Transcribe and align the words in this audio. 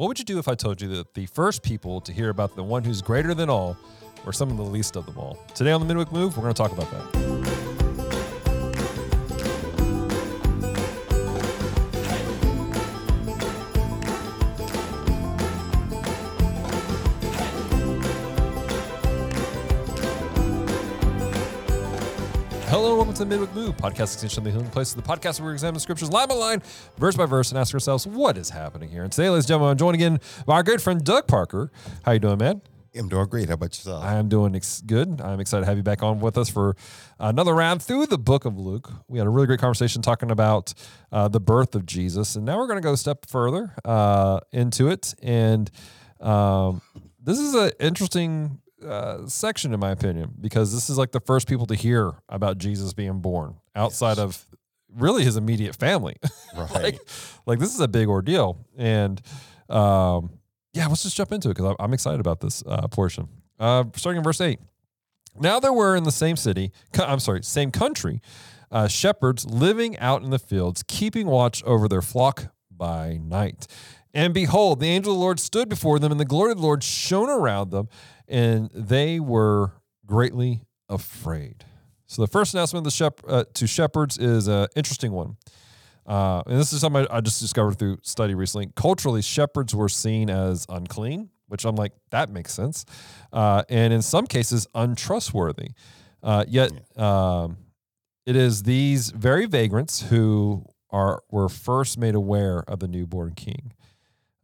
What 0.00 0.08
would 0.08 0.18
you 0.18 0.24
do 0.24 0.38
if 0.38 0.48
I 0.48 0.54
told 0.54 0.80
you 0.80 0.88
that 0.96 1.12
the 1.12 1.26
first 1.26 1.62
people 1.62 2.00
to 2.00 2.10
hear 2.10 2.30
about 2.30 2.56
the 2.56 2.62
one 2.62 2.82
who's 2.84 3.02
greater 3.02 3.34
than 3.34 3.50
all 3.50 3.76
were 4.24 4.32
some 4.32 4.50
of 4.50 4.56
the 4.56 4.62
least 4.62 4.96
of 4.96 5.04
them 5.04 5.18
all? 5.18 5.38
Today 5.54 5.72
on 5.72 5.80
the 5.82 5.86
Midweek 5.86 6.10
Move, 6.10 6.38
we're 6.38 6.42
going 6.42 6.54
to 6.54 6.56
talk 6.56 6.72
about 6.72 6.90
that. 6.90 7.39
To 23.20 23.26
the 23.26 23.36
Midweek 23.36 23.54
Move, 23.54 23.76
podcast 23.76 24.14
extension 24.14 24.38
of 24.38 24.44
the 24.44 24.50
healing 24.50 24.70
place, 24.70 24.94
the 24.94 25.02
podcast 25.02 25.40
where 25.40 25.48
we 25.48 25.52
examine 25.52 25.74
the 25.74 25.80
scriptures 25.80 26.10
line 26.10 26.26
by 26.26 26.34
line, 26.34 26.62
verse 26.96 27.14
by 27.14 27.26
verse, 27.26 27.50
and 27.50 27.58
ask 27.58 27.74
ourselves 27.74 28.06
what 28.06 28.38
is 28.38 28.48
happening 28.48 28.88
here. 28.88 29.02
And 29.02 29.12
today, 29.12 29.28
ladies 29.28 29.44
and 29.44 29.48
gentlemen, 29.48 29.72
I'm 29.72 29.76
joined 29.76 29.94
again 29.96 30.20
by 30.46 30.54
our 30.54 30.62
good 30.62 30.80
friend 30.80 31.04
Doug 31.04 31.26
Parker. 31.26 31.70
How 32.02 32.12
you 32.12 32.18
doing, 32.18 32.38
man? 32.38 32.62
I'm 32.96 33.10
doing 33.10 33.26
great. 33.26 33.48
How 33.48 33.56
about 33.56 33.76
yourself? 33.76 34.02
I 34.02 34.14
am 34.14 34.30
doing 34.30 34.56
ex- 34.56 34.80
good. 34.80 35.20
I'm 35.20 35.38
excited 35.38 35.64
to 35.64 35.66
have 35.66 35.76
you 35.76 35.82
back 35.82 36.02
on 36.02 36.20
with 36.20 36.38
us 36.38 36.48
for 36.48 36.76
another 37.18 37.54
round 37.54 37.82
through 37.82 38.06
the 38.06 38.16
book 38.16 38.46
of 38.46 38.56
Luke. 38.56 38.90
We 39.06 39.18
had 39.18 39.26
a 39.26 39.30
really 39.30 39.46
great 39.46 39.60
conversation 39.60 40.00
talking 40.00 40.30
about 40.30 40.72
uh, 41.12 41.28
the 41.28 41.40
birth 41.40 41.74
of 41.74 41.84
Jesus, 41.84 42.36
and 42.36 42.46
now 42.46 42.56
we're 42.56 42.68
going 42.68 42.80
to 42.80 42.86
go 42.86 42.94
a 42.94 42.96
step 42.96 43.26
further 43.26 43.74
uh, 43.84 44.40
into 44.50 44.88
it. 44.88 45.14
And 45.22 45.70
um, 46.20 46.80
this 47.22 47.38
is 47.38 47.54
an 47.54 47.72
interesting 47.80 48.62
uh, 48.86 49.26
section, 49.26 49.72
in 49.72 49.80
my 49.80 49.90
opinion, 49.90 50.32
because 50.40 50.72
this 50.72 50.90
is 50.90 50.98
like 50.98 51.12
the 51.12 51.20
first 51.20 51.48
people 51.48 51.66
to 51.66 51.74
hear 51.74 52.12
about 52.28 52.58
Jesus 52.58 52.92
being 52.92 53.20
born 53.20 53.56
outside 53.74 54.18
of 54.18 54.44
really 54.96 55.24
his 55.24 55.36
immediate 55.36 55.76
family. 55.76 56.16
right. 56.56 56.70
like, 56.70 57.00
like 57.46 57.58
this 57.58 57.74
is 57.74 57.80
a 57.80 57.88
big 57.88 58.08
ordeal, 58.08 58.58
and 58.76 59.20
um, 59.68 60.30
yeah, 60.72 60.86
let's 60.86 61.02
just 61.02 61.16
jump 61.16 61.32
into 61.32 61.50
it 61.50 61.56
because 61.56 61.76
I'm 61.78 61.92
excited 61.92 62.20
about 62.20 62.40
this 62.40 62.62
uh, 62.66 62.88
portion. 62.88 63.28
Uh, 63.58 63.84
starting 63.94 64.18
in 64.18 64.24
verse 64.24 64.40
eight. 64.40 64.58
Now 65.38 65.60
there 65.60 65.72
were 65.72 65.94
in 65.94 66.04
the 66.04 66.12
same 66.12 66.36
city, 66.36 66.72
I'm 66.98 67.20
sorry, 67.20 67.42
same 67.42 67.70
country, 67.70 68.20
uh, 68.70 68.88
shepherds 68.88 69.46
living 69.46 69.98
out 69.98 70.22
in 70.22 70.30
the 70.30 70.38
fields, 70.38 70.82
keeping 70.86 71.26
watch 71.26 71.62
over 71.64 71.88
their 71.88 72.02
flock 72.02 72.52
by 72.70 73.18
night. 73.22 73.66
And 74.12 74.34
behold, 74.34 74.80
the 74.80 74.88
angel 74.88 75.12
of 75.12 75.18
the 75.18 75.20
Lord 75.22 75.38
stood 75.38 75.68
before 75.68 75.98
them, 75.98 76.10
and 76.10 76.20
the 76.20 76.24
glory 76.24 76.50
of 76.50 76.58
the 76.58 76.64
Lord 76.64 76.82
shone 76.82 77.30
around 77.30 77.70
them, 77.70 77.88
and 78.30 78.70
they 78.72 79.20
were 79.20 79.72
greatly 80.06 80.62
afraid. 80.88 81.64
So 82.06 82.22
the 82.22 82.28
first 82.28 82.54
announcement 82.54 82.86
of 82.86 82.92
the 82.92 82.96
shep- 82.96 83.20
uh, 83.28 83.44
to 83.54 83.66
shepherds 83.66 84.18
is 84.18 84.48
an 84.48 84.68
interesting 84.74 85.12
one. 85.12 85.36
Uh, 86.06 86.42
and 86.46 86.58
this 86.58 86.72
is 86.72 86.80
something 86.80 87.06
I, 87.10 87.18
I 87.18 87.20
just 87.20 87.40
discovered 87.40 87.78
through 87.78 87.98
study 88.02 88.34
recently. 88.34 88.70
Culturally, 88.74 89.22
shepherds 89.22 89.74
were 89.74 89.88
seen 89.88 90.28
as 90.28 90.66
unclean, 90.68 91.30
which 91.46 91.64
I'm 91.64 91.76
like, 91.76 91.92
that 92.10 92.30
makes 92.30 92.52
sense. 92.52 92.84
Uh, 93.32 93.62
and 93.68 93.92
in 93.92 94.02
some 94.02 94.26
cases, 94.26 94.66
untrustworthy. 94.74 95.68
Uh, 96.22 96.44
yet, 96.48 96.72
um, 96.98 97.58
it 98.26 98.36
is 98.36 98.64
these 98.64 99.10
very 99.10 99.46
vagrants 99.46 100.02
who 100.02 100.64
are 100.90 101.22
were 101.30 101.48
first 101.48 101.98
made 101.98 102.14
aware 102.14 102.64
of 102.66 102.80
the 102.80 102.88
newborn 102.88 103.34
king. 103.34 103.72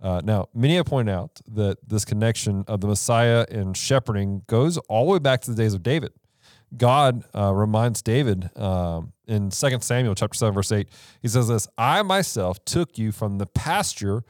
Uh, 0.01 0.21
now, 0.23 0.49
many 0.55 0.77
have 0.77 0.87
pointed 0.87 1.13
out 1.13 1.41
that 1.49 1.79
this 1.87 2.05
connection 2.05 2.65
of 2.69 2.81
the 2.81 2.87
Messiah 2.87 3.47
and 3.51 3.77
shepherding 3.77 4.43
goes 4.47 4.77
all 4.89 5.07
the 5.07 5.13
way 5.13 5.19
back 5.19 5.41
to 5.43 5.51
the 5.51 5.57
days 5.57 5.75
of 5.75 5.83
David. 5.83 6.13
God 6.77 7.25
uh, 7.35 7.55
reminds 7.55 8.03
David 8.03 8.51
um, 8.59 9.13
in 9.27 9.51
2 9.51 9.79
Samuel 9.81 10.15
chapter 10.15 10.37
7, 10.37 10.55
verse 10.55 10.73
8, 10.73 10.89
he 11.23 11.29
says 11.29 11.49
this, 11.49 11.69
I 11.79 12.03
myself 12.03 12.63
took 12.65 12.99
you 12.99 13.13
from 13.13 13.39
the 13.39 13.47
pasture 13.47 14.25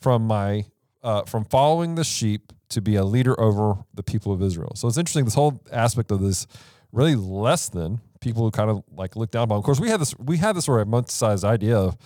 from 0.00 0.26
my 0.26 0.64
uh, 1.02 1.22
from 1.22 1.44
following 1.44 1.94
the 1.94 2.02
sheep 2.02 2.52
to 2.68 2.80
be 2.80 2.96
a 2.96 3.04
leader 3.04 3.38
over 3.40 3.76
the 3.94 4.02
people 4.02 4.32
of 4.32 4.42
Israel. 4.42 4.72
So 4.74 4.88
it's 4.88 4.98
interesting, 4.98 5.24
this 5.24 5.34
whole 5.34 5.62
aspect 5.70 6.10
of 6.10 6.20
this 6.20 6.48
really 6.90 7.14
less 7.14 7.68
than 7.68 8.00
people 8.20 8.42
who 8.42 8.50
kind 8.50 8.70
of 8.70 8.82
like 8.90 9.14
look 9.14 9.30
down 9.30 9.44
upon. 9.44 9.58
Of 9.58 9.64
course, 9.64 9.78
we 9.78 9.88
have 9.90 10.00
this 10.00 10.18
we 10.18 10.38
have 10.38 10.56
this 10.56 10.64
sort 10.64 10.80
of 10.80 10.88
romanticized 10.88 11.44
idea 11.44 11.76
of 11.76 11.96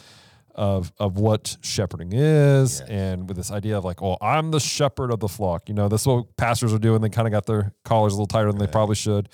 of 0.55 0.93
of 0.99 1.17
what 1.19 1.57
shepherding 1.63 2.13
is, 2.13 2.81
Yes. 2.81 2.89
and 2.89 3.29
with 3.29 3.37
this 3.37 3.51
idea 3.51 3.79
of 3.79 3.85
like, 3.85 4.03
oh, 4.03 4.17
I'm 4.21 4.51
the 4.51 4.61
shepherd 4.61 5.11
of 5.13 5.21
the 5.21 5.29
flock. 5.29 5.69
You 5.69 5.75
know, 5.75 5.89
that's 5.89 6.07
what 6.07 6.37
pastors 6.37 6.73
are 6.75 6.79
doing. 6.79 7.01
They 7.01 7.09
kind 7.09 7.27
of 7.29 7.33
got 7.33 7.47
their 7.47 7.73
collars 7.85 8.13
a 8.13 8.17
little 8.17 8.27
tighter 8.27 8.51
than 8.51 8.59
they 8.59 8.67
probably 8.67 8.97
should. 8.97 9.29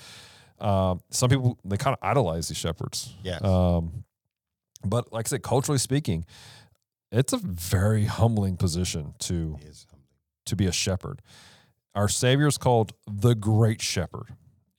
Um, 0.59 1.01
some 1.11 1.29
people 1.29 1.57
they 1.65 1.77
kind 1.77 1.95
of 1.95 2.07
idolize 2.07 2.47
these 2.47 2.57
shepherds. 2.57 3.15
Yes. 3.23 3.43
Um, 3.43 4.03
but 4.85 5.11
like 5.13 5.27
I 5.27 5.29
said, 5.29 5.43
culturally 5.43 5.79
speaking, 5.79 6.25
it's 7.11 7.33
a 7.33 7.37
very 7.37 8.05
humbling 8.05 8.57
position 8.57 9.13
to 9.19 9.57
to 10.45 10.55
be 10.55 10.65
a 10.65 10.71
shepherd. 10.71 11.21
Our 11.95 12.07
Savior 12.07 12.47
is 12.47 12.57
called 12.57 12.93
the 13.07 13.33
Great 13.35 13.81
Shepherd, 13.81 14.27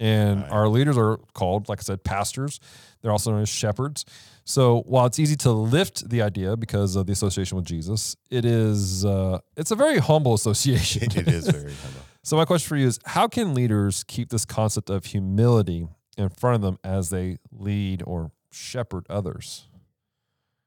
and 0.00 0.42
Right. 0.42 0.50
our 0.52 0.68
leaders 0.68 0.96
are 0.96 1.18
called, 1.34 1.68
like 1.68 1.80
I 1.80 1.82
said, 1.82 2.04
pastors. 2.04 2.60
They're 3.02 3.10
also 3.12 3.30
known 3.32 3.42
as 3.42 3.48
shepherds. 3.48 4.04
So 4.44 4.80
while 4.86 5.06
it's 5.06 5.18
easy 5.18 5.36
to 5.36 5.50
lift 5.52 6.08
the 6.08 6.22
idea 6.22 6.56
because 6.56 6.96
of 6.96 7.06
the 7.06 7.12
association 7.12 7.56
with 7.56 7.66
Jesus, 7.66 8.16
it 8.30 8.44
is 8.44 9.04
uh, 9.04 9.38
it's 9.56 9.70
a 9.70 9.76
very 9.76 9.98
humble 9.98 10.34
association. 10.40 11.02
it 11.04 11.28
is 11.28 11.48
very 11.48 11.72
humble. 11.82 12.00
So 12.22 12.36
my 12.36 12.44
question 12.44 12.68
for 12.68 12.76
you 12.76 12.86
is: 12.86 12.98
How 13.04 13.28
can 13.28 13.54
leaders 13.54 14.04
keep 14.04 14.30
this 14.30 14.44
concept 14.44 14.88
of 14.90 15.04
humility 15.06 15.88
in 16.16 16.28
front 16.30 16.56
of 16.56 16.62
them 16.62 16.78
as 16.82 17.10
they 17.10 17.38
lead 17.52 18.02
or 18.06 18.30
shepherd 18.50 19.06
others? 19.10 19.66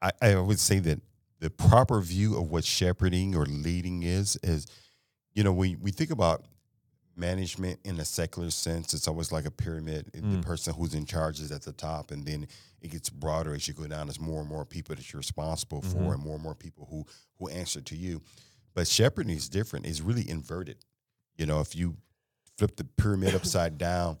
I, 0.00 0.10
I 0.20 0.34
would 0.36 0.58
say 0.60 0.78
that 0.80 1.00
the 1.40 1.50
proper 1.50 2.00
view 2.00 2.36
of 2.36 2.50
what 2.50 2.64
shepherding 2.64 3.34
or 3.36 3.44
leading 3.46 4.02
is 4.02 4.36
is, 4.42 4.66
you 5.34 5.42
know, 5.44 5.52
we 5.52 5.76
we 5.76 5.90
think 5.90 6.10
about 6.10 6.44
management 7.16 7.80
in 7.84 7.98
a 8.00 8.04
secular 8.04 8.50
sense. 8.50 8.94
It's 8.94 9.08
always 9.08 9.32
like 9.32 9.44
a 9.46 9.50
pyramid. 9.50 10.10
Mm. 10.12 10.36
The 10.36 10.42
person 10.46 10.74
who's 10.74 10.94
in 10.94 11.04
charge 11.06 11.40
is 11.40 11.52
at 11.52 11.62
the 11.62 11.72
top, 11.72 12.10
and 12.10 12.24
then 12.24 12.46
it 12.80 12.90
gets 12.90 13.10
broader 13.10 13.54
as 13.54 13.66
you 13.68 13.74
go 13.74 13.86
down. 13.86 14.06
There's 14.06 14.20
more 14.20 14.40
and 14.40 14.48
more 14.48 14.64
people 14.64 14.94
that 14.96 15.12
you're 15.12 15.18
responsible 15.18 15.82
for, 15.82 15.98
Mhm. 15.98 16.14
and 16.14 16.22
more 16.22 16.34
and 16.34 16.42
more 16.42 16.54
people 16.54 16.86
who 16.90 17.06
who 17.38 17.48
answer 17.48 17.80
to 17.80 17.96
you. 17.96 18.22
But 18.74 18.86
shepherding 18.88 19.36
is 19.36 19.48
different. 19.48 19.86
It's 19.86 20.00
really 20.00 20.28
inverted. 20.28 20.78
You 21.36 21.46
know, 21.46 21.60
if 21.60 21.74
you 21.74 21.96
flip 22.56 22.76
the 22.76 22.84
pyramid 22.84 23.34
upside 23.34 23.78
down, 23.78 24.18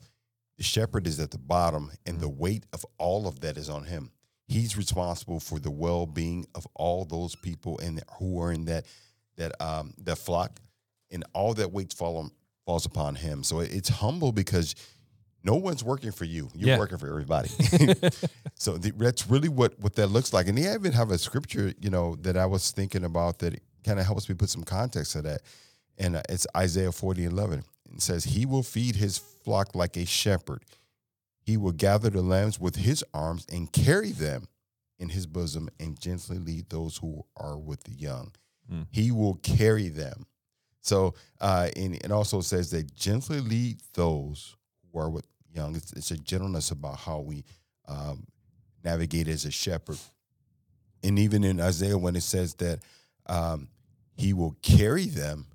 the 0.58 0.62
shepherd 0.64 1.06
is 1.06 1.18
at 1.20 1.30
the 1.30 1.38
bottom, 1.38 1.92
and 2.04 2.20
the 2.20 2.28
weight 2.28 2.66
of 2.72 2.84
all 2.98 3.26
of 3.26 3.40
that 3.40 3.56
is 3.56 3.68
on 3.70 3.84
him. 3.84 4.10
He's 4.48 4.76
responsible 4.76 5.40
for 5.40 5.58
the 5.58 5.70
well-being 5.70 6.46
of 6.54 6.66
all 6.74 7.04
those 7.06 7.34
people 7.36 7.78
and 7.78 8.02
who 8.18 8.40
are 8.40 8.52
in 8.52 8.66
that 8.66 8.86
that 9.36 9.58
um 9.62 9.94
that 9.98 10.18
flock, 10.18 10.60
and 11.10 11.24
all 11.32 11.54
that 11.54 11.72
weight 11.72 11.92
fall 11.92 12.16
on, 12.18 12.30
falls 12.66 12.86
upon 12.86 13.14
him. 13.16 13.42
So 13.42 13.60
it's 13.60 13.88
humble 13.88 14.32
because 14.32 14.74
no 15.44 15.56
one's 15.56 15.82
working 15.82 16.12
for 16.12 16.24
you. 16.24 16.48
You're 16.54 16.70
Yeah. 16.70 16.78
working 16.78 16.98
for 16.98 17.08
everybody. 17.08 17.48
so 18.54 18.76
the, 18.78 18.92
that's 18.96 19.28
really 19.28 19.48
what 19.48 19.78
what 19.80 19.94
that 19.96 20.08
looks 20.08 20.32
like. 20.32 20.46
And 20.48 20.56
they 20.56 20.72
even 20.72 20.92
have 20.92 21.10
a 21.10 21.18
scripture, 21.18 21.72
you 21.80 21.90
know, 21.90 22.16
that 22.22 22.36
I 22.36 22.46
was 22.46 22.70
thinking 22.70 23.04
about 23.04 23.38
that 23.40 23.60
kind 23.84 23.98
of 23.98 24.06
helps 24.06 24.28
me 24.28 24.34
put 24.34 24.48
some 24.50 24.62
context 24.64 25.12
to 25.12 25.22
that. 25.22 25.42
And 25.98 26.16
uh, 26.16 26.22
it's 26.28 26.46
Isaiah 26.56 26.92
40, 26.92 27.24
11. 27.24 27.64
It 27.94 28.00
says, 28.02 28.24
He 28.24 28.46
will 28.46 28.62
feed 28.62 28.96
his 28.96 29.18
flock 29.18 29.74
like 29.74 29.96
a 29.96 30.06
shepherd. 30.06 30.62
He 31.44 31.56
will 31.56 31.72
gather 31.72 32.08
the 32.08 32.22
lambs 32.22 32.60
with 32.60 32.76
his 32.76 33.04
arms 33.12 33.44
and 33.52 33.70
carry 33.72 34.12
them 34.12 34.46
in 35.00 35.08
his 35.08 35.26
bosom 35.26 35.68
and 35.80 35.98
gently 35.98 36.38
lead 36.38 36.70
those 36.70 36.98
who 36.98 37.24
are 37.36 37.58
with 37.58 37.82
the 37.82 37.90
young. 37.92 38.32
Hmm. 38.70 38.82
He 38.92 39.10
will 39.10 39.34
carry 39.34 39.88
them. 39.88 40.26
So, 40.82 41.14
uh, 41.40 41.68
and 41.76 41.94
it 41.94 42.10
also 42.10 42.40
says 42.40 42.70
that 42.72 42.94
gently 42.94 43.40
lead 43.40 43.78
those 43.94 44.56
who 44.92 44.98
are 44.98 45.08
with 45.08 45.26
young. 45.54 45.74
It's, 45.76 45.92
it's 45.92 46.10
a 46.10 46.18
gentleness 46.18 46.70
about 46.70 46.98
how 46.98 47.20
we 47.20 47.44
um, 47.88 48.24
navigate 48.84 49.28
as 49.28 49.44
a 49.44 49.50
shepherd. 49.50 49.98
And 51.04 51.18
even 51.18 51.44
in 51.44 51.60
Isaiah, 51.60 51.96
when 51.96 52.16
it 52.16 52.22
says 52.22 52.54
that 52.54 52.80
um, 53.26 53.68
he 54.16 54.32
will 54.32 54.56
carry 54.62 55.06
them, 55.06 55.46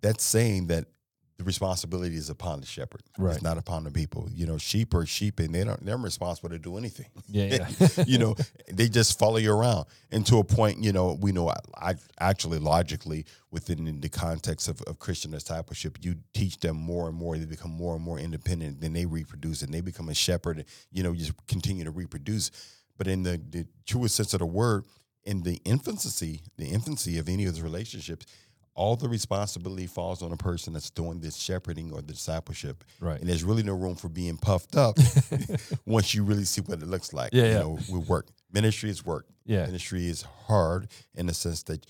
that's 0.00 0.22
saying 0.22 0.66
that 0.68 0.86
the 1.36 1.44
responsibility 1.44 2.14
is 2.14 2.30
upon 2.30 2.60
the 2.60 2.66
shepherd. 2.66 3.02
Right. 3.18 3.34
It's 3.34 3.42
not 3.42 3.58
upon 3.58 3.84
the 3.84 3.90
people. 3.90 4.28
You 4.32 4.46
know, 4.46 4.56
sheep 4.56 4.94
are 4.94 5.04
sheep 5.04 5.40
and 5.40 5.52
they 5.52 5.64
don't 5.64 5.84
they're 5.84 5.96
responsible 5.96 6.50
to 6.50 6.58
do 6.58 6.78
anything. 6.78 7.06
Yeah, 7.28 7.66
yeah. 7.78 8.04
you 8.06 8.18
know, 8.18 8.36
they 8.72 8.88
just 8.88 9.18
follow 9.18 9.38
you 9.38 9.52
around. 9.52 9.86
And 10.12 10.24
to 10.26 10.38
a 10.38 10.44
point, 10.44 10.82
you 10.82 10.92
know, 10.92 11.18
we 11.20 11.32
know 11.32 11.52
I, 11.76 11.94
actually 12.20 12.58
logically 12.58 13.24
within 13.50 14.00
the 14.00 14.08
context 14.08 14.68
of, 14.68 14.80
of 14.82 15.00
Christian 15.00 15.32
discipleship, 15.32 15.98
you 16.02 16.16
teach 16.34 16.58
them 16.60 16.76
more 16.76 17.08
and 17.08 17.16
more. 17.16 17.36
They 17.36 17.46
become 17.46 17.72
more 17.72 17.96
and 17.96 18.04
more 18.04 18.18
independent. 18.18 18.80
Then 18.80 18.92
they 18.92 19.06
reproduce 19.06 19.62
and 19.62 19.74
they 19.74 19.80
become 19.80 20.08
a 20.08 20.14
shepherd. 20.14 20.64
You 20.92 21.02
know, 21.02 21.12
you 21.12 21.26
just 21.26 21.46
continue 21.48 21.84
to 21.84 21.90
reproduce. 21.90 22.52
But 22.96 23.08
in 23.08 23.24
the, 23.24 23.40
the 23.50 23.66
truest 23.86 24.14
sense 24.14 24.34
of 24.34 24.38
the 24.38 24.46
word, 24.46 24.84
in 25.24 25.42
the 25.42 25.60
infancy, 25.64 26.42
the 26.58 26.66
infancy 26.66 27.18
of 27.18 27.28
any 27.28 27.46
of 27.46 27.54
those 27.54 27.62
relationships, 27.62 28.26
all 28.74 28.96
the 28.96 29.08
responsibility 29.08 29.86
falls 29.86 30.22
on 30.22 30.32
a 30.32 30.36
person 30.36 30.72
that's 30.72 30.90
doing 30.90 31.20
this 31.20 31.36
shepherding 31.36 31.92
or 31.92 32.02
the 32.02 32.12
discipleship. 32.12 32.84
Right. 33.00 33.20
And 33.20 33.28
there's 33.28 33.44
really 33.44 33.62
no 33.62 33.74
room 33.74 33.94
for 33.94 34.08
being 34.08 34.36
puffed 34.36 34.76
up 34.76 34.98
once 35.86 36.14
you 36.14 36.24
really 36.24 36.44
see 36.44 36.60
what 36.60 36.82
it 36.82 36.86
looks 36.86 37.12
like. 37.12 37.32
Yeah, 37.32 37.42
you 37.42 37.48
yeah. 37.48 37.58
know, 37.60 37.78
with 37.90 38.08
work. 38.08 38.28
Ministry 38.52 38.90
is 38.90 39.04
work. 39.04 39.26
Yeah. 39.44 39.66
Ministry 39.66 40.06
is 40.08 40.22
hard 40.46 40.88
in 41.14 41.26
the 41.26 41.34
sense 41.34 41.62
that 41.64 41.86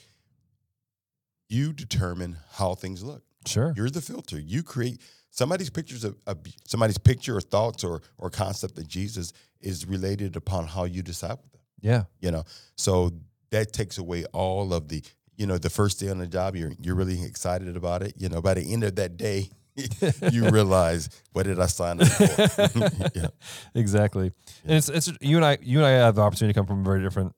you 1.48 1.72
determine 1.72 2.36
how 2.52 2.74
things 2.74 3.02
look. 3.02 3.22
Sure. 3.46 3.72
You're 3.76 3.90
the 3.90 4.00
filter. 4.00 4.38
You 4.38 4.62
create 4.62 5.00
somebody's 5.30 5.70
pictures 5.70 6.04
of, 6.04 6.16
of 6.26 6.38
somebody's 6.66 6.98
picture 6.98 7.36
or 7.36 7.40
thoughts 7.40 7.84
or 7.84 8.00
or 8.18 8.30
concept 8.30 8.78
of 8.78 8.88
Jesus 8.88 9.32
is 9.60 9.86
related 9.86 10.36
upon 10.36 10.66
how 10.66 10.84
you 10.84 11.02
disciple 11.02 11.44
them. 11.52 11.60
Yeah. 11.80 12.04
You 12.20 12.30
know, 12.30 12.44
so 12.76 13.12
that 13.50 13.72
takes 13.72 13.98
away 13.98 14.24
all 14.32 14.72
of 14.72 14.88
the 14.88 15.02
you 15.36 15.46
know 15.46 15.58
the 15.58 15.70
first 15.70 16.00
day 16.00 16.08
on 16.10 16.18
the 16.18 16.26
job. 16.26 16.56
You're 16.56 16.72
you're 16.80 16.94
really 16.94 17.22
excited 17.24 17.76
about 17.76 18.02
it. 18.02 18.14
You 18.16 18.28
know, 18.28 18.40
by 18.42 18.54
the 18.54 18.72
end 18.72 18.84
of 18.84 18.96
that 18.96 19.16
day. 19.16 19.50
you 20.30 20.48
realize 20.50 21.08
what 21.32 21.46
did 21.46 21.58
I 21.58 21.66
sign 21.66 22.00
up 22.00 22.06
for? 22.06 23.10
yeah. 23.14 23.26
Exactly. 23.74 24.30
And 24.64 24.72
it's 24.76 24.88
it's 24.88 25.10
you 25.20 25.36
and 25.36 25.44
I 25.44 25.58
you 25.62 25.78
and 25.78 25.86
I 25.86 25.90
have 25.90 26.14
the 26.14 26.22
opportunity 26.22 26.52
to 26.52 26.58
come 26.60 26.64
from 26.66 26.82
a 26.82 26.84
very 26.84 27.02
different 27.02 27.34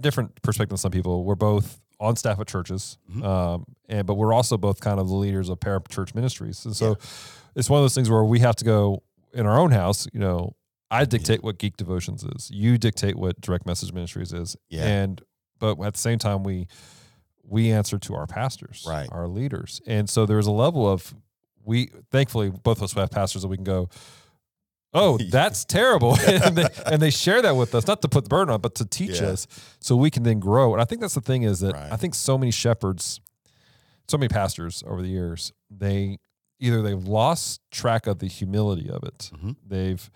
different 0.00 0.40
perspective 0.42 0.68
than 0.70 0.76
some 0.78 0.92
people. 0.92 1.24
We're 1.24 1.34
both 1.34 1.80
on 1.98 2.14
staff 2.14 2.38
at 2.38 2.46
churches, 2.46 2.96
Mhm. 3.12 3.24
um, 3.24 3.64
and 3.88 4.06
but 4.06 4.14
we're 4.14 4.32
also 4.32 4.56
both 4.56 4.78
kind 4.80 5.00
of 5.00 5.08
the 5.08 5.14
leaders 5.16 5.48
of 5.48 5.58
para 5.58 5.80
church 5.90 6.14
ministries, 6.14 6.64
and 6.64 6.76
so 6.76 6.96
it's 7.56 7.68
one 7.68 7.78
of 7.80 7.82
those 7.84 7.94
things 7.96 8.08
where 8.08 8.22
we 8.22 8.38
have 8.38 8.54
to 8.56 8.64
go 8.64 9.02
in 9.34 9.44
our 9.46 9.58
own 9.58 9.72
house. 9.72 10.06
You 10.12 10.20
know, 10.20 10.54
I 10.92 11.04
dictate 11.04 11.42
what 11.42 11.58
Geek 11.58 11.76
Devotions 11.76 12.22
is. 12.22 12.50
You 12.52 12.78
dictate 12.78 13.16
what 13.16 13.40
Direct 13.40 13.66
Message 13.66 13.92
Ministries 13.92 14.32
is, 14.32 14.56
Yeah. 14.68 14.86
and 14.86 15.20
but 15.58 15.78
at 15.80 15.94
the 15.94 15.98
same 16.00 16.18
time 16.20 16.44
we 16.44 16.68
we 17.50 17.70
answer 17.72 17.98
to 17.98 18.14
our 18.14 18.26
pastors, 18.26 18.84
Right. 18.88 19.08
our 19.12 19.26
leaders, 19.28 19.80
and 19.86 20.08
so 20.08 20.24
there's 20.24 20.46
a 20.46 20.52
level 20.52 20.88
of 20.90 21.14
we 21.64 21.90
thankfully 22.10 22.48
both 22.50 22.78
of 22.78 22.84
us 22.84 22.92
have 22.94 23.10
pastors 23.10 23.42
that 23.42 23.48
we 23.48 23.56
can 23.56 23.64
go. 23.64 23.88
Oh, 24.94 25.18
that's 25.30 25.64
terrible, 25.64 26.16
and, 26.26 26.56
they, 26.56 26.66
and 26.86 27.00
they 27.02 27.10
share 27.10 27.42
that 27.42 27.54
with 27.56 27.74
us, 27.74 27.86
not 27.86 28.02
to 28.02 28.08
put 28.08 28.24
the 28.24 28.28
burden 28.28 28.52
on, 28.54 28.60
but 28.60 28.74
to 28.76 28.84
teach 28.86 29.20
Yeah. 29.20 29.28
us, 29.28 29.46
so 29.80 29.94
we 29.96 30.10
can 30.10 30.22
then 30.22 30.40
grow. 30.40 30.72
And 30.72 30.80
I 30.80 30.84
think 30.84 31.00
that's 31.00 31.14
the 31.14 31.20
thing 31.20 31.42
is 31.42 31.60
that 31.60 31.74
Right. 31.74 31.92
I 31.92 31.96
think 31.96 32.14
so 32.14 32.38
many 32.38 32.50
shepherds, 32.50 33.20
so 34.08 34.16
many 34.18 34.28
pastors 34.28 34.82
over 34.86 35.02
the 35.02 35.08
years, 35.08 35.52
they 35.70 36.18
either 36.58 36.82
they've 36.82 37.04
lost 37.04 37.60
track 37.70 38.06
of 38.06 38.18
the 38.18 38.26
humility 38.26 38.90
of 38.90 39.02
it, 39.04 39.30
Mhm. 39.34 39.56
they've 39.66 40.10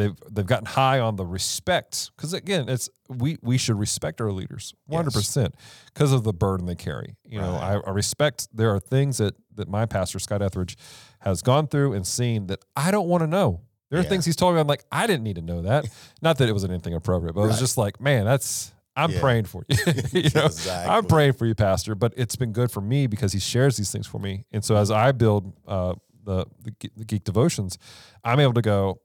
they've 0.00 0.16
they've 0.30 0.46
gotten 0.46 0.66
high 0.66 0.98
on 1.00 1.16
the 1.16 1.26
respect 1.26 2.10
because 2.16 2.32
again, 2.32 2.68
it's 2.68 2.88
we 3.08 3.36
we 3.42 3.58
should 3.58 3.78
respect 3.78 4.20
our 4.20 4.32
leaders 4.32 4.74
one 4.86 4.98
hundred 4.98 5.12
percent 5.14 5.54
because 5.92 6.12
of 6.12 6.24
the 6.24 6.32
burden 6.32 6.66
they 6.66 6.74
carry. 6.74 7.16
You 7.24 7.40
know, 7.40 7.56
I, 7.56 7.76
Right. 7.76 7.84
I 7.86 7.90
respect 7.90 8.48
there 8.52 8.70
are 8.74 8.80
things 8.80 9.18
that 9.18 9.34
that 9.56 9.68
my 9.68 9.86
pastor 9.86 10.18
Scott 10.18 10.42
Etheridge 10.42 10.76
has 11.20 11.42
gone 11.42 11.66
through 11.68 11.92
and 11.92 12.06
seen 12.06 12.46
that 12.48 12.60
I 12.76 12.90
don't 12.90 13.08
want 13.08 13.22
to 13.22 13.26
know. 13.26 13.60
There 13.90 13.98
are 13.98 14.02
Yeah. 14.02 14.08
things 14.08 14.24
he's 14.24 14.36
told 14.36 14.54
me 14.54 14.60
I'm 14.60 14.66
like 14.66 14.84
I 14.90 15.06
didn't 15.06 15.24
need 15.24 15.36
to 15.36 15.42
know 15.42 15.62
that. 15.62 15.86
Not 16.22 16.38
that 16.38 16.48
it 16.48 16.52
was 16.52 16.64
anything 16.64 16.94
appropriate, 16.94 17.34
but 17.34 17.42
it 17.42 17.46
was 17.48 17.58
just 17.58 17.76
like, 17.76 18.00
man, 18.00 18.24
that's 18.24 18.72
I'm 18.96 19.12
Yeah. 19.12 19.20
praying 19.20 19.44
for 19.44 19.64
you. 19.68 19.76
you 20.12 20.30
know, 20.34 20.48
I'm 20.68 21.04
praying 21.06 21.34
for 21.34 21.46
you, 21.46 21.54
Pastor. 21.54 21.94
But 21.94 22.12
it's 22.16 22.36
been 22.36 22.52
good 22.52 22.70
for 22.70 22.80
me 22.80 23.06
because 23.06 23.32
he 23.32 23.38
shares 23.38 23.76
these 23.76 23.90
things 23.92 24.06
for 24.06 24.18
me, 24.18 24.44
and 24.52 24.64
so 24.64 24.76
as 24.76 24.90
I 24.90 25.12
build 25.12 25.52
uh, 25.66 25.94
the, 26.24 26.44
the 26.62 26.72
the 26.96 27.04
geek 27.04 27.24
devotions, 27.24 27.78
I'm 28.24 28.40
able 28.40 28.54
to 28.54 28.62
go. 28.62 29.00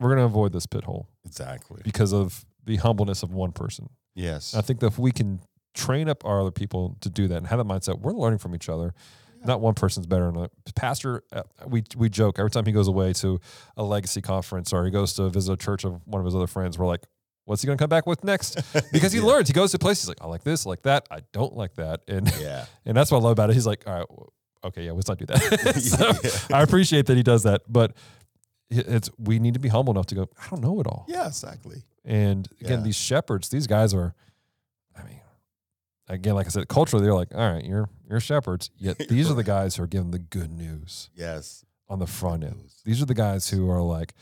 We're 0.00 0.08
going 0.08 0.18
to 0.18 0.24
avoid 0.24 0.52
this 0.52 0.66
pit 0.66 0.84
hole 0.84 1.06
Exactly. 1.24 1.80
because 1.84 2.12
of 2.12 2.44
the 2.64 2.76
humbleness 2.76 3.22
of 3.22 3.32
one 3.32 3.52
person. 3.52 3.90
Yes. 4.14 4.54
I 4.54 4.60
think 4.62 4.80
that 4.80 4.86
if 4.88 4.98
we 4.98 5.12
can 5.12 5.40
train 5.74 6.08
up 6.08 6.24
our 6.24 6.40
other 6.40 6.50
people 6.50 6.96
to 7.02 7.08
do 7.10 7.28
that 7.28 7.36
and 7.36 7.46
have 7.46 7.58
that 7.58 7.66
mindset, 7.66 8.00
we're 8.00 8.12
learning 8.12 8.38
from 8.38 8.54
each 8.54 8.68
other. 8.68 8.92
Not 9.44 9.60
one 9.62 9.72
person's 9.74 10.06
better 10.06 10.26
than 10.26 10.34
another. 10.34 10.50
Pastor, 10.74 11.22
uh, 11.32 11.42
we 11.66 11.82
we 11.96 12.10
joke 12.10 12.38
every 12.38 12.50
time 12.50 12.66
he 12.66 12.72
goes 12.72 12.88
away 12.88 13.14
to 13.14 13.40
a 13.76 13.82
legacy 13.82 14.20
conference 14.20 14.70
or 14.72 14.84
he 14.84 14.90
goes 14.90 15.14
to 15.14 15.30
visit 15.30 15.52
a 15.52 15.56
church 15.56 15.84
of 15.84 16.06
one 16.06 16.20
of 16.20 16.26
his 16.26 16.34
other 16.34 16.46
friends. 16.46 16.78
We're 16.78 16.86
like, 16.86 17.04
what's 17.46 17.62
he 17.62 17.66
going 17.66 17.78
to 17.78 17.82
come 17.82 17.88
back 17.88 18.06
with 18.06 18.22
next? 18.22 18.60
Because 18.92 19.12
he 19.12 19.20
Yeah. 19.20 19.24
learns. 19.26 19.48
He 19.48 19.54
goes 19.54 19.70
to 19.72 19.78
places 19.78 20.08
like, 20.08 20.18
I 20.20 20.26
like 20.26 20.44
this, 20.44 20.66
I 20.66 20.68
like 20.70 20.82
that. 20.82 21.06
I 21.10 21.20
don't 21.32 21.56
like 21.56 21.74
that, 21.76 22.02
and 22.06 22.30
Yeah. 22.38 22.66
and 22.84 22.94
that's 22.94 23.10
what 23.10 23.18
I 23.18 23.22
love 23.22 23.32
about 23.32 23.48
it. 23.48 23.54
He's 23.54 23.66
like, 23.66 23.84
all 23.86 23.94
right, 23.94 24.06
okay, 24.64 24.84
yeah, 24.84 24.92
let's 24.92 25.08
not 25.08 25.16
do 25.16 25.24
that. 25.26 25.80
so 25.80 26.12
Yeah. 26.52 26.58
I 26.58 26.62
appreciate 26.62 27.06
that 27.06 27.16
he 27.16 27.22
does 27.22 27.44
that, 27.44 27.62
but 27.66 27.92
it- 27.92 27.96
it's 28.70 29.10
we 29.18 29.38
need 29.38 29.54
to 29.54 29.60
be 29.60 29.68
humble 29.68 29.92
enough 29.92 30.06
to 30.06 30.14
go. 30.14 30.28
I 30.42 30.48
don't 30.48 30.62
know 30.62 30.80
it 30.80 30.86
all. 30.86 31.04
Yeah. 31.08 31.26
Exactly. 31.26 31.82
And 32.04 32.48
again, 32.60 32.78
Yeah. 32.78 32.84
these 32.84 32.96
shepherds, 32.96 33.48
these 33.48 33.66
guys 33.66 33.92
are, 33.92 34.14
I 34.96 35.02
mean, 35.04 35.20
again, 36.08 36.34
like 36.34 36.46
I 36.46 36.50
said, 36.50 36.68
culturally, 36.68 37.04
they're 37.04 37.14
like, 37.14 37.34
all 37.34 37.52
right, 37.52 37.64
you're 37.64 37.88
you're 38.08 38.20
shepherds. 38.20 38.70
Yet 38.78 38.98
these 39.08 39.30
are 39.30 39.34
the 39.34 39.44
guys 39.44 39.76
who 39.76 39.82
are 39.82 39.86
giving 39.86 40.10
the 40.12 40.18
good 40.18 40.50
news 40.52 41.10
Yes. 41.14 41.64
on 41.88 41.98
the 41.98 42.06
front 42.06 42.44
end. 42.44 42.70
These 42.84 43.02
are 43.02 43.06
the 43.06 43.14
guys 43.14 43.48
who 43.50 43.68
are 43.70 43.82
like, 43.82 44.14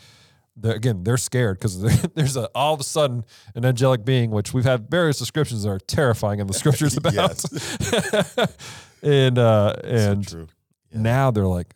they're, 0.57 0.75
again, 0.75 1.05
they're 1.05 1.17
scared 1.19 1.59
because 1.59 1.81
there's 2.15 2.37
a 2.37 2.49
all 2.55 2.75
of 2.75 2.81
a 2.81 2.85
sudden 2.85 3.25
an 3.55 3.65
angelic 3.65 4.05
being, 4.05 4.31
which 4.33 4.53
we've 4.53 4.65
had 4.65 4.91
various 4.91 5.19
descriptions 5.19 5.63
that 5.63 5.71
are 5.71 5.79
terrifying 5.79 6.41
in 6.41 6.47
the 6.49 6.55
scriptures 6.63 6.97
about. 6.97 7.45
and 9.03 9.39
uh, 9.39 9.75
and 9.85 10.29
so 10.29 10.37
true. 10.37 10.49
Yeah. 10.91 11.01
now 11.01 11.31
they're 11.31 11.47
like, 11.47 11.75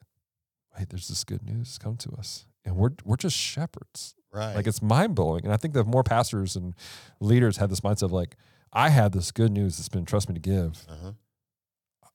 wait, 0.76 0.88
there's 0.88 1.06
this 1.08 1.22
good 1.24 1.42
news 1.44 1.78
come 1.78 1.96
to 1.98 2.10
us, 2.18 2.46
and 2.64 2.76
we're 2.76 2.90
we're 3.04 3.16
just 3.16 3.36
shepherds. 3.36 4.14
Right. 4.32 4.54
Like 4.54 4.66
it's 4.66 4.80
mind 4.80 5.14
blowing. 5.14 5.44
And 5.44 5.52
I 5.52 5.56
think 5.58 5.74
that 5.74 5.84
more 5.86 6.02
pastors 6.02 6.56
and 6.56 6.74
leaders 7.20 7.58
had 7.58 7.68
this 7.70 7.80
mindset 7.80 8.04
of 8.04 8.12
like, 8.12 8.36
I 8.72 8.88
had 8.88 9.12
this 9.12 9.30
good 9.30 9.52
news 9.52 9.76
that's 9.76 9.90
been 9.90 10.00
entrusted 10.00 10.34
me 10.34 10.40
to 10.40 10.50
give. 10.50 10.86
uh-huh. 10.88 11.12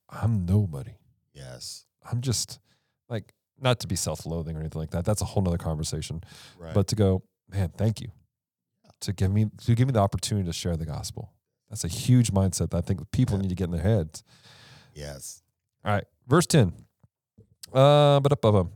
I'm 0.09 0.45
nobody. 0.45 0.93
Yes. 1.33 1.85
I'm 2.09 2.21
just 2.21 2.59
like 3.09 3.33
not 3.59 3.79
to 3.81 3.87
be 3.87 3.95
self 3.95 4.25
loathing 4.25 4.55
or 4.55 4.59
anything 4.61 4.79
like 4.79 4.91
that. 4.91 5.05
That's 5.05 5.21
a 5.21 5.25
whole 5.25 5.43
nother 5.43 5.57
conversation. 5.57 6.21
Right. 6.57 6.73
But 6.73 6.87
to 6.87 6.95
go, 6.95 7.23
man, 7.51 7.69
thank 7.77 8.01
you. 8.01 8.07
To 9.01 9.13
give 9.13 9.31
me 9.31 9.47
to 9.65 9.75
give 9.75 9.87
me 9.87 9.91
the 9.91 9.99
opportunity 9.99 10.47
to 10.47 10.53
share 10.53 10.75
the 10.75 10.85
gospel. 10.85 11.33
That's 11.69 11.83
a 11.83 11.87
huge 11.89 12.31
mindset 12.31 12.71
that 12.71 12.77
I 12.77 12.81
think 12.81 13.11
people 13.11 13.35
Yeah. 13.35 13.41
need 13.43 13.49
to 13.49 13.55
get 13.55 13.65
in 13.65 13.71
their 13.71 13.81
heads. 13.81 14.23
yes. 14.93 15.43
All 15.85 15.93
right, 15.93 16.05
verse 16.27 16.45
ten. 16.47 16.73
Uh, 17.73 18.19
but 18.21 18.31
up, 18.31 18.45
up, 18.45 18.55
up. 18.55 18.67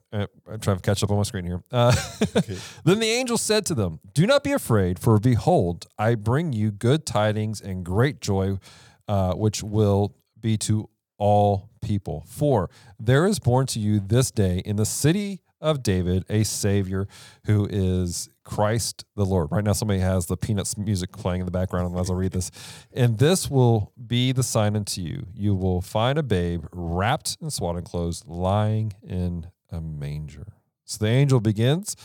I'm 0.48 0.60
trying 0.60 0.78
to 0.78 0.82
catch 0.82 1.02
up 1.04 1.12
on 1.12 1.18
my 1.18 1.24
screen 1.24 1.46
here. 1.46 1.64
Uh, 1.72 1.96
Okay. 2.36 2.58
then 2.84 3.00
the 3.00 3.08
angel 3.08 3.38
said 3.38 3.66
to 3.68 3.74
them, 3.74 4.00
"Do 4.14 4.28
not 4.28 4.44
be 4.44 4.52
afraid, 4.52 5.00
for 5.00 5.18
behold, 5.20 5.88
I 5.98 6.16
bring 6.16 6.54
you 6.54 6.72
good 6.72 7.06
tidings 7.06 7.62
and 7.62 7.86
great 7.86 8.20
joy, 8.22 8.60
uh, 9.08 9.34
which 9.34 9.64
will 9.64 10.16
be 10.40 10.58
to 10.58 10.90
all 11.18 11.70
people. 11.82 12.24
For 12.28 12.70
there 13.00 13.26
is 13.28 13.40
born 13.40 13.66
to 13.68 13.80
you 13.80 14.00
this 14.00 14.32
day 14.32 14.62
in 14.66 14.76
the 14.76 14.86
city 14.86 15.42
of 15.62 15.84
David 15.84 16.26
a 16.30 16.44
Savior, 16.44 17.08
who 17.46 17.68
is 17.70 18.30
Christ 18.44 19.06
the 19.16 19.26
Lord." 19.26 19.52
Right 19.52 19.64
now, 19.64 19.74
somebody 19.74 20.00
has 20.00 20.26
the 20.28 20.38
Peanuts 20.38 20.78
music 20.78 21.12
playing 21.12 21.42
in 21.42 21.46
the 21.46 21.52
background 21.52 21.98
as 21.98 22.10
I 22.10 22.14
read 22.14 22.32
this, 22.32 22.52
and 22.94 23.18
this 23.18 23.50
will 23.50 23.92
be 24.08 24.32
the 24.32 24.44
sign 24.44 24.76
unto 24.76 25.02
you: 25.02 25.28
you 25.36 25.56
will 25.56 25.82
find 25.82 26.18
a 26.18 26.24
babe 26.24 26.66
wrapped 26.72 27.38
in 27.42 27.50
swaddling 27.50 27.86
clothes, 27.86 28.24
lying 28.26 28.94
in 29.04 29.48
a 29.72 29.80
manger. 29.82 30.54
So 30.86 31.06
the 31.06 31.12
angel 31.12 31.40
begins, 31.40 31.96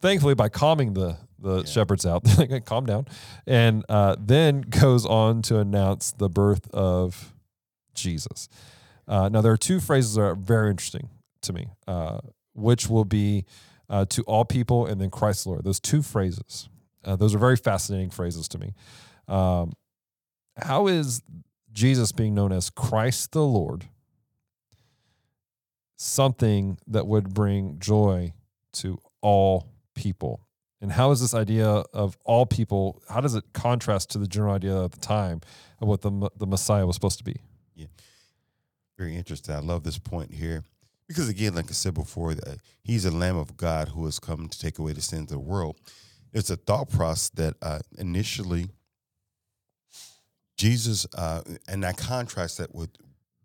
thankfully, 0.00 0.34
by 0.34 0.48
calming 0.48 0.94
the 0.94 1.18
the 1.38 1.58
Yeah. 1.58 1.64
shepherds 1.64 2.04
out. 2.04 2.22
They're 2.24 2.46
like, 2.48 2.64
calm 2.66 2.84
down, 2.86 3.06
and 3.46 3.84
uh, 3.88 4.16
then 4.18 4.60
goes 4.60 5.06
on 5.06 5.40
to 5.42 5.58
announce 5.58 6.12
the 6.12 6.28
birth 6.28 6.68
of 6.74 7.32
Jesus. 7.94 8.48
Uh, 9.08 9.28
now 9.28 9.40
there 9.40 9.52
are 9.52 9.56
two 9.56 9.80
phrases 9.80 10.14
that 10.14 10.22
are 10.22 10.34
very 10.34 10.70
interesting 10.70 11.08
to 11.42 11.52
me, 11.52 11.68
uh, 11.88 12.18
which 12.52 12.88
will 12.88 13.04
be 13.06 13.44
uh, 13.90 14.06
to 14.06 14.22
all 14.22 14.44
people 14.44 14.86
and 14.86 15.00
then 15.00 15.10
Christ 15.10 15.44
the 15.44 15.50
Lord. 15.50 15.64
Those 15.64 15.80
two 15.80 16.00
phrases, 16.00 16.68
uh, 17.04 17.16
those 17.16 17.34
are 17.34 17.38
very 17.38 17.56
fascinating 17.56 18.10
phrases 18.10 18.48
to 18.48 18.58
me. 18.58 18.72
Um, 19.28 19.72
how 20.56 20.86
is 20.86 21.22
Jesus 21.72 22.12
being 22.12 22.34
known 22.34 22.52
as 22.52 22.70
Christ 22.70 23.32
the 23.32 23.44
Lord 23.44 23.86
something 25.96 26.78
that 26.86 27.06
would 27.06 27.34
bring 27.34 27.78
joy 27.78 28.32
to 28.74 28.98
all 29.20 29.66
people? 29.94 30.46
And 30.80 30.92
how 30.92 31.10
is 31.10 31.20
this 31.20 31.34
idea 31.34 31.68
of 31.68 32.16
all 32.24 32.46
people? 32.46 33.02
How 33.08 33.20
does 33.20 33.34
it 33.34 33.44
contrast 33.52 34.10
to 34.10 34.18
the 34.18 34.26
general 34.26 34.54
idea 34.54 34.84
at 34.84 34.92
the 34.92 35.00
time 35.00 35.40
of 35.80 35.88
what 35.88 36.00
the 36.00 36.30
the 36.36 36.46
Messiah 36.46 36.86
was 36.86 36.96
supposed 36.96 37.18
to 37.18 37.24
be? 37.24 37.36
Yeah. 37.74 37.88
Very 38.96 39.16
interesting. 39.16 39.54
I 39.54 39.58
love 39.58 39.82
this 39.82 39.98
point 39.98 40.32
here 40.32 40.64
because, 41.10 41.28
again, 41.28 41.56
like 41.56 41.68
I 41.68 41.72
said 41.72 41.94
before, 41.94 42.30
uh, 42.30 42.54
he's 42.84 43.04
a 43.04 43.10
Lamb 43.10 43.36
of 43.36 43.56
God 43.56 43.88
who 43.88 44.04
has 44.04 44.20
come 44.20 44.48
to 44.48 44.56
take 44.56 44.78
away 44.78 44.92
the 44.92 45.00
sins 45.00 45.32
of 45.32 45.38
the 45.38 45.38
world. 45.40 45.76
It's 46.32 46.50
a 46.50 46.56
thought 46.56 46.88
process 46.88 47.30
that 47.30 47.54
uh, 47.60 47.80
initially 47.98 48.68
Jesus, 50.56 51.08
uh, 51.18 51.42
and 51.66 51.84
I 51.84 51.94
contrast 51.94 52.58
that 52.58 52.72
with 52.72 52.90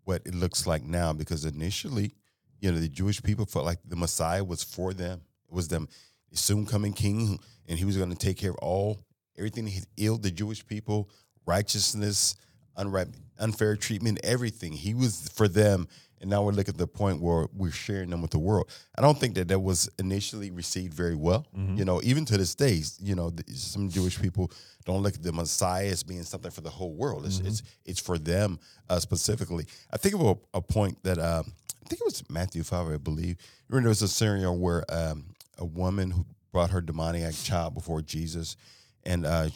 what 0.04 0.22
it 0.24 0.32
looks 0.32 0.64
like 0.68 0.84
now 0.84 1.12
because 1.12 1.44
initially, 1.44 2.12
you 2.60 2.70
know, 2.70 2.78
the 2.78 2.86
Jewish 2.86 3.20
people 3.20 3.46
felt 3.46 3.64
like 3.64 3.80
the 3.84 3.96
Messiah 3.96 4.44
was 4.44 4.62
for 4.62 4.94
them. 4.94 5.22
It 5.48 5.52
was 5.52 5.66
them 5.66 5.88
soon 6.34 6.66
coming 6.66 6.92
king, 6.92 7.40
and 7.68 7.80
he 7.80 7.84
was 7.84 7.96
going 7.96 8.10
to 8.10 8.16
take 8.16 8.36
care 8.36 8.50
of 8.50 8.58
all 8.58 9.00
everything 9.36 9.64
that 9.64 9.72
he 9.72 9.80
healed 9.96 10.22
the 10.22 10.30
Jewish 10.30 10.64
people, 10.64 11.10
righteousness, 11.46 12.36
unfair 12.76 13.74
treatment, 13.74 14.20
everything. 14.22 14.72
He 14.72 14.94
was 14.94 15.28
for 15.34 15.48
them, 15.48 15.88
and 16.20 16.30
now 16.30 16.42
we're 16.42 16.52
looking 16.52 16.74
at 16.74 16.78
the 16.78 16.86
point 16.86 17.20
where 17.20 17.46
we're 17.54 17.70
sharing 17.70 18.10
them 18.10 18.22
with 18.22 18.30
the 18.30 18.38
world. 18.38 18.70
I 18.96 19.02
don't 19.02 19.18
think 19.18 19.34
that 19.34 19.48
that 19.48 19.60
was 19.60 19.88
initially 19.98 20.50
received 20.50 20.94
very 20.94 21.14
well. 21.14 21.46
You 21.76 21.84
know, 21.84 22.00
even 22.02 22.24
to 22.26 22.36
this 22.38 22.54
day, 22.54 22.82
you 23.00 23.14
know, 23.14 23.32
some 23.52 23.88
Jewish 23.88 24.20
people 24.20 24.50
don't 24.84 25.02
look 25.02 25.14
at 25.14 25.22
the 25.22 25.32
Messiah 25.32 25.86
as 25.88 26.02
being 26.02 26.22
something 26.22 26.50
for 26.50 26.60
the 26.62 26.70
whole 26.70 26.94
world. 26.94 27.26
It's 27.26 27.40
it's, 27.40 27.62
it's 27.84 28.00
for 28.00 28.18
them 28.18 28.58
uh, 28.88 28.98
specifically. 29.00 29.66
I 29.92 29.96
think 29.96 30.14
of 30.14 30.22
a, 30.22 30.36
a 30.54 30.60
point 30.62 31.02
that 31.02 31.18
um, 31.18 31.52
I 31.84 31.88
think 31.88 32.00
it 32.00 32.04
was 32.04 32.22
Matthew 32.30 32.62
five, 32.62 32.88
I 32.88 32.96
believe. 32.96 33.36
Remember, 33.68 33.86
there 33.86 33.90
was 33.90 34.02
a 34.02 34.08
scenario 34.08 34.52
where 34.52 34.84
um, 34.88 35.26
a 35.58 35.64
woman 35.64 36.10
who 36.10 36.24
brought 36.52 36.70
her 36.70 36.80
demoniac 36.80 37.34
child 37.34 37.74
before 37.74 38.00
Jesus, 38.02 38.56
and 39.04 39.26
uh, 39.26 39.48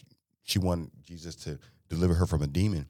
she 0.44 0.58
wanted 0.58 0.90
Jesus 1.02 1.34
to 1.36 1.58
deliver 1.88 2.14
her 2.14 2.26
from 2.26 2.42
a 2.42 2.46
demon. 2.46 2.86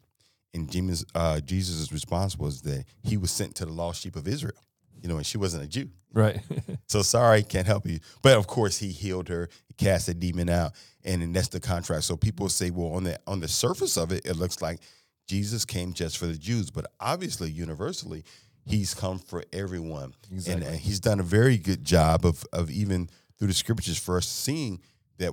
And 0.52 0.68
demons, 0.68 1.04
uh, 1.14 1.40
Jesus' 1.40 1.92
response 1.92 2.36
was 2.36 2.62
that 2.62 2.84
he 3.02 3.16
was 3.16 3.30
sent 3.30 3.54
to 3.56 3.66
the 3.66 3.72
lost 3.72 4.02
sheep 4.02 4.16
of 4.16 4.26
Israel. 4.26 4.56
You 5.00 5.08
know, 5.08 5.16
and 5.16 5.24
she 5.24 5.38
wasn't 5.38 5.64
a 5.64 5.66
Jew. 5.68 5.90
Right. 6.12 6.40
So 6.88 7.02
sorry, 7.02 7.44
can't 7.44 7.68
help 7.68 7.86
you. 7.86 8.00
But 8.20 8.36
of 8.36 8.48
course, 8.48 8.78
he 8.78 8.88
healed 8.88 9.28
her, 9.28 9.48
he 9.68 9.74
cast 9.74 10.06
the 10.06 10.14
demon 10.14 10.48
out, 10.48 10.72
and 11.04 11.22
then 11.22 11.32
that's 11.32 11.46
the 11.48 11.60
contrast. 11.60 12.08
So 12.08 12.16
people 12.16 12.48
say, 12.48 12.70
well, 12.70 12.94
on 12.94 13.04
the 13.04 13.16
on 13.28 13.38
the 13.38 13.46
surface 13.46 13.96
of 13.96 14.10
it, 14.10 14.26
it 14.26 14.34
looks 14.34 14.60
like 14.60 14.80
Jesus 15.28 15.64
came 15.64 15.92
just 15.92 16.18
for 16.18 16.26
the 16.26 16.36
Jews, 16.36 16.68
but 16.68 16.86
obviously, 16.98 17.48
universally, 17.52 18.24
he's 18.64 18.92
come 18.92 19.20
for 19.20 19.44
everyone, 19.52 20.14
Exactly. 20.32 20.66
and 20.66 20.74
uh, 20.74 20.78
he's 20.78 20.98
done 20.98 21.20
a 21.20 21.22
very 21.22 21.56
good 21.58 21.84
job 21.84 22.26
of 22.26 22.44
of 22.52 22.70
even 22.72 23.08
through 23.38 23.46
the 23.48 23.54
scriptures 23.54 23.96
for 23.96 24.16
us 24.16 24.26
seeing 24.26 24.80
that 25.18 25.32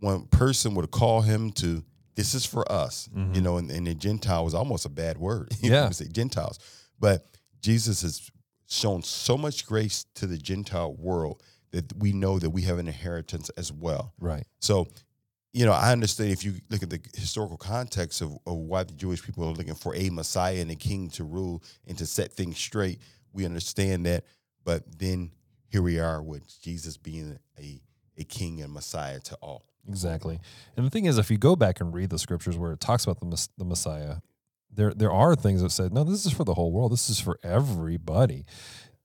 one 0.00 0.26
person 0.26 0.74
would 0.74 0.90
call 0.90 1.20
him 1.22 1.52
to 1.52 1.84
this 2.18 2.34
is 2.34 2.44
for 2.44 2.70
us, 2.70 3.08
you 3.14 3.20
mm-hmm. 3.20 3.42
know, 3.44 3.58
and, 3.58 3.70
and 3.70 3.86
the 3.86 3.94
Gentile 3.94 4.44
was 4.44 4.52
almost 4.52 4.84
a 4.84 4.88
bad 4.88 5.18
word. 5.18 5.52
You 5.62 5.70
know, 5.70 5.84
Yeah. 5.84 5.90
say 5.90 6.08
Gentiles, 6.08 6.58
but 6.98 7.28
Jesus 7.60 8.02
has 8.02 8.28
shown 8.66 9.04
so 9.04 9.38
much 9.38 9.64
grace 9.64 10.04
to 10.16 10.26
the 10.26 10.36
Gentile 10.36 10.92
world 10.94 11.40
that 11.70 11.96
we 11.96 12.12
know 12.12 12.40
that 12.40 12.50
we 12.50 12.62
have 12.62 12.78
an 12.78 12.88
inheritance 12.88 13.50
as 13.50 13.72
well. 13.72 14.14
right. 14.18 14.44
So, 14.58 14.88
you 15.52 15.64
know, 15.64 15.72
I 15.72 15.92
understand 15.92 16.32
if 16.32 16.44
you 16.44 16.54
look 16.70 16.82
at 16.82 16.90
the 16.90 17.00
historical 17.14 17.56
context 17.56 18.20
of, 18.20 18.36
of 18.46 18.56
why 18.56 18.82
the 18.82 18.94
Jewish 18.94 19.22
people 19.22 19.44
are 19.44 19.52
looking 19.52 19.76
for 19.76 19.94
a 19.94 20.10
Messiah 20.10 20.60
and 20.60 20.72
a 20.72 20.76
king 20.76 21.10
to 21.10 21.22
rule 21.24 21.62
and 21.86 21.96
to 21.98 22.06
set 22.06 22.32
things 22.32 22.58
straight, 22.58 22.98
we 23.32 23.44
understand 23.44 24.06
that. 24.06 24.24
But 24.64 24.82
then 24.98 25.30
here 25.68 25.82
we 25.82 26.00
are 26.00 26.20
with 26.20 26.60
Jesus 26.60 26.96
being 26.96 27.38
a, 27.60 27.80
a 28.18 28.24
king 28.24 28.60
and 28.62 28.72
Messiah 28.72 29.20
to 29.20 29.34
all. 29.36 29.64
Exactly. 29.88 30.38
And 30.76 30.84
the 30.84 30.90
thing 30.90 31.06
is, 31.06 31.16
if 31.18 31.30
you 31.30 31.38
go 31.38 31.56
back 31.56 31.80
and 31.80 31.94
read 31.94 32.10
the 32.10 32.18
scriptures 32.18 32.56
where 32.58 32.72
it 32.72 32.80
talks 32.80 33.04
about 33.04 33.20
the, 33.20 33.48
the 33.56 33.64
Messiah, 33.64 34.16
there 34.74 34.92
there 34.92 35.10
are 35.10 35.34
things 35.34 35.62
that 35.62 35.70
said, 35.70 35.92
no, 35.94 36.04
this 36.04 36.26
is 36.26 36.32
for 36.32 36.44
the 36.44 36.54
whole 36.54 36.72
world. 36.72 36.92
This 36.92 37.08
is 37.08 37.18
for 37.20 37.38
everybody. 37.42 38.44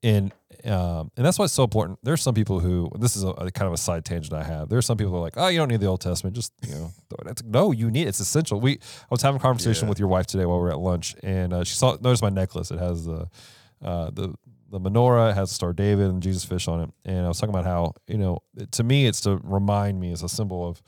And 0.02 0.34
um, 0.66 1.12
and 1.16 1.26
that's 1.26 1.40
why 1.40 1.46
it's 1.46 1.54
so 1.54 1.64
important. 1.64 2.00
There's 2.04 2.22
some 2.22 2.34
people 2.34 2.60
who 2.60 2.92
this 3.00 3.16
is 3.16 3.24
a, 3.24 3.30
a 3.30 3.52
kind 3.52 3.68
of 3.68 3.74
a 3.74 3.78
side 3.78 4.04
tangent 4.04 4.34
I 4.34 4.44
have. 4.44 4.68
There's 4.68 4.86
some 4.86 4.98
people 4.98 5.12
who 5.14 5.18
are 5.18 5.22
like, 5.22 5.36
oh, 5.38 5.48
you 5.48 5.58
don't 5.60 5.70
need 5.70 5.80
the 5.80 5.86
Old 5.88 6.02
Testament. 6.02 6.36
Just 6.36 6.52
you 6.68 6.76
know. 6.76 6.92
It's- 7.22 7.42
no, 7.46 7.72
you 7.72 7.90
need 7.90 8.08
it's 8.10 8.20
essential. 8.20 8.60
We 8.60 8.74
I 8.74 8.78
was 9.10 9.22
having 9.22 9.38
a 9.40 9.42
conversation 9.42 9.86
Yeah. 9.86 9.90
with 9.90 10.00
your 10.00 10.10
wife 10.10 10.28
today 10.28 10.46
while 10.46 10.58
we 10.58 10.64
were 10.64 10.72
at 10.72 10.80
lunch, 10.80 11.16
and 11.24 11.54
uh, 11.54 11.64
she 11.64 11.76
saw 11.76 11.96
noticed 12.02 12.22
my 12.22 12.30
necklace. 12.30 12.70
It 12.70 12.80
has 12.80 13.06
the 13.06 13.30
uh, 13.82 14.10
the 14.12 14.34
the 14.74 14.90
menorah 14.90 15.34
has 15.34 15.52
Star 15.52 15.72
David 15.72 16.10
and 16.10 16.22
Jesus 16.22 16.44
fish 16.44 16.68
on 16.68 16.82
it. 16.82 16.90
And 17.06 17.26
I 17.26 17.28
was 17.28 17.40
talking 17.40 17.54
about 17.56 17.66
how 17.66 17.94
you 18.08 18.18
know 18.18 18.40
it- 18.58 18.72
to 18.74 18.84
me 18.84 19.06
it's 19.06 19.22
to 19.22 19.38
remind 19.44 20.00
me 20.00 20.12
as 20.12 20.24
a 20.24 20.30
symbol 20.30 20.68
of 20.68 20.82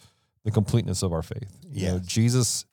the 0.43 0.51
completeness 0.51 1.01
of 1.03 1.13
our 1.13 1.21
faith. 1.23 1.57
You 1.69 1.87
know, 1.87 1.99
Jesus, 1.99 2.65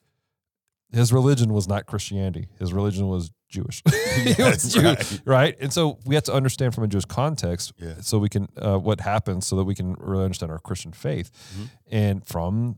his 0.91 1.11
religion 1.13 1.53
was 1.53 1.67
not 1.67 1.85
Christianity. 1.85 2.49
His 2.59 2.73
religion 2.73 3.07
was 3.07 3.31
Jewish. 3.49 3.81
Was 4.39 4.77
right. 4.77 5.21
right? 5.25 5.55
And 5.61 5.71
so 5.71 5.99
we 6.05 6.15
have 6.15 6.23
to 6.25 6.33
understand 6.33 6.73
from 6.73 6.83
a 6.83 6.87
Jewish 6.87 7.05
context, 7.05 7.71
Yeah. 7.77 7.95
so 8.01 8.17
we 8.17 8.27
can 8.29 8.47
uh, 8.57 8.77
what 8.77 8.99
happens, 9.01 9.45
so 9.47 9.55
that 9.57 9.63
we 9.65 9.75
can 9.75 9.93
really 9.99 10.23
understand 10.23 10.51
our 10.51 10.57
Christian 10.59 10.91
faith. 10.91 11.29
Mhm. 11.55 11.69
And 11.91 12.25
from 12.25 12.77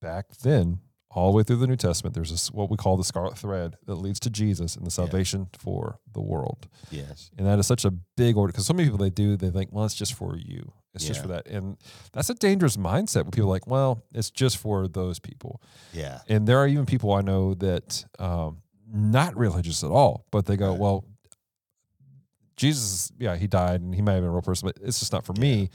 back 0.00 0.36
then, 0.42 0.80
all 1.12 1.32
the 1.32 1.36
way 1.36 1.42
through 1.42 1.56
the 1.56 1.66
New 1.66 1.76
Testament, 1.76 2.14
there's 2.14 2.30
this 2.30 2.50
what 2.52 2.70
we 2.70 2.76
call 2.76 2.96
the 2.96 3.04
scarlet 3.04 3.36
thread 3.36 3.76
that 3.86 3.96
leads 3.96 4.20
to 4.20 4.30
Jesus 4.30 4.76
and 4.76 4.86
the 4.86 4.90
salvation 4.90 5.48
for 5.58 5.98
the 6.12 6.20
world. 6.20 6.68
Yes. 6.90 7.30
And 7.36 7.46
that 7.46 7.58
is 7.58 7.66
such 7.66 7.84
a 7.84 7.90
big 7.90 8.36
order 8.36 8.52
because 8.52 8.66
so 8.66 8.74
many 8.74 8.88
people 8.88 8.98
they 9.04 9.10
do 9.10 9.36
they 9.36 9.50
think, 9.50 9.70
well, 9.72 9.84
it's 9.84 9.94
just 9.94 10.14
for 10.14 10.36
you. 10.36 10.72
It's 10.94 11.04
just 11.04 11.22
for 11.22 11.28
that, 11.28 11.46
and 11.46 11.76
that's 12.12 12.30
a 12.30 12.34
dangerous 12.34 12.76
mindset. 12.76 13.22
Where 13.22 13.30
people 13.30 13.48
are 13.48 13.52
like, 13.52 13.66
well, 13.68 14.02
it's 14.12 14.28
just 14.28 14.56
for 14.56 14.88
those 14.88 15.20
people. 15.20 15.62
Yeah. 15.92 16.18
And 16.28 16.48
there 16.48 16.58
are 16.58 16.66
even 16.66 16.84
people 16.84 17.12
I 17.12 17.20
know 17.20 17.54
that 17.54 18.04
um, 18.18 18.62
not 18.92 19.36
religious 19.36 19.84
at 19.84 19.90
all, 19.92 20.26
but 20.32 20.46
they 20.46 20.56
go, 20.56 20.70
Right. 20.70 20.80
well, 20.80 21.04
Jesus, 22.56 23.10
yeah, 23.18 23.36
he 23.36 23.46
died 23.46 23.80
and 23.80 23.94
he 23.94 24.02
might 24.02 24.14
have 24.14 24.22
been 24.22 24.30
a 24.30 24.32
real 24.32 24.42
person, 24.42 24.66
but 24.66 24.78
it's 24.84 24.98
just 24.98 25.12
not 25.12 25.24
for 25.24 25.32
me. 25.34 25.70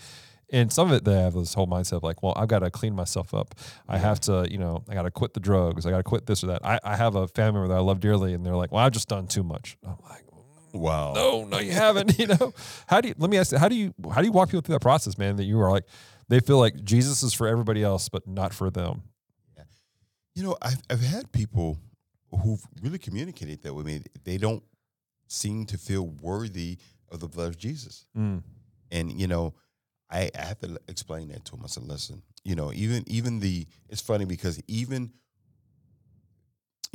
And 0.52 0.72
some 0.72 0.90
of 0.90 0.94
it, 0.94 1.04
they 1.06 1.14
have 1.22 1.34
this 1.34 1.54
whole 1.54 1.68
mindset 1.68 1.94
of 1.94 2.04
like, 2.04 2.22
well, 2.22 2.34
I've 2.36 2.48
got 2.48 2.60
to 2.60 2.70
clean 2.70 2.96
myself 2.96 3.34
up. 3.34 3.56
I 3.88 3.98
have 3.98 4.20
to, 4.22 4.48
you 4.50 4.58
know, 4.60 4.84
I 4.88 4.94
got 4.94 5.04
to 5.04 5.12
quit 5.12 5.34
the 5.34 5.40
drugs. 5.40 5.86
I 5.86 5.90
got 5.90 5.98
to 5.98 6.04
quit 6.04 6.28
this 6.28 6.44
or 6.44 6.48
that. 6.48 6.64
I, 6.64 6.80
I 6.84 6.96
have 6.96 7.16
a 7.16 7.28
family 7.28 7.60
member 7.62 7.68
that 7.70 7.78
I 7.78 7.82
love 7.82 8.00
dearly, 8.00 8.34
and 8.34 8.46
they're 8.46 8.56
like, 8.56 8.72
well, 8.72 8.86
I've 8.86 8.92
just 8.92 9.08
done 9.10 9.28
too 9.28 9.44
much. 9.44 9.78
I'm 9.84 9.98
like, 10.10 10.24
Wow. 10.74 11.14
no, 11.14 11.46
no, 11.46 11.60
you 11.60 11.72
haven't. 11.72 12.20
You 12.20 12.28
know, 12.28 12.54
how 12.88 13.02
do 13.02 13.08
you? 13.08 13.16
Let 13.18 13.30
me 13.30 13.38
ask 13.38 13.52
you, 13.52 13.58
how 13.58 13.70
do 13.70 13.76
you 13.76 13.94
how 14.14 14.22
do 14.22 14.28
you 14.28 14.32
walk 14.32 14.50
people 14.50 14.62
through 14.62 14.76
that 14.76 14.82
process, 14.82 15.18
man? 15.18 15.38
That 15.38 15.46
you 15.46 15.60
are 15.62 15.72
like, 15.72 15.86
they 16.28 16.40
feel 16.40 16.60
like 16.60 16.84
Jesus 16.84 17.24
is 17.24 17.34
for 17.34 17.48
everybody 17.48 17.84
else, 17.84 18.10
but 18.10 18.28
not 18.28 18.54
for 18.54 18.70
them. 18.70 19.04
Yeah. 19.58 19.64
You 20.34 20.44
know, 20.44 20.58
I've, 20.62 20.82
I've 20.90 21.02
had 21.02 21.32
people 21.32 21.78
who've 22.44 22.62
really 22.82 22.98
communicated 22.98 23.64
that 23.64 23.74
with 23.74 23.86
me. 23.86 24.02
They 24.24 24.38
don't 24.38 24.64
seem 25.28 25.66
to 25.68 25.78
feel 25.78 26.08
worthy 26.08 26.78
of 27.12 27.20
the 27.20 27.28
blood 27.28 27.50
of 27.50 27.58
Jesus. 27.58 28.06
Mm. 28.18 28.44
And, 28.92 29.12
you 29.20 29.28
know, 29.28 29.54
I, 30.10 30.30
I 30.38 30.42
have 30.42 30.60
to 30.60 30.80
explain 30.88 31.30
that 31.30 31.46
to 31.46 31.56
him. 31.56 31.62
I 31.64 31.68
said, 31.68 31.84
listen, 31.84 32.22
you 32.44 32.56
know, 32.56 32.72
even 32.74 33.04
even 33.08 33.40
the 33.40 33.68
it's 33.90 34.02
funny 34.02 34.26
because 34.26 34.62
even 34.68 35.12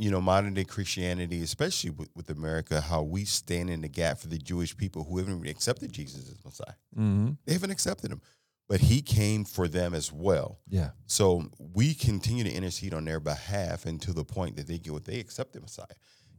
you 0.01 0.09
know, 0.09 0.19
modern 0.19 0.55
day 0.55 0.63
Christianity, 0.63 1.43
especially 1.43 1.91
with, 1.91 2.09
with 2.15 2.31
America, 2.31 2.81
how 2.81 3.03
we 3.03 3.23
stand 3.23 3.69
in 3.69 3.81
the 3.81 3.87
gap 3.87 4.17
for 4.17 4.27
the 4.27 4.39
Jewish 4.39 4.75
people 4.75 5.03
who 5.03 5.19
haven't 5.19 5.39
really 5.39 5.51
accepted 5.51 5.91
Jesus 5.91 6.27
as 6.27 6.43
Messiah. 6.43 6.73
Mm-hmm. 6.97 7.33
They 7.45 7.53
haven't 7.53 7.69
accepted 7.69 8.11
him. 8.11 8.19
But 8.67 8.79
he 8.79 9.03
came 9.03 9.45
for 9.45 9.67
them 9.67 9.93
as 9.93 10.11
well. 10.11 10.57
Yeah. 10.67 10.91
So 11.05 11.51
we 11.59 11.93
continue 11.93 12.43
to 12.43 12.51
intercede 12.51 12.95
on 12.95 13.05
their 13.05 13.19
behalf 13.19 13.85
and 13.85 14.01
to 14.01 14.11
the 14.11 14.23
point 14.23 14.55
that 14.55 14.67
they 14.67 14.79
get 14.79 14.91
what 14.91 15.05
they 15.05 15.19
accept 15.19 15.53
the 15.53 15.61
Messiah. 15.61 15.85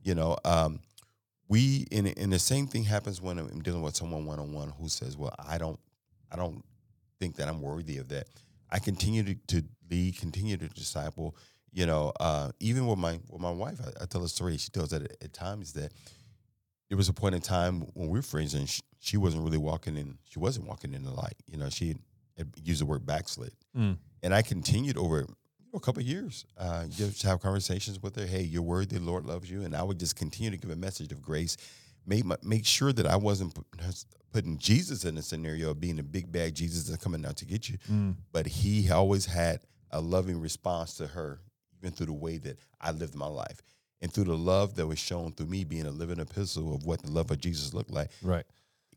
You 0.02 0.16
know, 0.16 0.36
um, 0.44 0.80
we 1.46 1.86
and, 1.92 2.12
and 2.18 2.32
the 2.32 2.40
same 2.40 2.66
thing 2.66 2.82
happens 2.82 3.22
when 3.22 3.38
I'm 3.38 3.62
dealing 3.62 3.82
with 3.82 3.94
someone 3.94 4.26
one 4.26 4.40
on 4.40 4.52
one 4.52 4.70
who 4.70 4.88
says, 4.88 5.16
"Well, 5.16 5.34
I 5.38 5.58
don't, 5.58 5.78
I 6.32 6.36
don't 6.36 6.64
think 7.20 7.36
that 7.36 7.48
I'm 7.48 7.60
worthy 7.60 7.98
of 7.98 8.08
that." 8.08 8.26
I 8.70 8.78
continue 8.78 9.22
to, 9.22 9.34
to 9.48 9.62
lead, 9.90 10.18
continue 10.18 10.56
to 10.56 10.68
disciple. 10.68 11.36
You 11.72 11.86
know, 11.86 12.12
uh, 12.20 12.52
even 12.60 12.86
with 12.86 12.98
my 12.98 13.18
with 13.28 13.40
my 13.40 13.50
wife, 13.50 13.78
I, 13.84 14.02
I 14.02 14.06
tell 14.06 14.24
a 14.24 14.28
story. 14.28 14.56
She 14.56 14.70
tells 14.70 14.90
that 14.90 15.02
at, 15.02 15.16
at 15.22 15.32
times 15.32 15.72
that 15.74 15.92
there 16.88 16.96
was 16.96 17.08
a 17.08 17.12
point 17.12 17.34
in 17.34 17.40
time 17.40 17.80
when 17.94 18.08
we 18.08 18.18
were 18.18 18.22
friends 18.22 18.54
and 18.54 18.68
she, 18.68 18.82
she 18.98 19.16
wasn't 19.16 19.42
really 19.44 19.58
walking 19.58 19.96
in. 19.96 20.18
She 20.24 20.38
wasn't 20.38 20.66
walking 20.66 20.92
in 20.92 21.02
the 21.04 21.10
light. 21.10 21.36
You 21.46 21.56
know, 21.58 21.70
she 21.70 21.96
used 22.62 22.80
the 22.80 22.86
word 22.86 23.06
backslid 23.06 23.52
Mm. 23.76 23.96
and 24.22 24.34
I 24.34 24.42
continued 24.42 24.98
over 24.98 25.26
a 25.74 25.80
couple 25.80 26.02
of 26.02 26.06
years. 26.06 26.44
Uh, 26.58 26.86
just 26.88 27.22
have 27.22 27.40
conversations 27.40 28.02
with 28.02 28.16
her. 28.16 28.26
Hey, 28.26 28.42
you're 28.42 28.60
worthy. 28.62 28.98
The 28.98 29.04
Lord 29.04 29.24
loves 29.24 29.50
you, 29.50 29.62
and 29.62 29.74
I 29.74 29.82
would 29.82 29.98
just 29.98 30.16
continue 30.16 30.50
to 30.50 30.58
give 30.58 30.70
a 30.70 30.76
message 30.76 31.10
of 31.12 31.22
grace. 31.22 31.56
Make 32.06 32.24
my, 32.24 32.36
make 32.42 32.66
sure 32.66 32.92
that 32.92 33.06
I 33.06 33.16
wasn't 33.16 33.56
putting 34.32 34.58
Jesus 34.58 35.04
in 35.04 35.16
a 35.18 35.22
scenario 35.22 35.70
of 35.70 35.80
being 35.80 35.98
a 35.98 36.02
big 36.02 36.32
bad 36.32 36.54
Jesus 36.54 36.84
that's 36.84 37.02
coming 37.02 37.24
out 37.24 37.36
to 37.36 37.44
get 37.44 37.68
you, 37.68 37.78
Mm. 37.90 38.16
but 38.32 38.46
he 38.46 38.90
always 38.90 39.26
had 39.26 39.60
a 39.90 40.00
loving 40.00 40.40
response 40.40 40.94
to 40.94 41.06
her, 41.08 41.40
even 41.78 41.92
through 41.92 42.06
the 42.06 42.12
way 42.12 42.38
that 42.38 42.58
I 42.80 42.90
lived 42.92 43.14
my 43.14 43.26
life. 43.28 43.62
And 44.00 44.12
through 44.12 44.24
the 44.24 44.36
love 44.36 44.74
that 44.76 44.86
was 44.86 44.98
shown 44.98 45.32
through 45.32 45.46
me 45.46 45.62
being 45.64 45.86
a 45.86 45.90
living 45.92 46.18
epistle 46.18 46.74
of 46.74 46.84
what 46.84 47.02
the 47.02 47.10
love 47.10 47.30
of 47.30 47.38
Jesus 47.38 47.72
looked 47.72 47.90
like, 47.90 48.10
Right. 48.22 48.44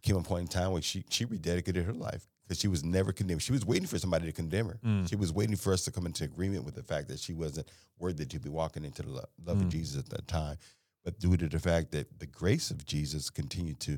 came 0.02 0.16
a 0.16 0.22
point 0.24 0.42
in 0.44 0.48
time 0.48 0.72
where 0.72 0.82
she 0.82 1.04
she 1.10 1.26
rededicated 1.26 1.84
her 1.86 1.94
life 1.94 2.28
because 2.44 2.60
she 2.60 2.68
was 2.68 2.84
never 2.84 3.12
condemned. 3.12 3.42
She 3.44 3.52
was 3.52 3.66
waiting 3.66 3.88
for 3.88 4.00
somebody 4.00 4.26
to 4.26 4.32
condemn 4.32 4.68
her. 4.68 4.80
Mm. 4.84 5.08
She 5.10 5.16
was 5.16 5.32
waiting 5.32 5.56
for 5.58 5.74
us 5.74 5.84
to 5.86 5.92
come 5.92 6.06
into 6.08 6.24
agreement 6.24 6.64
with 6.64 6.76
the 6.76 6.84
fact 6.84 7.08
that 7.10 7.20
she 7.20 7.34
wasn't 7.34 7.68
worthy 8.00 8.26
to 8.26 8.40
be 8.40 8.50
walking 8.50 8.84
into 8.86 9.02
the 9.04 9.10
lo- 9.10 9.26
love 9.46 9.58
Mm. 9.58 9.62
of 9.64 9.70
Jesus 9.70 9.98
at 10.00 10.10
that 10.10 10.28
time. 10.28 10.58
But 11.06 11.20
due 11.20 11.38
to 11.38 11.48
the 11.48 11.60
fact 11.60 11.92
that 11.92 12.20
the 12.20 12.26
grace 12.26 12.70
of 12.72 12.86
Jesus 12.86 13.30
continued 13.30 13.80
to 13.82 13.98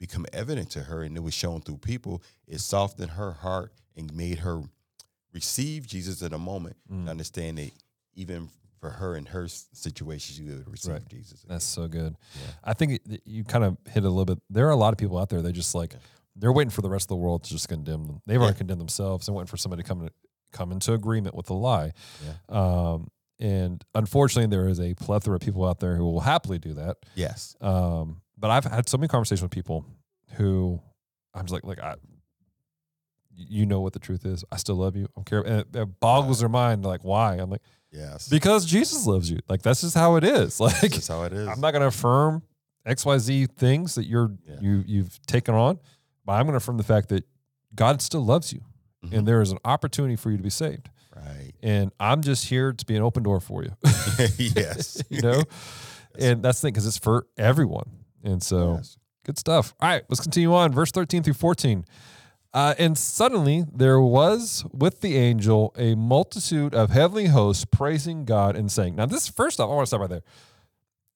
become 0.00 0.26
evident 0.32 0.70
to 0.70 0.80
her 0.84 1.04
and 1.04 1.16
it 1.16 1.20
was 1.20 1.34
shown 1.34 1.60
through 1.60 1.76
people, 1.78 2.22
it 2.48 2.58
softened 2.58 3.12
her 3.12 3.30
heart 3.32 3.72
and 3.96 4.12
made 4.16 4.40
her 4.40 4.62
receive 5.32 5.86
Jesus 5.86 6.22
in 6.22 6.32
a 6.32 6.38
moment 6.38 6.76
Mm. 6.90 7.00
and 7.00 7.08
understand 7.10 7.58
that 7.58 7.70
even 8.14 8.48
for 8.80 8.90
her 8.90 9.16
in 9.16 9.26
her 9.26 9.46
situation, 9.46 10.34
she 10.34 10.42
would 10.50 10.68
receive 10.68 10.92
Right. 10.94 11.08
Jesus. 11.08 11.44
That's 11.46 11.64
so 11.64 11.86
good. 11.86 12.16
Yeah. 12.34 12.50
I 12.64 12.74
think 12.74 13.00
you 13.24 13.44
kind 13.44 13.62
of 13.64 13.76
hit 13.86 14.04
a 14.04 14.08
little 14.08 14.24
bit. 14.24 14.42
There 14.50 14.66
are 14.66 14.70
a 14.72 14.76
lot 14.76 14.92
of 14.92 14.98
people 14.98 15.18
out 15.18 15.28
there. 15.28 15.40
They 15.40 15.52
just 15.52 15.74
like 15.74 15.92
Yeah. 15.92 15.98
they're 16.34 16.52
waiting 16.52 16.70
for 16.70 16.82
the 16.82 16.90
rest 16.90 17.04
of 17.04 17.08
the 17.10 17.16
world 17.16 17.44
to 17.44 17.50
just 17.50 17.68
condemn 17.68 18.06
them. 18.06 18.22
They've 18.26 18.38
already 18.40 18.54
Yeah. 18.54 18.58
condemned 18.58 18.80
themselves 18.80 19.28
and 19.28 19.36
waiting 19.36 19.46
for 19.48 19.56
somebody 19.58 19.82
to 19.82 19.88
come 19.88 20.08
come 20.50 20.70
into 20.72 20.92
agreement 20.92 21.34
with 21.34 21.46
the 21.46 21.54
lie. 21.54 21.94
Yeah. 22.22 22.34
Um, 22.50 23.08
and 23.42 23.84
unfortunately, 23.94 24.48
there 24.54 24.68
is 24.68 24.78
a 24.80 24.94
plethora 24.94 25.34
of 25.36 25.40
people 25.42 25.66
out 25.66 25.80
there 25.80 25.96
who 25.96 26.04
will 26.04 26.20
happily 26.20 26.58
do 26.58 26.74
that. 26.74 26.96
Yes. 27.14 27.56
Um, 27.60 28.22
but 28.38 28.50
I've 28.50 28.64
had 28.64 28.88
so 28.88 28.96
many 28.96 29.08
conversations 29.08 29.42
with 29.42 29.50
people 29.50 29.84
who 30.36 30.80
I'm 31.34 31.44
just 31.44 31.52
like, 31.52 31.64
like 31.64 31.80
I, 31.80 31.96
you 33.34 33.66
know 33.66 33.80
what 33.80 33.92
the 33.94 33.98
truth 33.98 34.24
is. 34.24 34.44
I 34.52 34.56
still 34.56 34.76
love 34.76 34.94
you. 34.96 35.08
I'm 35.16 35.24
care. 35.24 35.40
And 35.40 35.60
it, 35.60 35.68
it 35.74 36.00
boggles 36.00 36.40
their 36.40 36.48
mind. 36.48 36.84
Like, 36.84 37.02
why? 37.04 37.34
I'm 37.36 37.50
like, 37.50 37.62
Yes. 37.90 38.28
because 38.28 38.64
Jesus 38.64 39.06
loves 39.06 39.30
you. 39.30 39.38
Like 39.48 39.60
that's 39.62 39.82
just 39.82 39.94
how 39.94 40.16
it 40.16 40.24
is. 40.24 40.58
Like 40.60 40.80
That's 40.80 41.08
how 41.08 41.24
it 41.24 41.32
is. 41.34 41.46
I'm 41.48 41.60
not 41.60 41.72
going 41.72 41.82
to 41.82 41.88
affirm 41.88 42.42
X 42.86 43.04
Y 43.04 43.18
Z 43.18 43.46
things 43.58 43.96
that 43.96 44.06
you're 44.06 44.32
Yeah. 44.48 44.56
you 44.60 44.84
you've 44.86 45.20
taken 45.26 45.54
on, 45.54 45.78
but 46.24 46.32
I'm 46.32 46.44
going 46.44 46.52
to 46.52 46.56
affirm 46.58 46.78
the 46.78 46.84
fact 46.84 47.08
that 47.10 47.24
God 47.74 48.00
still 48.00 48.24
loves 48.24 48.52
you, 48.52 48.60
Mhm. 49.04 49.18
and 49.18 49.28
there 49.28 49.40
is 49.40 49.50
an 49.52 49.58
opportunity 49.64 50.16
for 50.16 50.30
you 50.30 50.36
to 50.36 50.42
be 50.42 50.50
saved. 50.50 50.88
right. 51.16 51.52
And 51.62 51.92
I'm 52.00 52.22
just 52.22 52.46
here 52.46 52.72
to 52.72 52.86
be 52.86 52.96
an 52.96 53.02
open 53.02 53.22
door 53.22 53.38
for 53.40 53.62
you. 53.62 53.72
yes. 54.38 55.02
you 55.10 55.20
know, 55.22 55.42
and 56.18 56.42
that's 56.42 56.60
the 56.60 56.66
thing 56.68 56.72
because 56.72 56.86
it's 56.86 56.98
for 56.98 57.26
everyone. 57.36 57.90
And 58.24 58.42
so 58.42 58.74
Yes. 58.76 58.96
good 59.24 59.38
stuff. 59.38 59.74
All 59.80 59.88
right, 59.88 60.02
let's 60.08 60.20
continue 60.20 60.54
on. 60.54 60.72
Verse 60.72 60.90
13 60.90 61.22
through 61.22 61.34
14. 61.34 61.84
Uh, 62.54 62.74
and 62.78 62.98
suddenly 62.98 63.64
there 63.74 64.00
was 64.00 64.64
with 64.72 65.00
the 65.00 65.16
angel 65.16 65.72
a 65.78 65.94
multitude 65.94 66.74
of 66.74 66.90
heavenly 66.90 67.26
hosts 67.26 67.64
praising 67.64 68.24
God 68.24 68.56
and 68.56 68.70
saying, 68.70 68.94
Now, 68.96 69.06
this 69.06 69.26
first 69.28 69.58
off, 69.60 69.70
I 69.70 69.74
want 69.74 69.82
to 69.82 69.86
stop 69.86 70.00
right 70.00 70.10
there. 70.10 70.22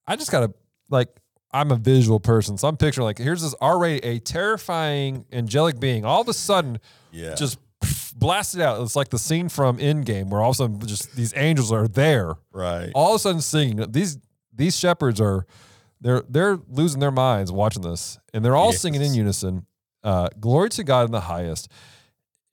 I 0.07 0.16
just 0.16 0.31
got 0.31 0.40
to, 0.40 0.55
like, 0.88 1.09
I'm 1.52 1.71
a 1.73 1.76
visual 1.76 2.21
person. 2.21 2.57
So 2.59 2.69
I'm 2.69 2.76
picturing, 2.76 3.05
like, 3.05 3.19
here's 3.19 3.43
this 3.43 3.55
already 3.61 3.99
a 4.05 4.19
terrifying 4.19 5.26
angelic 5.33 5.78
being. 5.81 6.05
All 6.05 6.21
of 6.23 6.28
a 6.28 6.33
sudden, 6.33 6.78
Yeah. 7.12 7.35
just 7.35 7.59
blasted 8.19 8.61
out. 8.61 8.81
It's 8.83 8.97
like 8.97 9.11
the 9.11 9.19
scene 9.19 9.49
from 9.49 9.79
Endgame 9.79 10.29
where 10.31 10.41
all 10.41 10.51
of 10.51 10.55
a 10.55 10.59
sudden 10.59 10.81
just 10.87 11.15
these 11.15 11.33
angels 11.37 11.71
are 11.71 11.87
there 11.87 12.35
right. 12.53 12.91
all 12.95 13.11
of 13.11 13.17
a 13.17 13.19
sudden 13.19 13.41
singing. 13.41 13.85
These 13.93 14.19
these 14.53 14.77
shepherds 14.77 15.21
are 15.21 15.47
they're 16.01 16.23
they're 16.29 16.59
losing 16.69 17.01
their 17.01 17.11
minds 17.11 17.53
watching 17.53 17.83
this, 17.83 18.19
and 18.35 18.45
they're 18.45 18.57
all 18.57 18.73
singing 18.73 19.03
in 19.03 19.15
unison. 19.15 19.67
Uh, 20.03 20.29
Glory 20.39 20.71
to 20.71 20.85
God 20.85 21.07
in 21.07 21.13
the 21.13 21.21
highest, 21.23 21.71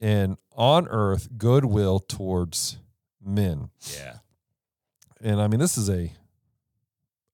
and 0.02 0.38
on 0.56 0.88
earth 0.88 1.30
goodwill 1.38 2.00
towards 2.00 2.78
men. 3.24 3.70
Yeah. 3.96 4.18
And 5.22 5.42
I 5.42 5.48
mean, 5.48 5.60
this 5.60 5.78
is 5.78 5.90
a 5.90 6.12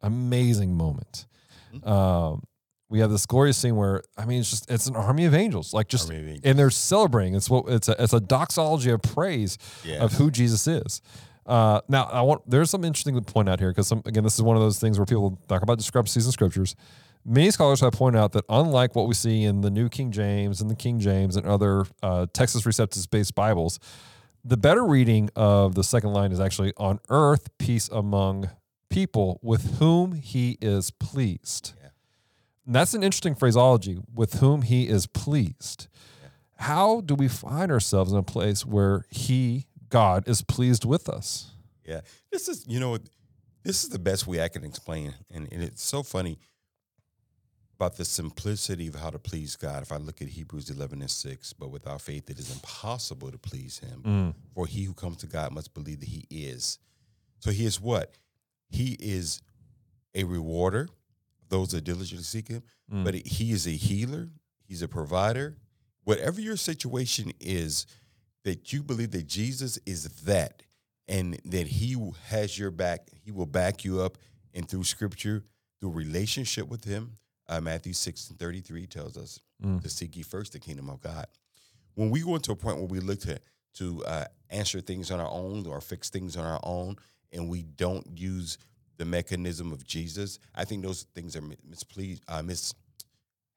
amazing 0.01 0.75
moment. 0.75 1.25
Mhm. 1.73 1.87
Um, 1.87 2.43
we 2.89 2.99
have 2.99 3.11
this 3.11 3.25
glorious 3.25 3.57
scene 3.57 3.75
where 3.75 4.01
I 4.17 4.25
mean, 4.25 4.39
it's 4.39 4.49
just 4.49 4.69
it's 4.69 4.87
an 4.87 4.95
army 4.95 5.25
of 5.25 5.33
angels, 5.35 5.73
like 5.73 5.87
just. 5.87 6.11
Angels. 6.11 6.39
And 6.43 6.57
they're 6.57 6.69
celebrating. 6.69 7.35
It's 7.35 7.49
what 7.49 7.65
it's 7.67 7.87
a 7.87 7.95
it's 8.01 8.13
a 8.13 8.19
doxology 8.19 8.89
of 8.91 9.01
praise 9.01 9.57
Yeah. 9.85 10.03
of 10.03 10.13
who 10.13 10.31
Jesus 10.31 10.67
is. 10.67 11.01
Uh, 11.45 11.81
now, 11.87 12.03
I 12.05 12.21
want 12.21 12.47
there's 12.49 12.69
some 12.69 12.83
interesting 12.83 13.15
to 13.15 13.21
point 13.21 13.49
out 13.49 13.59
here 13.59 13.69
because 13.71 13.91
again, 13.91 14.23
this 14.23 14.35
is 14.35 14.41
one 14.41 14.55
of 14.55 14.61
those 14.61 14.79
things 14.79 14.99
where 14.99 15.05
people 15.05 15.39
talk 15.47 15.61
about 15.61 15.77
discrepancies 15.77 16.25
in 16.25 16.31
scriptures. 16.31 16.75
Many 17.25 17.51
scholars 17.51 17.81
have 17.81 17.93
pointed 17.93 18.19
out 18.19 18.31
that 18.33 18.45
unlike 18.49 18.95
what 18.95 19.07
we 19.07 19.13
see 19.13 19.43
in 19.43 19.61
the 19.61 19.69
New 19.69 19.89
King 19.89 20.11
James 20.11 20.61
and 20.61 20.69
the 20.69 20.75
King 20.75 20.99
James 20.99 21.35
and 21.35 21.45
other 21.45 21.81
uh, 22.01 22.27
Textus 22.33 22.65
Receptus 22.65 23.09
based 23.09 23.35
Bibles, 23.35 23.79
the 24.45 24.57
better 24.57 24.85
reading 24.85 25.29
of 25.35 25.75
the 25.75 25.83
second 25.83 26.13
line 26.13 26.31
is 26.31 26.39
actually 26.39 26.71
on 26.77 26.99
earth 27.09 27.49
peace 27.57 27.89
among 27.89 28.49
people 28.89 29.39
with 29.43 29.79
whom 29.79 30.13
he 30.13 30.57
is 30.61 30.91
pleased. 30.91 31.73
And 32.69 32.75
that's 32.75 32.93
an 32.93 33.01
interesting 33.01 33.33
phraseology 33.33 33.97
with 34.13 34.41
whom 34.41 34.61
he 34.61 34.87
is 34.87 35.07
pleased. 35.07 35.87
How 36.57 37.01
do 37.01 37.15
we 37.15 37.27
find 37.27 37.71
ourselves 37.71 38.11
in 38.11 38.19
a 38.19 38.21
place 38.21 38.63
where 38.63 39.07
he, 39.09 39.65
God, 39.89 40.27
is 40.27 40.43
pleased 40.43 40.85
with 40.85 41.09
us? 41.09 41.49
Yeah. 41.83 42.01
This 42.31 42.47
is, 42.47 42.67
you 42.67 42.79
know, 42.79 42.99
this 43.63 43.83
is 43.83 43.89
the 43.89 43.97
best 43.97 44.27
way 44.27 44.43
I 44.43 44.49
can 44.49 44.63
explain. 44.63 45.15
And, 45.33 45.51
and 45.51 45.63
it's 45.63 45.81
so 45.81 46.03
funny 46.03 46.37
about 47.73 47.97
the 47.97 48.05
simplicity 48.05 48.87
of 48.87 48.93
how 48.93 49.09
to 49.09 49.17
please 49.17 49.55
God. 49.55 49.81
If 49.81 49.91
I 49.91 49.97
look 49.97 50.21
at 50.21 50.27
Hebrews 50.27 50.69
11 50.69 51.01
and 51.01 51.09
6, 51.09 51.53
but 51.53 51.71
without 51.71 52.01
faith, 52.01 52.29
it 52.29 52.37
is 52.37 52.53
impossible 52.53 53.31
to 53.31 53.39
please 53.39 53.79
him. 53.79 54.03
Mm. 54.05 54.35
For 54.53 54.67
he 54.67 54.83
who 54.83 54.93
comes 54.93 55.17
to 55.17 55.25
God 55.25 55.53
must 55.53 55.73
believe 55.73 56.01
that 56.01 56.09
he 56.09 56.27
is. 56.29 56.77
So 57.39 57.49
he 57.49 57.65
is 57.65 57.81
what? 57.81 58.13
He 58.69 58.95
is 58.99 59.41
a 60.13 60.23
rewarder 60.23 60.87
those 61.49 61.69
that 61.71 61.83
diligently 61.83 62.23
seek 62.23 62.47
him, 62.47 62.63
Mm. 62.91 63.03
but 63.03 63.13
he 63.15 63.51
is 63.51 63.67
a 63.67 63.71
healer, 63.71 64.29
he's 64.67 64.81
a 64.81 64.87
provider. 64.87 65.57
Whatever 66.03 66.41
your 66.41 66.57
situation 66.57 67.31
is, 67.39 67.85
that 68.45 68.71
you 68.73 68.81
believe 68.83 69.11
that 69.11 69.27
Jesus 69.27 69.77
is 69.85 70.03
that 70.23 70.63
and 71.07 71.39
that 71.45 71.67
he 71.67 71.95
has 72.27 72.57
your 72.57 72.71
back, 72.71 73.09
he 73.23 73.31
will 73.31 73.45
back 73.45 73.83
you 73.83 74.01
up 74.01 74.17
and 74.53 74.67
through 74.67 74.83
scripture, 74.85 75.43
through 75.79 75.91
relationship 75.91 76.67
with 76.67 76.83
him. 76.85 77.17
Uh, 77.47 77.59
Matthew 77.61 77.93
6 77.93 78.29
and 78.29 78.39
33 78.39 78.87
tells 78.87 79.17
us 79.17 79.39
Mm. 79.63 79.81
to 79.81 79.89
seek 79.89 80.15
ye 80.15 80.23
first 80.23 80.53
the 80.53 80.59
kingdom 80.59 80.89
of 80.89 81.01
God. 81.01 81.27
When 81.95 82.09
we 82.09 82.21
go 82.21 82.35
into 82.35 82.51
a 82.53 82.55
point 82.55 82.77
where 82.77 82.87
we 82.87 82.99
look 83.01 83.19
to 83.21 83.39
to 83.75 84.03
uh, 84.05 84.25
answer 84.49 84.81
things 84.81 85.11
on 85.11 85.19
our 85.19 85.29
own 85.29 85.65
or 85.67 85.79
fix 85.81 86.09
things 86.09 86.35
on 86.37 86.43
our 86.45 86.59
own, 86.63 86.95
and 87.31 87.47
we 87.49 87.61
don't 87.63 88.17
use 88.17 88.57
the 88.99 89.05
mechanism 89.05 89.71
of 89.71 89.83
Jesus, 89.83 90.37
I 90.53 90.65
think 90.65 90.83
those 90.83 91.03
things 91.15 91.35
are 91.35 91.41
mispleased, 91.41 92.21
uh, 92.27 92.43
mis, 92.43 92.75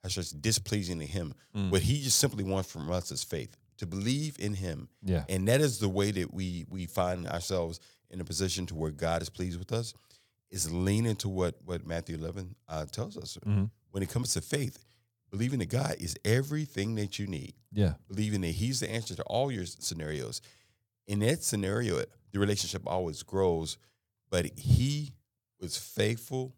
that's 0.03 0.15
just 0.15 0.41
displeasing 0.41 0.99
to 1.01 1.07
Him. 1.07 1.35
Mm. 1.55 1.71
What 1.71 1.83
He 1.83 2.01
just 2.01 2.19
simply 2.19 2.45
wants 2.45 2.71
from 2.73 2.91
us 2.91 3.11
is 3.11 3.23
faith 3.23 3.55
to 3.79 3.87
believe 3.87 4.37
in 4.39 4.55
Him, 4.55 4.89
Yeah. 5.03 5.25
and 5.29 5.47
that 5.49 5.61
is 5.61 5.79
the 5.79 5.89
way 5.89 6.11
that 6.13 6.33
we 6.33 6.65
we 6.71 6.87
find 6.87 7.27
ourselves 7.29 7.79
in 8.11 8.21
a 8.21 8.25
position 8.25 8.67
to 8.67 8.75
where 8.75 8.91
God 8.93 9.21
is 9.23 9.29
pleased 9.29 9.59
with 9.59 9.73
us. 9.73 9.93
Is 10.51 10.71
lean 10.73 11.07
into 11.07 11.29
what 11.29 11.57
what 11.65 11.87
Matthew 11.87 12.17
eleven 12.17 12.55
uh, 12.69 12.87
tells 12.87 13.17
us. 13.17 13.39
Mhm. 13.47 13.71
When 13.91 14.03
it 14.03 14.09
comes 14.11 14.33
to 14.35 14.41
faith, 14.41 14.85
believing 15.31 15.59
that 15.61 15.71
God 15.71 15.97
is 15.99 16.15
everything 16.25 16.95
that 16.97 17.19
you 17.19 17.27
need 17.27 17.55
Yeah. 17.73 17.95
believing 18.07 18.43
that 18.43 18.55
he's 18.63 18.81
the 18.81 18.91
answer 18.91 19.15
to 19.17 19.23
all 19.25 19.51
your 19.51 19.67
scenarios. 19.67 20.41
In 21.07 21.19
that 21.21 21.43
scenario, 21.43 22.05
the 22.33 22.39
relationship 22.39 22.83
always 22.87 23.23
grows, 23.23 23.79
but 24.31 24.45
he 24.59 25.15
was 25.63 25.79
faithful 25.79 26.53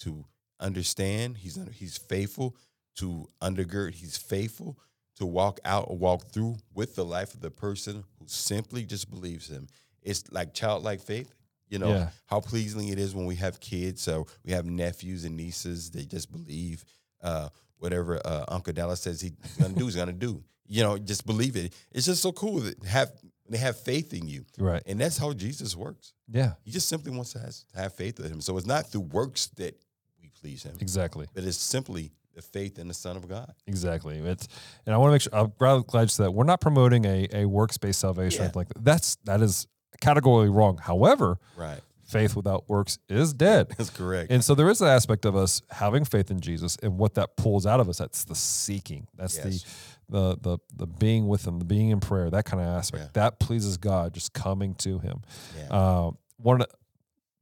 to 0.00 0.24
understand. 0.60 1.38
He's 1.38 1.58
he's 1.72 1.96
faithful 1.98 2.54
to 2.96 3.26
undergird. 3.42 3.94
He's 3.94 4.16
faithful 4.16 4.78
to 5.16 5.26
walk 5.26 5.58
out 5.64 5.86
or 5.88 5.96
walk 5.96 6.26
through 6.30 6.56
with 6.74 6.94
the 6.94 7.04
life 7.04 7.34
of 7.34 7.40
the 7.40 7.50
person 7.50 8.04
who 8.18 8.26
simply 8.26 8.84
just 8.84 9.10
believes 9.10 9.48
him. 9.48 9.66
It's 10.02 10.24
like 10.30 10.54
childlike 10.54 11.00
faith. 11.00 11.34
You 11.68 11.78
know 11.78 11.88
Yeah. 11.88 12.10
how 12.26 12.40
pleasing 12.40 12.88
it 12.88 12.98
is 12.98 13.14
when 13.14 13.26
we 13.26 13.36
have 13.36 13.58
kids. 13.58 14.02
So 14.02 14.26
we 14.44 14.52
have 14.52 14.66
nephews 14.66 15.24
and 15.24 15.36
nieces. 15.36 15.90
They 15.90 16.04
just 16.04 16.30
believe 16.30 16.84
uh, 17.22 17.48
whatever 17.78 18.20
uh, 18.24 18.44
Uncle 18.48 18.72
Dallas 18.74 19.00
says 19.00 19.20
he's 19.20 19.32
gonna 19.58 19.74
do. 19.74 19.86
He's 19.86 19.96
gonna 19.96 20.12
do. 20.12 20.44
You 20.68 20.82
know, 20.82 20.98
just 20.98 21.26
believe 21.26 21.56
it. 21.56 21.72
It's 21.92 22.06
just 22.06 22.22
so 22.22 22.32
cool 22.32 22.60
that 22.60 22.82
have 22.84 23.12
they 23.48 23.58
have 23.58 23.78
faith 23.78 24.12
in 24.14 24.26
you, 24.26 24.44
Right. 24.58 24.82
and 24.86 24.98
that's 25.00 25.18
how 25.18 25.32
Jesus 25.32 25.76
works. 25.76 26.12
Yeah. 26.28 26.54
He 26.64 26.70
just 26.70 26.88
simply 26.88 27.10
wants 27.12 27.32
to 27.34 27.38
has, 27.40 27.64
have 27.74 27.92
faith 27.94 28.18
in 28.20 28.26
him. 28.32 28.40
So 28.40 28.56
it's 28.56 28.66
not 28.66 28.86
through 28.86 29.02
works 29.02 29.48
that 29.56 29.78
we 30.20 30.30
please 30.40 30.62
him, 30.62 30.76
Exactly. 30.80 31.26
but 31.34 31.44
it's 31.44 31.56
simply 31.58 32.12
the 32.34 32.42
faith 32.42 32.78
in 32.78 32.88
the 32.88 32.94
Son 32.94 33.16
of 33.16 33.28
God. 33.28 33.52
Exactly. 33.66 34.18
It's 34.18 34.48
and 34.86 34.94
I 34.94 34.98
want 34.98 35.10
to 35.10 35.12
make 35.12 35.22
sure 35.22 35.34
I'm 35.34 35.82
glad 35.86 36.02
you 36.02 36.08
said 36.08 36.24
that 36.24 36.30
we're 36.32 36.44
not 36.44 36.60
promoting 36.60 37.04
a, 37.04 37.28
a 37.32 37.44
works 37.46 37.76
based 37.78 38.00
salvation 38.00 38.44
Yeah. 38.44 38.50
like 38.54 38.68
that. 38.68 38.84
That's 38.84 39.16
that 39.24 39.40
is 39.40 39.66
categorically 40.00 40.48
wrong. 40.50 40.78
However, 40.78 41.38
Right. 41.56 41.80
faith 42.02 42.34
without 42.34 42.68
works 42.68 42.98
is 43.08 43.32
dead. 43.32 43.68
That's 43.78 43.90
correct. 43.90 44.32
And 44.32 44.42
so 44.44 44.54
there 44.56 44.68
is 44.68 44.80
an 44.80 44.88
aspect 44.88 45.24
of 45.24 45.36
us 45.36 45.62
having 45.70 46.04
faith 46.04 46.30
in 46.30 46.40
Jesus 46.40 46.76
and 46.82 46.98
what 46.98 47.14
that 47.14 47.36
pulls 47.36 47.66
out 47.66 47.78
of 47.78 47.88
us. 47.88 47.98
That's 47.98 48.24
the 48.24 48.34
seeking. 48.34 49.06
That's 49.16 49.36
Yes. 49.36 49.44
the 49.62 49.64
the 50.08 50.36
the 50.40 50.58
the 50.74 50.86
being 50.86 51.28
with 51.28 51.46
him, 51.46 51.58
the 51.58 51.64
being 51.64 51.90
in 51.90 52.00
prayer, 52.00 52.30
that 52.30 52.44
kind 52.44 52.62
of 52.62 52.68
aspect. 52.68 53.04
Yeah. 53.04 53.10
That 53.14 53.40
pleases 53.40 53.76
God, 53.76 54.14
just 54.14 54.32
coming 54.32 54.74
to 54.76 54.98
him. 54.98 55.22
yeah. 55.56 55.68
Uh, 55.70 56.10
one 56.36 56.62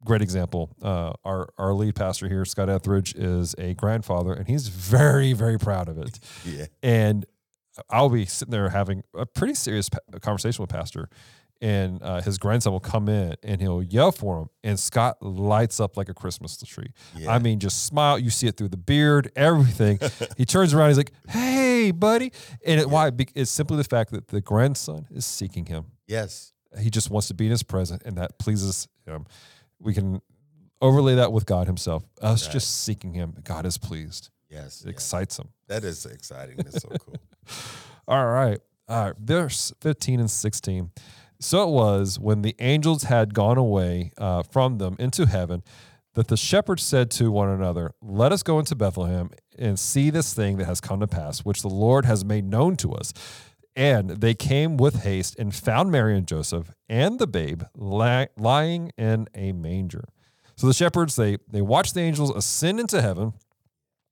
great 0.04 0.22
example. 0.22 0.70
Uh, 0.82 1.12
our 1.24 1.48
our 1.58 1.72
lead 1.74 1.94
pastor 1.94 2.28
here, 2.28 2.44
Scott 2.44 2.68
Etheridge, 2.68 3.14
is 3.14 3.54
a 3.58 3.74
grandfather, 3.74 4.32
and 4.32 4.46
he's 4.48 4.68
very 4.68 5.32
very 5.32 5.58
proud 5.58 5.88
of 5.88 5.98
it. 5.98 6.18
yeah. 6.44 6.66
And 6.82 7.26
I'll 7.88 8.10
be 8.10 8.26
sitting 8.26 8.52
there 8.52 8.68
having 8.68 9.02
a 9.14 9.24
pretty 9.26 9.54
serious 9.54 9.88
conversation 10.20 10.62
with 10.62 10.70
Pastor, 10.70 11.08
and 11.62 12.02
uh, 12.02 12.20
his 12.20 12.36
grandson 12.36 12.72
will 12.72 12.80
come 12.80 13.08
in 13.08 13.34
and 13.42 13.60
he'll 13.62 13.82
yell 13.82 14.12
for 14.12 14.40
him, 14.42 14.48
and 14.62 14.78
Scott 14.78 15.22
lights 15.22 15.80
up 15.80 15.96
like 15.96 16.10
a 16.10 16.14
Christmas 16.14 16.58
tree. 16.58 16.92
Yeah. 17.16 17.30
I 17.32 17.38
mean, 17.38 17.58
just 17.58 17.84
smile. 17.86 18.18
You 18.18 18.28
see 18.28 18.48
it 18.48 18.58
through 18.58 18.68
the 18.68 18.76
beard, 18.76 19.30
everything. 19.36 19.98
he 20.36 20.44
turns 20.44 20.74
around, 20.74 20.88
he's 20.90 20.98
like, 20.98 21.12
"Hey, 21.28 21.90
buddy!" 21.92 22.32
And 22.66 22.78
it, 22.80 22.90
why? 22.90 23.08
Be- 23.10 23.28
It's 23.34 23.50
simply 23.50 23.78
the 23.78 23.84
fact 23.84 24.10
that 24.10 24.28
the 24.28 24.40
grandson 24.42 25.06
is 25.10 25.24
seeking 25.24 25.64
him. 25.66 25.86
Yes. 26.06 26.52
He 26.78 26.90
just 26.90 27.08
wants 27.10 27.28
to 27.28 27.34
be 27.34 27.46
in 27.46 27.50
his 27.50 27.62
presence, 27.62 28.02
and 28.04 28.16
that 28.18 28.38
pleases 28.38 28.88
him. 29.06 29.24
We 29.78 29.94
can 29.94 30.20
overlay 30.80 31.14
that 31.14 31.32
with 31.32 31.46
God 31.46 31.66
Himself. 31.68 32.02
Us 32.20 32.44
Right. 32.46 32.52
just 32.52 32.82
seeking 32.82 33.14
Him, 33.14 33.34
God 33.44 33.64
is 33.66 33.78
pleased. 33.78 34.30
Yes. 34.50 34.80
It 34.80 34.86
yes. 34.88 34.94
excites 34.94 35.38
Him. 35.38 35.48
That 35.68 35.84
is 35.84 36.04
exciting. 36.06 36.56
That's 36.56 36.82
so 36.82 36.88
cool. 36.88 37.16
All 38.08 38.26
right. 38.26 38.58
All 38.88 39.04
right. 39.06 39.14
Verse 39.18 39.72
15 39.80 40.18
and 40.20 40.30
16. 40.30 40.90
So 41.42 41.64
it 41.64 41.72
was 41.72 42.20
when 42.20 42.42
the 42.42 42.54
angels 42.60 43.04
had 43.04 43.34
gone 43.34 43.58
away 43.58 44.12
uh, 44.16 44.42
from 44.42 44.78
them 44.78 44.94
into 44.98 45.26
heaven 45.26 45.62
that 46.14 46.28
the 46.28 46.36
shepherds 46.36 46.82
said 46.82 47.10
to 47.12 47.32
one 47.32 47.48
another, 47.48 47.92
Let 48.00 48.30
us 48.30 48.42
go 48.42 48.58
into 48.58 48.76
Bethlehem 48.76 49.30
and 49.58 49.78
see 49.78 50.10
this 50.10 50.34
thing 50.34 50.58
that 50.58 50.66
has 50.66 50.80
come 50.80 51.00
to 51.00 51.06
pass, 51.06 51.40
which 51.40 51.62
the 51.62 51.68
Lord 51.68 52.04
has 52.04 52.24
made 52.24 52.44
known 52.44 52.76
to 52.76 52.92
us. 52.92 53.12
And 53.74 54.10
they 54.10 54.34
came 54.34 54.76
with 54.76 55.02
haste 55.02 55.36
and 55.38 55.54
found 55.54 55.90
Mary 55.90 56.16
and 56.16 56.28
Joseph 56.28 56.70
and 56.88 57.18
the 57.18 57.26
babe 57.26 57.62
li- 57.74 58.28
lying 58.36 58.92
in 58.98 59.26
a 59.34 59.52
manger. 59.52 60.04
So 60.56 60.66
the 60.66 60.74
shepherds 60.74 61.16
they 61.16 61.38
they 61.50 61.62
watched 61.62 61.94
the 61.94 62.02
angels 62.02 62.30
ascend 62.30 62.78
into 62.78 63.00
heaven, 63.00 63.32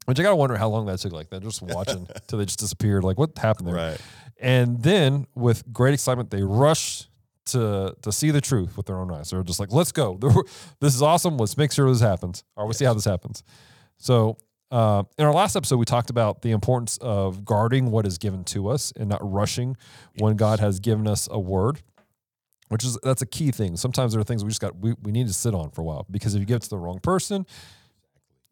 which 0.07 0.19
I 0.19 0.23
gotta 0.23 0.37
wonder 0.37 0.57
how 0.57 0.69
long 0.69 0.87
that 0.87 0.99
took. 0.99 1.13
Like 1.13 1.29
they're 1.29 1.41
just 1.41 1.63
watching 1.63 2.09
till 2.27 2.39
they 2.39 2.47
just 2.47 2.59
disappeared. 2.59 3.05
Like 3.05 3.19
what 3.19 3.37
happened 3.39 3.69
there? 3.69 3.75
Right. 3.75 4.01
And 4.39 4.83
then 4.83 5.27
with 5.35 5.71
great 5.71 5.93
excitement, 5.93 6.31
they 6.31 6.43
rush 6.43 7.10
to 7.53 7.95
to 8.03 8.13
see 8.13 8.31
the 8.31 8.41
truth 8.41 8.77
with 8.77 8.87
their 8.87 8.97
own 8.99 9.13
eyes. 9.13 9.31
They're 9.31 9.43
just 9.43 9.61
like, 9.61 9.73
let's 9.73 9.93
go. 9.93 10.19
This 10.81 10.95
is 10.95 11.03
awesome. 11.03 11.37
Let's 11.37 11.57
make 11.57 11.73
sure 11.73 11.91
this 11.91 12.01
happens. 12.01 12.45
Or 12.57 12.65
we'll 12.65 12.75
see 12.75 12.85
how 12.85 12.95
this 12.95 13.05
happens. 13.05 13.43
So 13.99 14.37
uh, 14.71 15.03
in 15.19 15.25
our 15.27 15.33
last 15.33 15.57
episode, 15.57 15.77
we 15.79 15.85
talked 15.85 16.11
about 16.11 16.43
the 16.43 16.53
importance 16.53 16.97
of 16.99 17.45
guarding 17.45 17.91
what 17.91 18.07
is 18.07 18.19
given 18.19 18.45
to 18.45 18.69
us 18.69 18.93
and 18.97 19.09
not 19.09 19.19
rushing 19.23 19.77
when 20.19 20.37
God 20.37 20.61
has 20.61 20.79
given 20.81 21.07
us 21.09 21.29
a 21.31 21.41
word, 21.41 21.81
which 22.69 22.85
is 22.85 22.97
that's 23.03 23.21
a 23.23 23.27
key 23.27 23.51
thing. 23.51 23.77
Sometimes 23.77 24.13
there 24.13 24.21
are 24.21 24.25
things 24.25 24.45
we 24.45 24.49
just 24.51 24.61
got 24.61 24.77
we, 24.77 24.95
we 25.03 25.11
need 25.13 25.27
to 25.27 25.35
sit 25.35 25.55
on 25.55 25.71
for 25.71 25.81
a 25.81 25.85
while 25.85 26.07
because 26.11 26.35
if 26.35 26.41
you 26.41 26.47
give 26.47 26.57
it 26.57 26.63
to 26.63 26.71
the 26.71 26.79
wrong 26.79 27.01
person, 27.01 27.47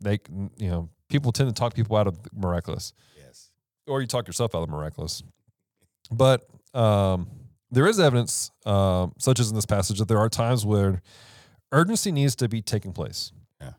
they 0.01 0.19
you 0.59 0.69
know 0.71 0.89
people 1.09 1.33
tend 1.33 1.49
to 1.49 1.55
talk 1.55 1.75
people 1.75 1.97
out 1.97 2.07
of 2.07 2.23
the 2.23 2.31
miraculous 2.37 2.93
Yes. 3.17 3.51
or 3.87 4.01
you 4.01 4.07
talk 4.07 4.27
yourself 4.27 4.55
out 4.55 4.63
of 4.63 4.69
the 4.69 4.73
miraculous. 4.77 5.23
But 6.11 6.47
um, 6.75 7.29
there 7.71 7.87
is 7.87 8.01
evidence, 8.01 8.51
um, 8.67 9.13
such 9.19 9.41
as 9.41 9.51
in 9.51 9.55
this 9.55 9.67
passage, 9.67 9.99
that 9.99 10.09
there 10.09 10.19
are 10.19 10.29
times 10.29 10.65
where 10.65 11.03
urgency 11.73 12.13
needs 12.13 12.35
to 12.37 12.49
be 12.49 12.63
taking 12.63 12.93
place. 12.93 13.33
Yeah. 13.61 13.73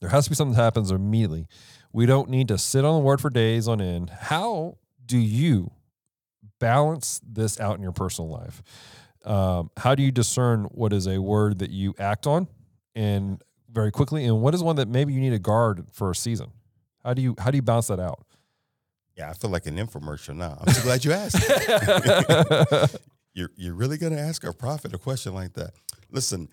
There 0.00 0.10
has 0.10 0.24
to 0.24 0.30
be 0.30 0.36
something 0.36 0.54
that 0.54 0.62
happens 0.62 0.90
immediately. 0.90 1.46
We 1.92 2.06
don't 2.06 2.30
need 2.30 2.48
to 2.48 2.58
sit 2.58 2.84
on 2.84 2.94
the 2.94 3.04
word 3.04 3.20
for 3.20 3.30
days 3.30 3.68
on 3.68 3.80
end. 3.80 4.10
How 4.10 4.78
do 5.04 5.18
you 5.18 5.72
balance 6.58 7.20
this 7.26 7.58
out 7.60 7.76
in 7.76 7.82
your 7.82 7.92
personal 7.92 8.30
life? 8.30 8.62
Um, 9.24 9.70
how 9.76 9.94
do 9.94 10.02
you 10.02 10.10
discern 10.10 10.64
what 10.64 10.92
is 10.92 11.06
a 11.06 11.20
word 11.20 11.58
that 11.58 11.70
you 11.70 11.94
act 11.98 12.26
on 12.26 12.48
and 12.94 13.42
very 13.70 13.90
quickly, 13.90 14.24
and 14.24 14.42
what 14.42 14.54
is 14.54 14.62
one 14.62 14.76
that 14.76 14.88
maybe 14.88 15.12
you 15.12 15.20
need 15.20 15.30
to 15.30 15.38
guard 15.38 15.86
for 15.92 16.10
a 16.10 16.14
season? 16.14 16.52
How 17.04 17.14
do 17.14 17.22
you 17.22 17.34
how 17.38 17.50
do 17.50 17.56
you 17.56 17.62
balance 17.62 17.88
that 17.88 18.00
out? 18.00 18.24
Yeah, 19.16 19.30
I 19.30 19.34
feel 19.34 19.50
like 19.50 19.66
an 19.66 19.76
infomercial 19.76 20.34
now. 20.34 20.58
I'm 20.60 20.72
so 20.72 20.82
glad 20.82 21.04
you 21.04 21.12
asked. 21.12 21.36
you're 23.34 23.50
you're 23.56 23.74
really 23.74 23.98
gonna 23.98 24.18
ask 24.18 24.44
a 24.44 24.52
prophet 24.52 24.94
a 24.94 24.98
question 24.98 25.34
like 25.34 25.54
that? 25.54 25.72
Listen, 26.10 26.48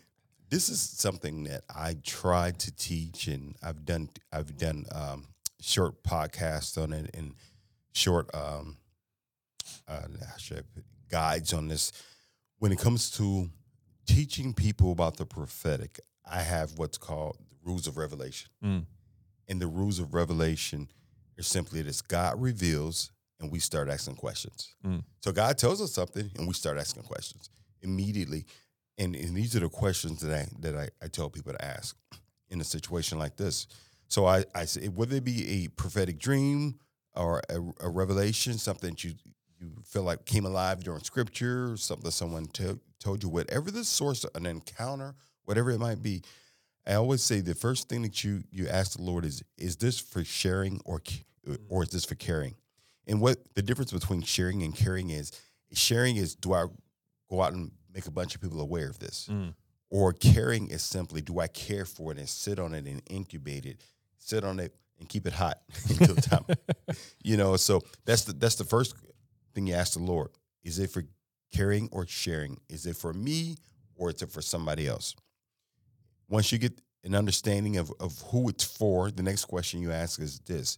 this 0.50 0.70
is 0.70 0.82
something 0.82 1.44
that 1.44 1.64
I 1.74 1.96
tried 2.04 2.60
to 2.60 2.76
teach, 2.76 3.28
and 3.28 3.56
I've 3.62 3.86
done 3.86 4.10
I've 4.32 4.58
done 4.58 4.86
um, 4.92 5.28
short 5.60 6.04
podcasts 6.04 6.82
on 6.82 6.94
it 6.94 7.10
and 7.14 7.34
short 7.94 8.34
um, 8.34 8.78
uh, 9.88 10.02
how 10.28 10.38
should 10.38 10.60
I 10.60 10.62
put 10.74 10.86
guides 11.10 11.54
on 11.54 11.68
this. 11.68 11.92
When 12.60 12.72
it 12.72 12.80
comes 12.80 13.10
to 13.12 13.50
teaching 14.06 14.54
people 14.54 14.92
about 14.92 15.18
the 15.18 15.26
prophetic, 15.26 16.00
I 16.30 16.42
have 16.42 16.78
what's 16.78 16.98
called 16.98 17.38
the 17.50 17.56
rules 17.64 17.88
of 17.88 17.98
revelation. 17.98 18.50
Mm. 18.64 18.86
And 19.48 19.62
the 19.62 19.68
rules 19.68 20.00
of 20.00 20.14
revelation 20.14 20.90
are 21.38 21.44
simply 21.44 21.82
this 21.82 22.02
God 22.02 22.40
reveals 22.42 23.12
and 23.40 23.52
we 23.52 23.60
start 23.60 23.90
asking 23.90 24.16
questions. 24.16 24.76
Mm. 24.86 25.04
So 25.22 25.32
God 25.32 25.58
tells 25.58 25.82
us 25.82 25.92
something 25.92 26.30
and 26.38 26.48
we 26.48 26.54
start 26.54 26.78
asking 26.78 27.04
questions 27.04 27.50
immediately. 27.82 28.46
And, 28.98 29.16
and 29.16 29.36
these 29.36 29.56
are 29.56 29.62
the 29.62 29.70
questions 29.70 30.22
that 30.22 30.34
I 30.34 30.48
that 30.60 30.76
I, 30.76 30.90
I 31.04 31.08
tell 31.08 31.30
people 31.30 31.54
to 31.54 31.64
ask 31.64 31.96
in 32.50 32.60
a 32.60 32.66
situation 32.66 33.18
like 33.18 33.38
this. 33.38 33.68
So 34.08 34.26
I, 34.26 34.44
I 34.54 34.66
say 34.66 34.88
whether 34.88 35.16
it 35.16 35.24
be 35.24 35.64
a 35.64 35.68
prophetic 35.70 36.20
dream 36.20 36.76
or 37.16 37.42
a, 37.50 37.60
a 37.86 37.90
revelation, 37.90 38.58
something 38.58 38.90
that 38.90 39.04
you 39.04 39.14
you 39.60 39.72
feel 39.84 40.04
like 40.04 40.26
came 40.26 40.46
alive 40.46 40.84
during 40.84 41.02
scripture, 41.02 41.76
something 41.76 42.12
someone 42.12 42.46
to, 42.54 42.80
told 43.00 43.22
you, 43.24 43.30
whatever 43.30 43.72
the 43.72 43.84
source, 43.84 44.26
an 44.36 44.46
encounter, 44.46 45.16
whatever 45.44 45.70
it 45.72 45.80
might 45.80 46.02
be, 46.02 46.22
I 46.88 46.94
always 46.94 47.22
say 47.22 47.42
the 47.42 47.54
first 47.54 47.90
thing 47.90 48.02
that 48.04 48.24
you 48.24 48.44
you 48.52 48.68
ask 48.68 48.98
the 48.98 49.04
Lord 49.04 49.26
is, 49.26 49.44
is 49.58 49.76
this 49.76 50.00
for 50.00 50.24
sharing 50.24 50.82
or 50.86 51.02
or 51.70 51.84
is 51.84 51.90
this 51.90 52.06
for 52.06 52.16
caring? 52.16 52.56
And 53.10 53.20
what 53.20 53.40
the 53.56 53.64
difference 53.64 53.92
between 53.92 54.22
sharing 54.22 54.62
and 54.62 54.74
caring 54.74 55.10
is, 55.10 55.32
sharing 55.74 56.16
is 56.16 56.36
do 56.36 56.54
I 56.54 56.68
go 57.30 57.42
out 57.42 57.54
and 57.54 57.72
make 57.92 58.06
a 58.06 58.12
bunch 58.12 58.36
of 58.36 58.42
people 58.42 58.62
aware 58.62 58.88
of 58.88 59.00
this? 59.00 59.28
Mm. 59.30 59.56
Or 59.90 60.14
caring 60.14 60.68
is 60.68 60.84
simply 60.84 61.22
do 61.22 61.40
I 61.40 61.48
care 61.48 61.86
for 61.86 62.12
it 62.12 62.20
and 62.20 62.30
sit 62.30 62.60
on 62.60 62.76
it 62.76 62.86
and 62.86 63.02
incubate 63.10 63.66
it, 63.66 63.82
sit 64.20 64.44
on 64.44 64.60
it 64.60 64.76
and 65.00 65.10
keep 65.10 65.26
it 65.26 65.34
hot 65.34 65.60
until 65.90 66.16
time. 66.18 66.46
you 67.24 67.36
know, 67.36 67.56
so 67.56 67.82
that's 68.06 68.26
the 68.26 68.34
that's 68.34 68.56
the 68.56 68.64
first 68.64 68.96
thing 69.56 69.66
you 69.66 69.74
ask 69.74 69.94
the 69.94 70.00
Lord. 70.00 70.30
Is 70.64 70.78
it 70.78 70.92
for 70.92 71.04
caring 71.52 71.90
or 71.92 72.06
sharing? 72.06 72.60
Is 72.70 72.86
it 72.86 72.96
for 72.96 73.12
me 73.12 73.56
or 73.96 74.12
is 74.12 74.22
it 74.22 74.32
for 74.32 74.44
somebody 74.44 74.88
else? 74.88 75.16
Once 76.28 76.52
you 76.52 76.60
get 76.60 76.80
an 77.04 77.16
understanding 77.16 77.78
of, 77.78 77.92
of 78.00 78.22
who 78.30 78.50
it's 78.50 78.64
for, 78.64 79.10
the 79.10 79.24
next 79.24 79.46
question 79.46 79.82
you 79.82 79.92
ask 79.92 80.20
is 80.20 80.40
this. 80.42 80.78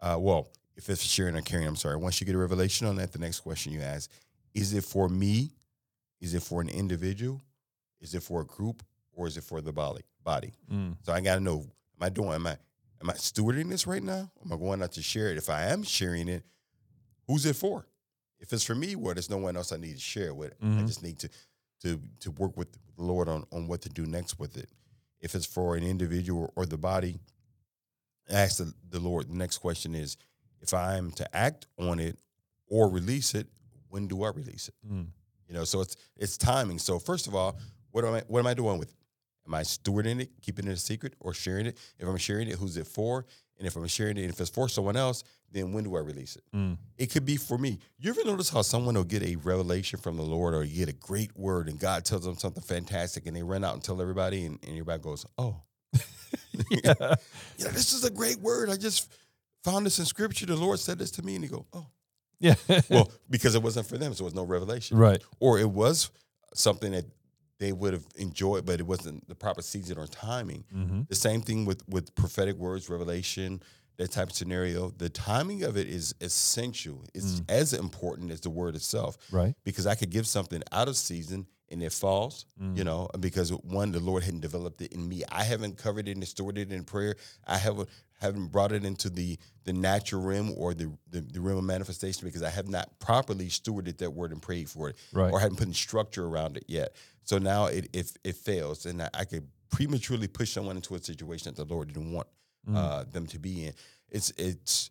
Uh, 0.00 0.16
well, 0.18 0.48
if 0.80 0.88
it's 0.88 1.02
sharing 1.02 1.36
or 1.36 1.42
caring, 1.42 1.66
I'm 1.66 1.76
sorry. 1.76 1.96
Once 1.96 2.20
you 2.20 2.26
get 2.26 2.34
a 2.34 2.38
revelation 2.38 2.86
on 2.86 2.96
that, 2.96 3.12
the 3.12 3.18
next 3.18 3.40
question 3.40 3.72
you 3.72 3.82
ask, 3.82 4.10
is 4.54 4.72
it 4.72 4.82
for 4.84 5.08
me? 5.08 5.50
Is 6.20 6.32
it 6.34 6.42
for 6.42 6.60
an 6.62 6.68
individual? 6.70 7.40
Is 8.00 8.14
it 8.14 8.22
for 8.22 8.40
a 8.40 8.44
group? 8.46 8.82
Or 9.12 9.26
is 9.26 9.36
it 9.36 9.44
for 9.44 9.60
the 9.60 9.72
body? 9.72 10.02
Body. 10.24 10.52
Mm. 10.72 10.96
So 11.02 11.12
I 11.12 11.20
gotta 11.20 11.40
know, 11.40 11.58
am 11.60 12.02
I 12.02 12.08
doing 12.08 12.32
am 12.32 12.46
I 12.46 12.56
am 13.02 13.10
I 13.10 13.14
stewarding 13.14 13.68
this 13.68 13.86
right 13.86 14.02
now? 14.02 14.30
Am 14.44 14.52
I 14.52 14.56
going 14.56 14.82
out 14.82 14.92
to 14.92 15.02
share 15.02 15.30
it? 15.30 15.36
If 15.36 15.50
I 15.50 15.64
am 15.64 15.82
sharing 15.82 16.28
it, 16.28 16.42
who's 17.26 17.44
it 17.44 17.56
for? 17.56 17.86
If 18.38 18.52
it's 18.54 18.64
for 18.64 18.74
me, 18.74 18.96
well, 18.96 19.12
there's 19.14 19.28
no 19.28 19.36
one 19.36 19.56
else 19.56 19.72
I 19.72 19.76
need 19.76 19.94
to 19.94 20.00
share 20.00 20.32
with. 20.32 20.54
I 20.62 20.64
Mhm. 20.64 20.86
just 20.86 21.02
need 21.02 21.18
to 21.18 21.28
to 21.82 22.00
to 22.20 22.30
work 22.30 22.56
with 22.56 22.72
the 22.72 23.02
Lord 23.02 23.28
on 23.28 23.44
on 23.52 23.66
what 23.66 23.82
to 23.82 23.88
do 23.90 24.06
next 24.06 24.38
with 24.38 24.56
it. 24.56 24.70
If 25.20 25.34
it's 25.34 25.46
for 25.46 25.76
an 25.76 25.82
individual 25.84 26.52
or 26.56 26.64
the 26.64 26.78
body, 26.78 27.18
ask 28.30 28.58
the, 28.58 28.72
the 28.88 29.00
Lord. 29.00 29.28
The 29.28 29.34
next 29.36 29.58
question 29.58 29.94
is, 29.94 30.16
if 30.60 30.74
I 30.74 30.96
am 30.96 31.10
to 31.12 31.36
act 31.36 31.66
on 31.78 31.98
it 31.98 32.18
or 32.68 32.88
release 32.88 33.34
it, 33.34 33.46
when 33.88 34.06
do 34.06 34.22
I 34.22 34.28
release 34.30 34.68
it? 34.68 34.74
Mm. 34.90 35.06
You 35.48 35.54
know, 35.54 35.64
so 35.64 35.80
it's 35.80 35.96
it's 36.16 36.36
timing. 36.36 36.78
So 36.78 36.98
first 36.98 37.26
of 37.26 37.34
all, 37.34 37.56
what 37.90 38.04
am 38.04 38.14
I 38.14 38.22
what 38.28 38.38
am 38.40 38.46
I 38.46 38.54
doing 38.54 38.78
with 38.78 38.90
it? 38.90 38.96
Am 39.46 39.54
I 39.54 39.62
stewarding 39.62 40.20
it, 40.20 40.30
keeping 40.42 40.68
it 40.68 40.72
a 40.72 40.76
secret, 40.76 41.14
or 41.18 41.34
sharing 41.34 41.66
it? 41.66 41.76
If 41.98 42.06
I'm 42.06 42.16
sharing 42.18 42.48
it, 42.48 42.56
who's 42.56 42.76
it 42.76 42.86
for? 42.86 43.26
And 43.58 43.66
if 43.66 43.76
I'm 43.76 43.86
sharing 43.88 44.16
it, 44.16 44.30
if 44.30 44.40
it's 44.40 44.48
for 44.48 44.68
someone 44.68 44.96
else, 44.96 45.22
then 45.50 45.72
when 45.72 45.84
do 45.84 45.96
I 45.96 46.00
release 46.00 46.36
it? 46.36 46.44
Mm. 46.54 46.78
It 46.96 47.10
could 47.10 47.26
be 47.26 47.36
for 47.36 47.58
me. 47.58 47.78
You 47.98 48.10
ever 48.10 48.24
notice 48.24 48.48
how 48.48 48.62
someone 48.62 48.94
will 48.94 49.04
get 49.04 49.22
a 49.22 49.36
revelation 49.36 49.98
from 49.98 50.16
the 50.16 50.22
Lord 50.22 50.54
or 50.54 50.62
you 50.64 50.78
get 50.78 50.88
a 50.88 50.96
great 50.96 51.36
word 51.36 51.68
and 51.68 51.78
God 51.78 52.04
tells 52.04 52.24
them 52.24 52.36
something 52.36 52.62
fantastic 52.62 53.26
and 53.26 53.36
they 53.36 53.42
run 53.42 53.64
out 53.64 53.74
and 53.74 53.82
tell 53.82 54.00
everybody 54.00 54.46
and, 54.46 54.58
and 54.62 54.70
everybody 54.70 55.02
goes, 55.02 55.26
Oh, 55.36 55.56
Yeah. 56.70 56.94
you 57.58 57.64
know, 57.64 57.70
this 57.72 57.92
is 57.92 58.04
a 58.04 58.10
great 58.10 58.40
word. 58.40 58.70
I 58.70 58.76
just 58.76 59.12
found 59.64 59.86
this 59.86 59.98
in 59.98 60.04
scripture. 60.06 60.46
The 60.46 60.56
Lord 60.56 60.78
said 60.78 60.98
this 60.98 61.10
to 61.12 61.22
me. 61.22 61.34
And 61.36 61.44
he 61.44 61.50
go, 61.50 61.66
Oh. 61.72 61.86
yeah. 62.38 62.54
Well, 62.90 63.10
because 63.30 63.54
it 63.54 63.62
wasn't 63.62 63.86
for 63.86 63.98
them, 63.98 64.14
so 64.14 64.22
it 64.22 64.26
was 64.26 64.34
no 64.34 64.44
revelation. 64.44 64.96
right. 64.98 65.22
or 65.40 65.58
it 65.58 65.70
was 65.70 66.10
something 66.54 66.92
that 66.92 67.04
they 67.58 67.72
would 67.72 67.92
have 67.92 68.06
enjoyed, 68.16 68.64
but 68.64 68.80
it 68.80 68.86
wasn't 68.86 69.28
the 69.28 69.34
proper 69.34 69.60
season 69.62 69.98
or 69.98 70.06
timing. 70.06 70.64
Mm-hmm. 70.74 71.02
The 71.08 71.14
same 71.14 71.42
thing 71.42 71.66
with 71.66 71.82
with 71.88 72.14
prophetic 72.14 72.56
words, 72.56 72.88
revelation, 72.88 73.62
that 73.98 74.10
type 74.12 74.30
of 74.30 74.34
scenario. 74.34 74.90
The 74.96 75.10
timing 75.10 75.62
of 75.64 75.76
it 75.76 75.86
is 75.86 76.14
essential. 76.22 77.04
It's 77.14 77.42
as 77.50 77.74
important 77.74 78.30
as 78.30 78.40
the 78.40 78.48
word 78.48 78.74
itself, 78.76 79.18
Right. 79.30 79.54
because 79.62 79.86
I 79.86 79.94
could 79.94 80.08
give 80.10 80.26
something 80.26 80.62
out 80.72 80.88
of 80.88 80.96
season 80.96 81.46
and 81.68 81.82
it 81.82 81.92
falls. 81.92 82.46
Mm. 82.60 82.78
You 82.78 82.84
know, 82.84 83.08
because 83.20 83.50
one, 83.52 83.92
the 83.92 84.00
Lord 84.00 84.22
hadn't 84.24 84.40
developed 84.40 84.80
it 84.80 84.94
in 84.94 85.06
me. 85.06 85.22
I 85.30 85.44
haven't 85.44 85.76
covered 85.76 86.08
it 86.08 86.16
and 86.16 86.26
stored 86.26 86.56
it 86.56 86.72
in 86.72 86.82
prayer. 86.84 87.14
I 87.46 87.58
haven't 87.58 87.90
haven't 88.20 88.48
brought 88.48 88.72
it 88.72 88.84
into 88.84 89.10
the 89.10 89.38
the 89.64 89.72
natural 89.72 90.22
realm 90.22 90.52
or 90.56 90.74
the, 90.74 90.90
the 91.10 91.20
the 91.20 91.40
realm 91.40 91.58
of 91.58 91.64
manifestation 91.64 92.26
because 92.26 92.42
I 92.42 92.50
have 92.50 92.68
not 92.68 92.98
properly 92.98 93.46
stewarded 93.48 93.98
that 93.98 94.10
word 94.12 94.32
and 94.32 94.40
prayed 94.42 94.68
for 94.68 94.88
it 94.90 94.96
Right. 95.12 95.32
or 95.32 95.40
hadn't 95.40 95.56
put 95.56 95.66
in 95.66 95.74
structure 95.74 96.26
around 96.26 96.56
it 96.56 96.64
yet. 96.68 96.94
So 97.24 97.38
now 97.38 97.66
it 97.66 97.88
if 97.92 98.12
it 98.24 98.36
fails, 98.36 98.86
and 98.86 99.02
I, 99.02 99.08
I 99.14 99.24
could 99.24 99.46
prematurely 99.70 100.26
push 100.28 100.50
someone 100.52 100.76
into 100.76 100.94
a 100.96 101.02
situation 101.02 101.52
that 101.54 101.56
the 101.68 101.72
Lord 101.74 101.88
didn't 101.88 102.12
want 102.12 102.26
Mm. 102.68 102.76
uh, 102.76 103.04
them 103.10 103.26
to 103.28 103.38
be 103.38 103.64
in. 103.66 103.72
It's 104.10 104.30
it's 104.36 104.90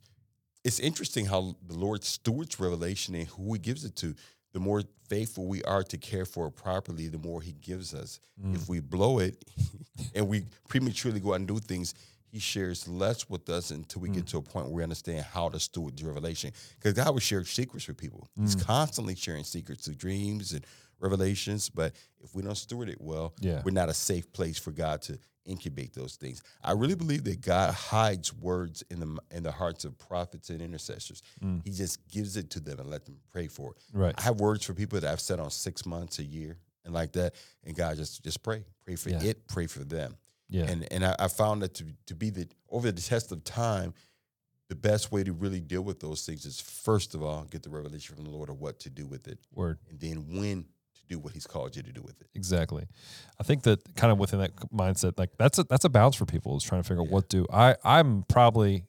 it's 0.63 0.79
interesting 0.79 1.27
how 1.27 1.55
the 1.67 1.75
Lord 1.77 2.03
stewards 2.03 2.59
revelation 2.59 3.13
and 3.13 3.27
who 3.27 3.53
He 3.53 3.59
gives 3.59 3.85
it 3.85 3.95
to. 3.97 4.15
The 4.53 4.59
more 4.59 4.81
faithful 5.07 5.45
we 5.45 5.61
are 5.63 5.83
to 5.83 5.97
care 5.99 6.25
for 6.25 6.47
it 6.47 6.55
properly, 6.55 7.07
the 7.09 7.19
more 7.19 7.41
He 7.43 7.51
gives 7.51 7.93
us. 7.93 8.19
Mm. 8.43 8.55
If 8.55 8.67
we 8.67 8.79
blow 8.79 9.19
it 9.19 9.45
and 10.15 10.27
we 10.27 10.45
prematurely 10.67 11.19
go 11.19 11.33
out 11.33 11.35
and 11.35 11.47
do 11.47 11.59
things, 11.59 11.93
he 12.31 12.39
shares 12.39 12.87
less 12.87 13.29
with 13.29 13.49
us 13.49 13.71
until 13.71 14.01
we 14.01 14.09
get 14.09 14.25
Mm. 14.25 14.29
to 14.29 14.37
a 14.37 14.41
point 14.41 14.67
where 14.67 14.75
we 14.75 14.83
understand 14.83 15.25
how 15.25 15.49
to 15.49 15.59
steward 15.59 15.97
the 15.97 16.05
revelation. 16.05 16.51
Because 16.75 16.93
God 16.93 17.11
will 17.13 17.19
share 17.19 17.43
secrets 17.45 17.87
with 17.87 17.97
people. 17.97 18.27
He's 18.39 18.55
Mm. 18.55 18.61
constantly 18.65 19.15
sharing 19.15 19.43
secrets 19.43 19.85
through 19.85 19.95
dreams 19.95 20.53
and 20.53 20.65
revelations. 20.99 21.69
But 21.69 21.95
if 22.21 22.35
we 22.35 22.43
don't 22.43 22.55
steward 22.55 22.89
it 22.89 23.01
well, 23.01 23.33
Yeah. 23.39 23.61
we're 23.63 23.71
not 23.71 23.89
a 23.89 23.93
safe 23.93 24.31
place 24.33 24.57
for 24.57 24.71
God 24.71 25.01
to 25.03 25.17
incubate 25.45 25.93
those 25.93 26.15
things. 26.15 26.43
I 26.63 26.73
really 26.73 26.93
believe 26.95 27.23
that 27.23 27.41
God 27.41 27.73
hides 27.73 28.31
words 28.33 28.83
in 28.91 28.99
the 28.99 29.17
in 29.31 29.41
the 29.43 29.51
hearts 29.51 29.83
of 29.85 29.97
prophets 29.97 30.49
and 30.51 30.61
intercessors. 30.61 31.23
Mm. 31.41 31.61
He 31.63 31.71
just 31.71 32.05
gives 32.07 32.37
it 32.37 32.51
to 32.51 32.59
them 32.59 32.79
and 32.79 32.89
let 32.89 33.05
them 33.05 33.19
pray 33.31 33.47
for 33.47 33.71
it. 33.71 33.77
Right. 33.91 34.13
I 34.17 34.21
have 34.23 34.39
words 34.39 34.63
for 34.65 34.73
people 34.75 34.99
that 34.99 35.09
I've 35.11 35.21
said 35.21 35.39
on 35.39 35.49
six 35.49 35.85
months, 35.85 36.19
a 36.19 36.23
year, 36.23 36.57
and 36.85 36.93
like 36.93 37.13
that. 37.13 37.33
And 37.63 37.75
God 37.75 37.97
just 37.97 38.21
just 38.23 38.43
pray, 38.43 38.63
pray 38.85 38.95
for 38.95 39.09
Yeah. 39.09 39.23
it, 39.23 39.47
pray 39.47 39.65
for 39.65 39.83
them. 39.83 40.17
Yeah. 40.49 40.65
And 40.65 40.91
and 40.91 41.05
I, 41.05 41.15
I 41.19 41.27
found 41.27 41.61
that 41.61 41.73
to 41.75 41.85
to 42.07 42.15
be 42.15 42.29
the 42.29 42.47
over 42.69 42.91
the 42.91 43.01
test 43.01 43.31
of 43.31 43.43
time, 43.43 43.93
the 44.67 44.75
best 44.75 45.11
way 45.11 45.23
to 45.23 45.31
really 45.33 45.59
deal 45.59 45.81
with 45.81 45.99
those 45.99 46.25
things 46.25 46.45
is 46.45 46.59
first 46.59 47.15
of 47.15 47.23
all 47.23 47.43
get 47.45 47.63
the 47.63 47.69
revelation 47.69 48.15
from 48.15 48.25
the 48.25 48.31
Lord 48.31 48.49
of 48.49 48.59
what 48.59 48.79
to 48.81 48.89
do 48.89 49.05
with 49.05 49.27
it, 49.27 49.39
Word. 49.53 49.79
and 49.89 49.99
then 49.99 50.25
when 50.37 50.63
to 50.95 51.01
do 51.07 51.19
what 51.19 51.33
He's 51.33 51.47
called 51.47 51.75
you 51.75 51.83
to 51.83 51.91
do 51.91 52.01
with 52.01 52.19
it. 52.21 52.27
Exactly. 52.35 52.87
I 53.39 53.43
think 53.43 53.63
that 53.63 53.79
kind 53.95 54.11
of 54.11 54.17
within 54.19 54.39
that 54.39 54.55
mindset, 54.71 55.17
like 55.17 55.31
that's 55.37 55.59
a 55.59 55.63
that's 55.63 55.85
a 55.85 55.89
balance 55.89 56.15
for 56.15 56.25
people 56.25 56.57
is 56.57 56.63
trying 56.63 56.81
to 56.81 56.87
figure 56.87 57.03
out 57.03 57.09
what 57.09 57.29
do 57.29 57.45
I 57.51 57.75
I'm 57.83 58.23
probably 58.27 58.85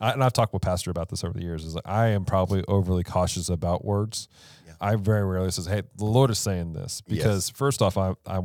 I, 0.00 0.10
and 0.12 0.22
I've 0.22 0.32
talked 0.32 0.52
with 0.52 0.62
Pastor 0.62 0.90
about 0.90 1.08
this 1.08 1.24
over 1.24 1.32
the 1.32 1.42
years. 1.42 1.64
Is 1.64 1.74
like 1.74 1.86
I 1.86 2.08
am 2.08 2.24
probably 2.24 2.62
overly 2.68 3.02
cautious 3.02 3.48
about 3.48 3.84
words. 3.84 4.28
Yeah. 4.66 4.74
I 4.80 4.96
very 4.96 5.24
rarely 5.24 5.50
says, 5.50 5.66
"Hey, 5.66 5.82
the 5.96 6.04
Lord 6.04 6.30
is 6.30 6.38
saying 6.38 6.74
this," 6.74 7.00
because 7.00 7.48
first 7.48 7.80
off, 7.80 7.96
I 7.96 8.12
I 8.26 8.40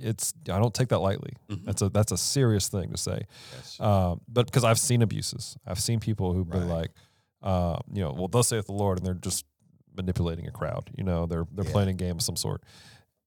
it's 0.00 0.32
I 0.50 0.58
don't 0.58 0.74
take 0.74 0.88
that 0.88 0.98
lightly. 1.00 1.32
Mhm. 1.50 1.64
That's 1.64 1.82
a 1.82 1.88
that's 1.88 2.12
a 2.12 2.16
serious 2.18 2.68
thing 2.68 2.90
to 2.90 2.96
say. 2.96 3.22
Yes. 3.56 3.80
Um, 3.80 4.20
but 4.28 4.46
because 4.46 4.64
I've 4.64 4.78
seen 4.78 5.02
abuses, 5.02 5.56
I've 5.66 5.80
seen 5.80 6.00
people 6.00 6.32
who've 6.32 6.48
been 6.48 6.68
like, 6.68 6.90
uh, 7.42 7.78
you 7.92 8.02
know, 8.02 8.12
well, 8.12 8.28
thus 8.28 8.48
saith 8.48 8.66
the 8.66 8.72
Lord, 8.72 8.98
and 8.98 9.06
they're 9.06 9.14
just 9.14 9.44
manipulating 9.96 10.46
a 10.46 10.50
crowd. 10.50 10.90
You 10.96 11.04
know, 11.04 11.26
they're 11.26 11.46
they're 11.52 11.64
Yeah. 11.64 11.72
playing 11.72 11.88
a 11.90 11.94
game 11.94 12.16
of 12.16 12.22
some 12.22 12.36
sort. 12.36 12.62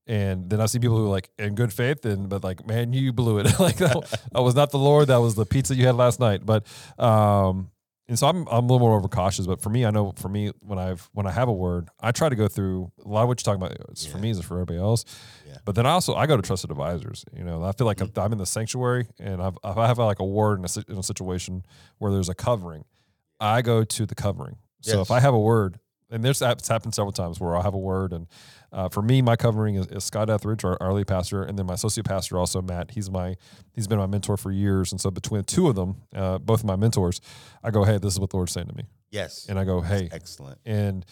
And 0.05 0.49
then 0.49 0.59
I 0.59 0.65
see 0.65 0.79
people 0.79 0.97
who 0.97 1.05
are 1.05 1.09
like 1.09 1.29
in 1.39 1.55
good 1.55 1.71
faith, 1.71 2.05
and 2.05 2.27
but 2.27 2.43
like, 2.43 2.67
man, 2.67 2.91
you 2.91 3.13
blew 3.13 3.38
it. 3.39 3.45
like 3.59 3.77
that, 3.77 4.19
that 4.33 4.41
was 4.41 4.53
not 4.53 4.71
the 4.71 4.77
Lord. 4.79 5.07
That 5.07 5.17
was 5.21 5.36
the 5.36 5.45
pizza 5.45 5.75
you 5.75 5.86
had 5.86 5.95
last 5.95 6.19
night. 6.19 6.45
But 6.45 6.65
um, 6.99 7.69
and 8.07 8.19
so 8.19 8.27
I'm 8.27 8.47
I'm 8.47 8.65
a 8.65 8.67
little 8.67 8.79
more 8.79 8.95
overcautious. 8.97 9.47
But 9.47 9.61
for 9.61 9.69
me, 9.69 9.85
I 9.85 9.91
know 9.91 10.13
for 10.15 10.29
me 10.29 10.51
when 10.59 10.77
I've 10.77 11.09
when 11.13 11.25
I 11.25 11.31
have 11.31 11.47
a 11.47 11.53
word, 11.53 11.89
I 11.99 12.11
try 12.11 12.29
to 12.29 12.35
go 12.35 12.47
through 12.47 12.91
a 13.03 13.07
lot 13.07 13.23
of 13.23 13.27
what 13.29 13.39
you're 13.39 13.55
talking 13.55 13.65
about. 13.65 13.89
It's 13.91 14.05
for 14.05 14.17
me, 14.17 14.29
is 14.29 14.41
for 14.41 14.55
everybody 14.55 14.79
else. 14.79 15.05
Yeah. 15.47 15.57
But 15.65 15.75
then 15.75 15.85
I 15.85 15.91
also 15.91 16.13
I 16.13 16.27
go 16.27 16.35
to 16.35 16.41
trusted 16.43 16.69
advisors. 16.71 17.23
You 17.35 17.43
know, 17.43 17.63
I 17.63 17.71
feel 17.71 17.87
like 17.87 17.97
Mm-hmm. 17.97 18.19
I'm 18.19 18.31
in 18.33 18.37
the 18.37 18.45
sanctuary 18.45 19.07
and 19.19 19.41
I've, 19.41 19.57
I 19.63 19.87
have 19.87 19.97
like 19.97 20.19
a 20.19 20.25
word 20.25 20.59
in 20.59 20.65
a, 20.65 20.91
in 20.91 20.97
a 20.97 21.03
situation 21.03 21.63
where 21.99 22.11
there's 22.11 22.29
a 22.29 22.35
covering, 22.35 22.83
I 23.39 23.61
go 23.61 23.83
to 23.83 24.05
the 24.05 24.15
covering. 24.15 24.57
So 24.81 24.99
if 25.01 25.09
I 25.11 25.19
have 25.21 25.33
a 25.33 25.39
word, 25.39 25.79
and 26.11 26.23
this 26.23 26.41
it's 26.41 26.67
happened 26.67 26.93
several 26.93 27.13
times 27.13 27.39
where 27.39 27.55
I'll 27.55 27.63
have 27.63 27.73
a 27.73 27.77
word, 27.79 28.11
and 28.11 28.27
uh, 28.73 28.89
for 28.89 29.03
me, 29.03 29.21
my 29.21 29.36
covering 29.36 29.75
is, 29.75 29.88
is 29.88 30.03
Scott 30.03 30.29
Etheridge, 30.29 30.63
our, 30.63 30.77
our 30.81 30.93
lead 30.93 31.07
pastor, 31.07 31.43
and 31.43 31.57
then 31.57 31.67
my 31.67 31.75
associate 31.75 32.05
pastor 32.05 32.38
also 32.38 32.62
Matt. 32.62 32.91
He's 32.91 33.09
my 33.12 33.36
he's 33.73 33.88
been 33.88 33.99
my 33.99 34.07
mentor 34.07 34.36
for 34.36 34.51
years, 34.51 34.91
and 34.91 34.99
so 34.99 35.12
between 35.12 35.41
the 35.41 35.45
two 35.45 35.67
of 35.67 35.75
them, 35.75 35.97
uh, 36.15 36.39
both 36.39 36.62
of 36.62 36.65
my 36.65 36.75
mentors, 36.75 37.21
I 37.63 37.69
go, 37.69 37.83
hey, 37.83 37.99
this 37.99 38.13
is 38.13 38.19
what 38.19 38.31
the 38.31 38.38
Lord's 38.38 38.51
saying 38.51 38.67
to 38.67 38.75
me, 38.75 38.86
yes. 39.12 39.45
and 39.47 39.59
I 39.59 39.63
go, 39.63 39.81
hey, 39.81 40.09
Excellent. 40.12 40.57
and 40.65 41.05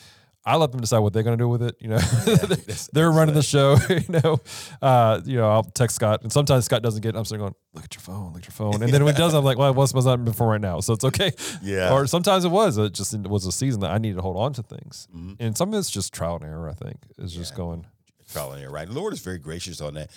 I 0.44 0.56
let 0.56 0.72
them 0.72 0.82
decide 0.82 1.00
what 1.00 1.14
they're 1.14 1.22
going 1.24 1.38
to 1.38 1.44
do 1.44 1.48
with 1.48 1.62
it. 1.62 1.76
You 1.80 1.90
know, 1.90 1.98
that's 2.26 2.88
they're 2.88 3.12
running 3.12 3.36
the 3.36 3.44
show. 3.44 3.78
You 3.90 4.20
know, 4.24 4.40
uh, 4.82 5.22
you 5.24 5.38
know, 5.38 5.50
I'll 5.50 5.64
text 5.64 5.96
Scott, 5.98 6.24
and 6.24 6.32
sometimes 6.32 6.66
Scott 6.66 6.82
doesn't 6.82 7.02
get. 7.02 7.16
it. 7.16 7.18
I'm 7.18 7.26
sitting 7.26 7.42
going, 7.42 7.54
look 7.74 7.84
at 7.84 7.94
your 7.94 8.02
phone, 8.02 8.34
look 8.34 8.38
at 8.42 8.46
your 8.46 8.52
phone, 8.54 8.82
and 8.82 8.92
then 8.92 9.04
when 9.04 9.14
he 9.14 9.18
does, 9.20 9.34
I'm 9.36 9.44
like, 9.44 9.58
well, 9.58 9.70
it 9.70 9.76
wasn't 9.76 10.04
not 10.06 10.26
before 10.26 10.48
right 10.50 10.62
now, 10.62 10.80
so 10.80 10.94
it's 10.94 11.04
okay. 11.06 11.32
Yeah. 11.62 11.94
Or 11.94 12.08
sometimes 12.08 12.44
it 12.46 12.50
was. 12.52 12.78
It 12.78 12.94
just 12.94 13.14
it 13.14 13.28
was 13.28 13.46
a 13.46 13.52
season 13.52 13.82
that 13.82 13.92
I 13.92 13.98
needed 14.00 14.16
to 14.16 14.22
hold 14.22 14.38
on 14.38 14.54
to 14.54 14.64
things, 14.64 15.08
Mhm. 15.16 15.36
and 15.40 15.58
some 15.58 15.72
of 15.74 15.80
it's 15.80 15.92
just 15.92 16.14
trial 16.14 16.36
and 16.38 16.46
error. 16.46 16.70
I 16.70 16.74
think 16.74 16.98
is 17.20 17.34
just 17.34 17.56
going. 17.56 17.86
trial 18.32 18.54
and 18.54 18.64
error, 18.64 18.72
right? 18.72 18.88
The 18.88 18.94
Lord 18.96 19.14
is 19.14 19.20
very 19.20 19.38
gracious 19.38 19.80
on 19.82 19.94
that. 19.96 20.10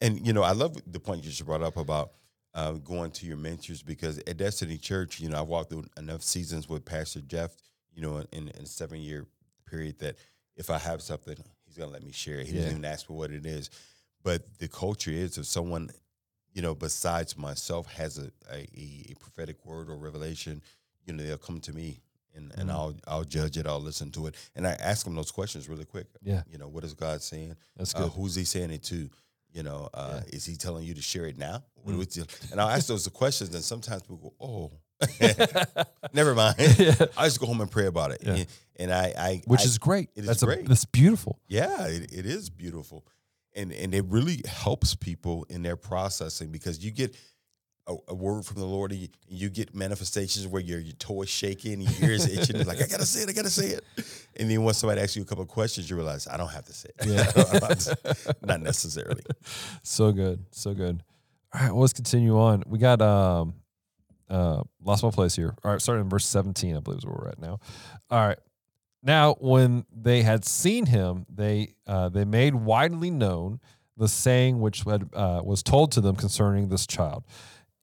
And, 0.00 0.26
you 0.26 0.32
know, 0.32 0.42
I 0.42 0.50
love 0.52 0.76
the 0.86 0.98
point 0.98 1.22
you 1.22 1.30
just 1.30 1.46
brought 1.46 1.62
up 1.62 1.76
about 1.76 2.10
uh, 2.54 2.72
going 2.72 3.12
to 3.12 3.24
your 3.26 3.36
mentors 3.36 3.82
because 3.82 4.18
at 4.26 4.36
Destiny 4.36 4.76
Church, 4.76 5.20
you 5.20 5.28
know, 5.28 5.38
I 5.38 5.42
walked 5.42 5.70
through 5.70 5.84
enough 5.96 6.22
seasons 6.22 6.68
with 6.68 6.84
Pastor 6.84 7.20
Jeff, 7.20 7.52
you 7.94 8.02
know, 8.02 8.16
in, 8.32 8.48
in 8.48 8.62
a 8.64 8.66
seven 8.66 9.00
year 9.00 9.26
period 9.72 9.98
that 10.00 10.16
if 10.56 10.68
I 10.70 10.78
have 10.78 11.00
something, 11.00 11.36
he's 11.64 11.76
going 11.76 11.88
to 11.88 11.92
let 11.92 12.04
me 12.04 12.12
share 12.12 12.38
it. 12.40 12.46
He 12.46 12.52
Yeah. 12.52 12.58
doesn't 12.62 12.72
even 12.78 12.84
ask 12.84 13.06
for 13.06 13.14
what 13.14 13.30
it 13.30 13.46
is. 13.46 13.70
But 14.22 14.40
the 14.58 14.68
culture 14.68 15.10
is 15.10 15.38
if 15.38 15.46
someone, 15.46 15.90
you 16.52 16.62
know, 16.62 16.74
besides 16.74 17.36
myself 17.36 17.90
has 17.92 18.18
a, 18.18 18.30
a, 18.52 18.68
a 19.10 19.14
prophetic 19.18 19.64
word 19.64 19.88
or 19.90 19.96
revelation, 19.96 20.62
you 21.06 21.12
know, 21.14 21.22
they'll 21.24 21.38
come 21.38 21.60
to 21.60 21.72
me 21.72 22.00
and, 22.34 22.52
and 22.56 22.68
Mhm. 22.70 22.72
I'll 22.74 22.94
I'll 23.06 23.24
judge 23.24 23.56
it, 23.60 23.66
I'll 23.66 23.80
listen 23.90 24.10
to 24.12 24.26
it. 24.28 24.34
And 24.54 24.66
I 24.66 24.72
ask 24.90 25.04
them 25.04 25.14
those 25.14 25.30
questions 25.32 25.68
really 25.68 25.84
quick. 25.94 26.06
Yeah, 26.22 26.42
You 26.52 26.58
know, 26.58 26.68
what 26.68 26.84
is 26.84 26.94
God 26.94 27.22
saying? 27.22 27.56
that's 27.76 27.94
Uh, 27.94 28.00
good. 28.04 28.12
who's 28.12 28.34
he 28.34 28.44
saying 28.44 28.70
it 28.70 28.82
to? 28.84 29.08
You 29.54 29.62
know, 29.62 29.90
uh, 29.92 30.20
is 30.32 30.46
he 30.46 30.56
telling 30.56 30.84
you 30.88 30.94
to 30.94 31.02
share 31.02 31.26
it 31.26 31.36
now? 31.36 31.62
Mm. 31.86 31.98
the- 32.14 32.26
and 32.52 32.58
I'll 32.60 32.70
ask 32.70 32.86
those 32.86 33.06
questions, 33.08 33.54
and 33.54 33.62
sometimes 33.64 34.02
people 34.02 34.16
go, 34.16 34.32
"Oh, 34.40 34.70
never 36.12 36.34
mind." 36.34 36.56
Yeah. 36.58 36.94
I 37.16 37.24
just 37.26 37.40
go 37.40 37.46
home 37.46 37.60
and 37.60 37.70
pray 37.70 37.86
about 37.86 38.12
it, 38.12 38.22
Yeah. 38.22 38.34
and, 38.34 38.46
and 38.76 38.92
I, 38.92 39.12
I, 39.16 39.42
Which 39.46 39.60
I- 39.60 39.64
is 39.64 39.78
great. 39.78 40.10
it 40.14 40.20
is 40.20 40.26
that's 40.26 40.42
A, 40.42 40.46
great. 40.46 40.66
that's 40.68 40.84
beautiful. 40.84 41.38
yeah, 41.48 41.86
it, 41.88 42.12
it 42.12 42.26
is 42.26 42.50
beautiful, 42.50 43.04
and 43.54 43.72
and 43.72 43.94
it 43.94 44.04
really 44.08 44.42
helps 44.46 44.94
people 44.94 45.46
in 45.48 45.62
their 45.62 45.76
processing 45.76 46.50
because 46.50 46.84
you 46.84 46.90
get. 46.90 47.16
A, 47.88 47.96
a 48.06 48.14
word 48.14 48.44
from 48.46 48.60
the 48.60 48.64
Lord, 48.64 48.92
and 48.92 49.00
you, 49.00 49.08
you 49.26 49.50
get 49.50 49.74
manifestations 49.74 50.46
where 50.46 50.62
your 50.62 50.78
your 50.78 50.94
toe 51.00 51.20
is 51.22 51.28
shaking, 51.28 51.80
your 51.80 52.10
ears 52.10 52.28
itching. 52.28 52.54
It's 52.54 52.68
like 52.68 52.80
I 52.80 52.86
gotta 52.86 53.04
say 53.04 53.22
it, 53.22 53.28
I 53.28 53.32
gotta 53.32 53.50
say 53.50 53.70
it. 53.70 53.84
And 54.36 54.48
then 54.48 54.62
when 54.62 54.72
somebody 54.72 55.00
asks 55.00 55.16
you 55.16 55.22
a 55.22 55.24
couple 55.24 55.42
of 55.42 55.48
questions, 55.48 55.90
you 55.90 55.96
realize 55.96 56.28
I 56.28 56.36
don't 56.36 56.46
have 56.52 56.64
to 56.66 56.72
say 56.72 56.90
it. 57.00 57.06
Yeah. 57.08 57.24
To- 57.74 58.36
not 58.46 58.60
necessarily. 58.62 59.22
So 59.82 60.12
good, 60.12 60.44
so 60.52 60.74
good. 60.74 61.02
All 61.52 61.60
right, 61.60 61.72
well, 61.72 61.80
let's 61.80 61.92
continue 61.92 62.38
on. 62.38 62.62
We 62.68 62.78
got 62.78 63.02
um, 63.02 63.54
uh, 64.32 64.62
lost 64.82 65.04
my 65.04 65.10
place 65.10 65.36
here. 65.36 65.54
All 65.62 65.70
right, 65.70 65.80
starting 65.80 66.04
in 66.04 66.10
verse 66.10 66.26
seventeen, 66.26 66.76
I 66.76 66.80
believe 66.80 66.98
is 66.98 67.06
where 67.06 67.14
we're 67.16 67.28
at 67.28 67.38
now. 67.38 67.60
All 68.10 68.26
right, 68.26 68.38
now 69.02 69.34
when 69.40 69.84
they 69.94 70.22
had 70.22 70.44
seen 70.44 70.86
him, 70.86 71.26
they 71.28 71.74
uh, 71.86 72.08
they 72.08 72.24
made 72.24 72.54
widely 72.54 73.10
known 73.10 73.60
the 73.96 74.08
saying 74.08 74.60
which 74.60 74.84
had 74.84 75.10
uh, 75.14 75.42
was 75.44 75.62
told 75.62 75.92
to 75.92 76.00
them 76.00 76.16
concerning 76.16 76.68
this 76.68 76.86
child, 76.86 77.24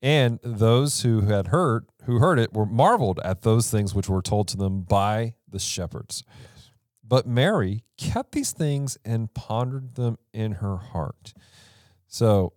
and 0.01 0.39
those 0.43 1.03
who 1.03 1.21
had 1.21 1.47
heard 1.47 1.85
who 2.05 2.17
heard 2.17 2.39
it 2.39 2.53
were 2.53 2.65
marveled 2.65 3.19
at 3.23 3.43
those 3.43 3.69
things 3.69 3.93
which 3.93 4.09
were 4.09 4.21
told 4.21 4.47
to 4.47 4.57
them 4.57 4.81
by 4.81 5.35
the 5.47 5.59
shepherds. 5.59 6.23
But 7.03 7.25
Mary 7.25 7.83
kept 7.97 8.33
these 8.33 8.51
things 8.51 8.97
and 9.03 9.33
pondered 9.33 9.95
them 9.95 10.17
in 10.31 10.53
her 10.53 10.77
heart. 10.77 11.33
So, 12.07 12.53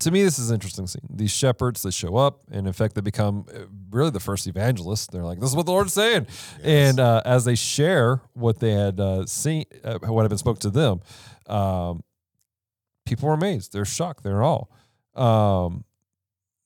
to 0.00 0.10
me, 0.10 0.22
this 0.22 0.38
is 0.38 0.50
an 0.50 0.54
interesting 0.54 0.86
scene. 0.86 1.06
These 1.08 1.30
shepherds 1.30 1.82
that 1.82 1.92
show 1.92 2.16
up, 2.16 2.40
and 2.50 2.66
in 2.66 2.72
fact, 2.72 2.94
they 2.94 3.00
become 3.00 3.46
uh, 3.54 3.60
really 3.90 4.10
the 4.10 4.20
first 4.20 4.46
evangelists. 4.46 5.06
They're 5.06 5.24
like, 5.24 5.40
"This 5.40 5.50
is 5.50 5.56
what 5.56 5.66
the 5.66 5.72
Lord's 5.72 5.92
saying," 5.92 6.26
and 6.62 6.98
uh, 6.98 7.22
as 7.24 7.44
they 7.44 7.54
share 7.54 8.20
what 8.32 8.58
they 8.58 8.72
had 8.72 8.98
uh, 8.98 9.26
seen, 9.26 9.64
uh, 9.84 9.98
what 10.00 10.22
had 10.22 10.30
been 10.30 10.38
spoke 10.38 10.58
to 10.60 10.70
them, 10.70 11.00
um, 11.46 12.02
people 13.06 13.28
were 13.28 13.34
amazed. 13.34 13.72
They're 13.72 13.84
shocked. 13.84 14.24
They're 14.24 14.42
all. 14.42 14.70
Um, 15.14 15.84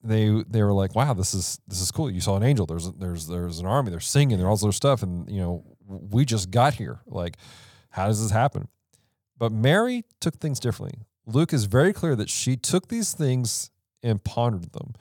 they 0.03 0.43
they 0.49 0.63
were 0.63 0.73
like, 0.73 0.95
"Wow, 0.95 1.15
this 1.15 1.35
is 1.35 1.61
this 1.69 1.81
is 1.81 1.91
cool. 1.91 2.11
You 2.11 2.21
saw 2.21 2.37
an 2.37 2.43
angel. 2.43 2.67
There's 2.67 2.91
there's 2.93 3.27
there's 3.27 3.59
an 3.59 3.67
army. 3.67 3.91
They're 3.91 4.01
singing. 4.01 4.39
There's 4.39 4.49
all 4.49 4.57
this 4.57 4.65
other 4.65 4.73
stuff, 4.73 5.03
and 5.03 5.31
you 5.31 5.41
know, 5.41 5.65
we 5.87 6.25
just 6.25 6.51
got 6.51 6.75
here. 6.75 7.01
Like, 7.07 7.37
how 7.91 8.07
does 8.07 8.23
this 8.23 8.31
happen?" 8.31 8.69
But 9.37 9.53
Mary 9.53 10.05
took 10.21 10.37
things 10.37 10.59
differently. 10.59 11.01
Luke 11.29 11.53
is 11.53 11.67
very 11.67 11.93
clear 11.93 12.17
that 12.17 12.31
she 12.31 12.57
took 12.57 12.89
these 12.89 13.13
things 13.13 13.71
and 14.03 14.23
pondered 14.25 14.73
them. 14.73 14.95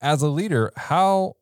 As 0.00 0.22
a 0.22 0.28
leader, 0.28 0.70
how 0.76 1.36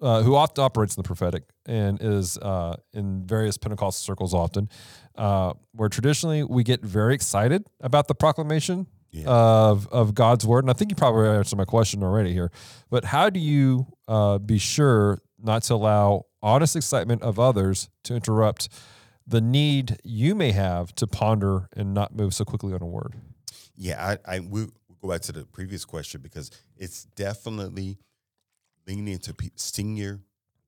uh, 0.00 0.22
who 0.22 0.34
often 0.34 0.64
operates 0.64 0.96
in 0.96 1.02
the 1.02 1.06
prophetic 1.06 1.42
and 1.66 1.98
is 2.00 2.38
uh, 2.38 2.74
in 2.94 3.22
various 3.26 3.58
Pentecostal 3.58 4.02
circles 4.02 4.32
often, 4.32 4.70
uh, 5.16 5.52
where 5.72 5.90
traditionally 5.90 6.42
we 6.42 6.64
get 6.64 6.80
very 6.82 7.14
excited 7.14 7.66
about 7.80 8.08
the 8.08 8.14
proclamation 8.14 8.86
Yeah. 9.10 9.24
of 9.28 9.86
of 9.88 10.14
God's 10.14 10.46
word. 10.46 10.64
And 10.64 10.70
I 10.70 10.72
think 10.72 10.90
you 10.90 10.96
probably 10.96 11.28
answered 11.28 11.56
my 11.58 11.66
question 11.66 12.02
already 12.02 12.32
here. 12.32 12.50
But 12.88 13.04
how 13.04 13.28
do 13.28 13.38
you 13.40 13.88
uh, 14.08 14.38
be 14.38 14.56
sure 14.56 15.18
not 15.38 15.64
to 15.64 15.74
allow 15.74 16.24
honest 16.42 16.76
excitement 16.76 17.20
of 17.22 17.38
others 17.38 17.90
to 18.04 18.14
interrupt 18.14 18.70
the 19.26 19.40
need 19.42 19.98
you 20.02 20.34
may 20.34 20.52
have 20.52 20.94
to 20.94 21.06
ponder 21.06 21.68
and 21.76 21.92
not 21.92 22.16
move 22.16 22.32
so 22.32 22.44
quickly 22.46 22.72
on 22.72 22.80
a 22.80 22.86
word? 22.86 23.16
Yeah, 23.82 24.16
I, 24.26 24.36
I 24.36 24.40
we 24.40 24.64
we'll 24.64 24.70
go 25.00 25.08
back 25.08 25.22
to 25.22 25.32
the 25.32 25.46
previous 25.46 25.86
question 25.86 26.20
because 26.20 26.50
it's 26.76 27.04
definitely 27.16 27.96
leaning 28.86 29.08
into 29.08 29.32
pe- 29.32 29.48
senior 29.56 30.20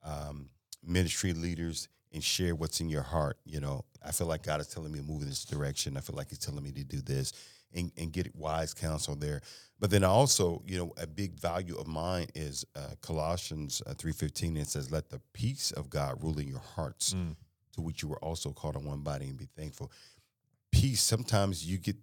um, 0.02 0.48
ministry 0.82 1.34
leaders 1.34 1.88
and 2.14 2.24
share 2.24 2.54
what's 2.54 2.80
in 2.80 2.88
your 2.88 3.02
heart. 3.02 3.36
You 3.44 3.60
know, 3.60 3.84
I 4.02 4.12
feel 4.12 4.26
like 4.28 4.42
God 4.42 4.62
is 4.62 4.68
telling 4.68 4.92
me 4.92 4.98
to 5.00 5.04
move 5.04 5.20
in 5.20 5.28
this 5.28 5.44
direction. 5.44 5.98
I 5.98 6.00
feel 6.00 6.16
like 6.16 6.30
He's 6.30 6.38
telling 6.38 6.62
me 6.64 6.72
to 6.72 6.84
do 6.84 7.02
this, 7.02 7.34
and, 7.74 7.92
and 7.98 8.10
get 8.10 8.34
wise 8.34 8.72
counsel 8.72 9.14
there. 9.14 9.42
But 9.78 9.90
then 9.90 10.04
also, 10.04 10.62
you 10.66 10.78
know, 10.78 10.94
a 10.96 11.06
big 11.06 11.34
value 11.38 11.76
of 11.76 11.86
mine 11.86 12.28
is 12.34 12.64
uh, 12.74 12.94
Colossians 13.02 13.82
uh, 13.86 13.92
three 13.92 14.12
fifteen. 14.12 14.56
It 14.56 14.68
says, 14.68 14.90
"Let 14.90 15.10
the 15.10 15.20
peace 15.34 15.70
of 15.72 15.90
God 15.90 16.22
rule 16.24 16.38
in 16.38 16.48
your 16.48 16.60
hearts, 16.76 17.12
Mm. 17.12 17.36
to 17.74 17.82
which 17.82 18.00
you 18.02 18.08
were 18.08 18.24
also 18.24 18.52
called 18.52 18.76
in 18.76 18.86
one 18.86 19.00
body, 19.02 19.26
and 19.28 19.36
be 19.36 19.48
thankful." 19.54 19.92
Peace. 20.70 21.02
Sometimes 21.02 21.66
you 21.66 21.76
get 21.76 21.96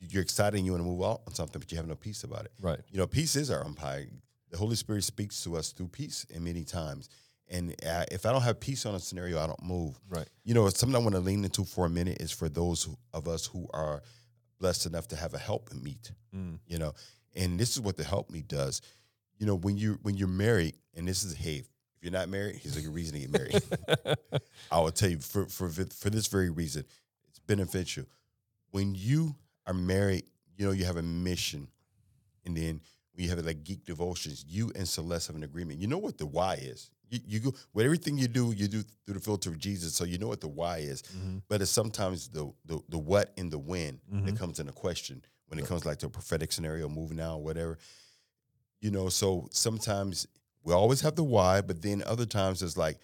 you're 0.00 0.22
excited 0.22 0.56
and 0.56 0.66
you 0.66 0.72
want 0.72 0.84
to 0.84 0.88
move 0.88 1.02
out 1.02 1.22
on 1.26 1.34
something, 1.34 1.58
but 1.58 1.70
you 1.70 1.76
have 1.78 1.86
no 1.86 1.94
peace 1.94 2.24
about 2.24 2.44
it. 2.44 2.52
Right. 2.60 2.80
You 2.90 2.98
know, 2.98 3.06
peace 3.06 3.36
is 3.36 3.50
our 3.50 3.64
umpire. 3.64 4.06
The 4.50 4.56
Holy 4.56 4.76
Spirit 4.76 5.04
speaks 5.04 5.42
to 5.44 5.56
us 5.56 5.72
through 5.72 5.88
peace, 5.88 6.24
in 6.30 6.44
many 6.44 6.64
times. 6.64 7.08
And 7.50 7.74
uh, 7.86 8.04
if 8.10 8.26
I 8.26 8.32
don't 8.32 8.42
have 8.42 8.60
peace 8.60 8.86
on 8.86 8.94
a 8.94 9.00
scenario, 9.00 9.40
I 9.40 9.46
don't 9.46 9.62
move. 9.62 9.98
Right. 10.08 10.28
You 10.44 10.54
know, 10.54 10.68
something 10.68 10.94
I 10.94 10.98
want 10.98 11.14
to 11.14 11.20
lean 11.20 11.44
into 11.44 11.64
for 11.64 11.86
a 11.86 11.90
minute 11.90 12.20
is 12.20 12.30
for 12.30 12.48
those 12.48 12.84
who, 12.84 12.96
of 13.12 13.26
us 13.26 13.46
who 13.46 13.66
are 13.72 14.02
blessed 14.58 14.86
enough 14.86 15.08
to 15.08 15.16
have 15.16 15.34
a 15.34 15.38
help 15.38 15.72
meet. 15.72 16.12
Mm. 16.34 16.58
You 16.66 16.78
know, 16.78 16.92
and 17.34 17.58
this 17.58 17.76
is 17.76 17.80
what 17.80 17.96
the 17.96 18.04
help 18.04 18.30
meet 18.30 18.48
does. 18.48 18.82
You 19.38 19.46
know, 19.46 19.54
when 19.54 19.76
you 19.76 19.98
when 20.02 20.16
you're 20.16 20.28
married, 20.28 20.74
and 20.94 21.06
this 21.06 21.24
is 21.24 21.34
hey, 21.34 21.56
if 21.56 22.02
you're 22.02 22.12
not 22.12 22.28
married, 22.28 22.56
here's 22.56 22.76
a 22.76 22.82
good 22.82 22.94
reason 22.94 23.14
to 23.14 23.20
get 23.20 23.32
married. 23.32 23.62
I 24.70 24.80
will 24.80 24.90
tell 24.90 25.10
you 25.10 25.18
for 25.18 25.46
for 25.46 25.68
for 25.68 26.10
this 26.10 26.26
very 26.26 26.50
reason, 26.50 26.84
it's 27.28 27.38
beneficial. 27.38 28.04
When 28.70 28.94
you 28.94 29.36
are 29.68 29.74
married, 29.74 30.24
you 30.56 30.66
know 30.66 30.72
you 30.72 30.84
have 30.86 30.96
a 30.96 31.02
mission, 31.02 31.68
and 32.44 32.56
then 32.56 32.80
you 33.14 33.28
have 33.28 33.38
like 33.44 33.62
geek 33.64 33.84
devotions, 33.84 34.44
you 34.48 34.72
and 34.74 34.88
Celeste 34.88 35.26
have 35.28 35.36
an 35.36 35.42
agreement. 35.44 35.80
You 35.80 35.86
know 35.86 35.98
what 35.98 36.18
the 36.18 36.26
why 36.26 36.54
is. 36.54 36.90
You, 37.10 37.20
you 37.26 37.40
go 37.40 37.54
with 37.72 37.84
everything 37.84 38.16
you 38.18 38.28
do, 38.28 38.52
you 38.52 38.68
do 38.68 38.82
through 39.04 39.14
the 39.14 39.20
filter 39.20 39.50
of 39.50 39.58
Jesus, 39.58 39.94
so 39.94 40.04
you 40.04 40.18
know 40.18 40.28
what 40.28 40.40
the 40.40 40.48
why 40.48 40.78
is. 40.78 41.02
Mhm. 41.02 41.42
But 41.48 41.62
it's 41.62 41.70
sometimes 41.70 42.28
the 42.28 42.52
the, 42.64 42.80
the 42.88 42.98
what 42.98 43.32
and 43.36 43.50
the 43.50 43.58
when 43.58 44.00
Mhm. 44.12 44.26
that 44.26 44.36
comes 44.36 44.58
into 44.60 44.72
question 44.72 45.22
when 45.48 45.58
it 45.58 45.64
comes 45.66 45.84
like 45.86 45.98
to 45.98 46.06
a 46.06 46.10
prophetic 46.10 46.52
scenario, 46.52 46.88
moving 46.88 47.18
out, 47.20 47.40
whatever. 47.40 47.78
You 48.80 48.90
know, 48.90 49.08
so 49.08 49.48
sometimes 49.50 50.26
we 50.62 50.72
always 50.74 51.00
have 51.00 51.16
the 51.16 51.24
why, 51.24 51.60
but 51.62 51.80
then 51.82 52.02
other 52.06 52.26
times 52.26 52.62
it's 52.62 52.76
like, 52.76 52.98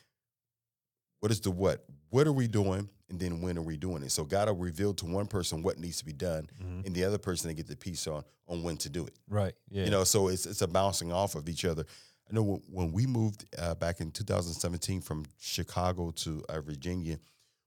what 1.20 1.32
is 1.32 1.40
the 1.40 1.50
what? 1.50 1.84
What 2.10 2.26
are 2.26 2.32
we 2.32 2.46
doing? 2.46 2.88
And 3.10 3.20
then 3.20 3.40
when 3.42 3.58
are 3.58 3.62
we 3.62 3.76
doing 3.76 4.02
it? 4.02 4.10
So 4.10 4.24
God 4.24 4.48
will 4.48 4.56
reveal 4.56 4.94
to 4.94 5.04
one 5.06 5.26
person 5.26 5.62
what 5.62 5.78
needs 5.78 5.98
to 5.98 6.04
be 6.06 6.12
done, 6.14 6.48
Mhm. 6.62 6.86
and 6.86 6.94
the 6.94 7.04
other 7.04 7.18
person 7.18 7.48
they 7.48 7.54
get 7.54 7.66
the 7.66 7.76
piece 7.76 8.06
on 8.06 8.24
on 8.48 8.62
when 8.62 8.76
to 8.78 8.88
do 8.88 9.06
it. 9.06 9.14
Right. 9.28 9.54
Yeah. 9.70 9.84
You 9.84 9.90
know, 9.90 10.04
so 10.04 10.28
it's 10.28 10.46
it's 10.46 10.62
a 10.62 10.66
bouncing 10.68 11.12
off 11.12 11.34
of 11.34 11.48
each 11.48 11.64
other. 11.64 11.84
I 12.30 12.34
know 12.34 12.42
when, 12.42 12.62
when 12.70 12.92
we 12.92 13.06
moved 13.06 13.44
uh, 13.58 13.74
back 13.74 14.00
in 14.00 14.10
2017 14.10 15.02
from 15.02 15.26
Chicago 15.38 16.10
to 16.12 16.42
uh, 16.48 16.60
Virginia, 16.62 17.18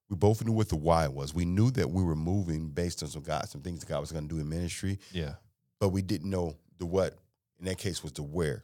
we 0.09 0.15
both 0.15 0.43
knew 0.43 0.51
what 0.53 0.69
the 0.69 0.75
why 0.75 1.07
was. 1.07 1.33
We 1.33 1.45
knew 1.45 1.69
that 1.71 1.89
we 1.91 2.01
were 2.03 2.15
moving 2.15 2.69
based 2.69 3.03
on 3.03 3.09
some 3.09 3.21
God, 3.21 3.47
some 3.49 3.61
things 3.61 3.81
that 3.81 3.89
God 3.89 3.99
was 3.99 4.11
going 4.11 4.27
to 4.27 4.33
do 4.35 4.41
in 4.41 4.49
ministry, 4.49 4.97
yeah. 5.11 5.35
but 5.79 5.89
we 5.89 6.01
didn't 6.01 6.29
know 6.29 6.57
the 6.79 6.85
what. 6.87 7.17
In 7.59 7.65
that 7.65 7.77
case, 7.77 8.01
was 8.03 8.13
the 8.13 8.23
where. 8.23 8.63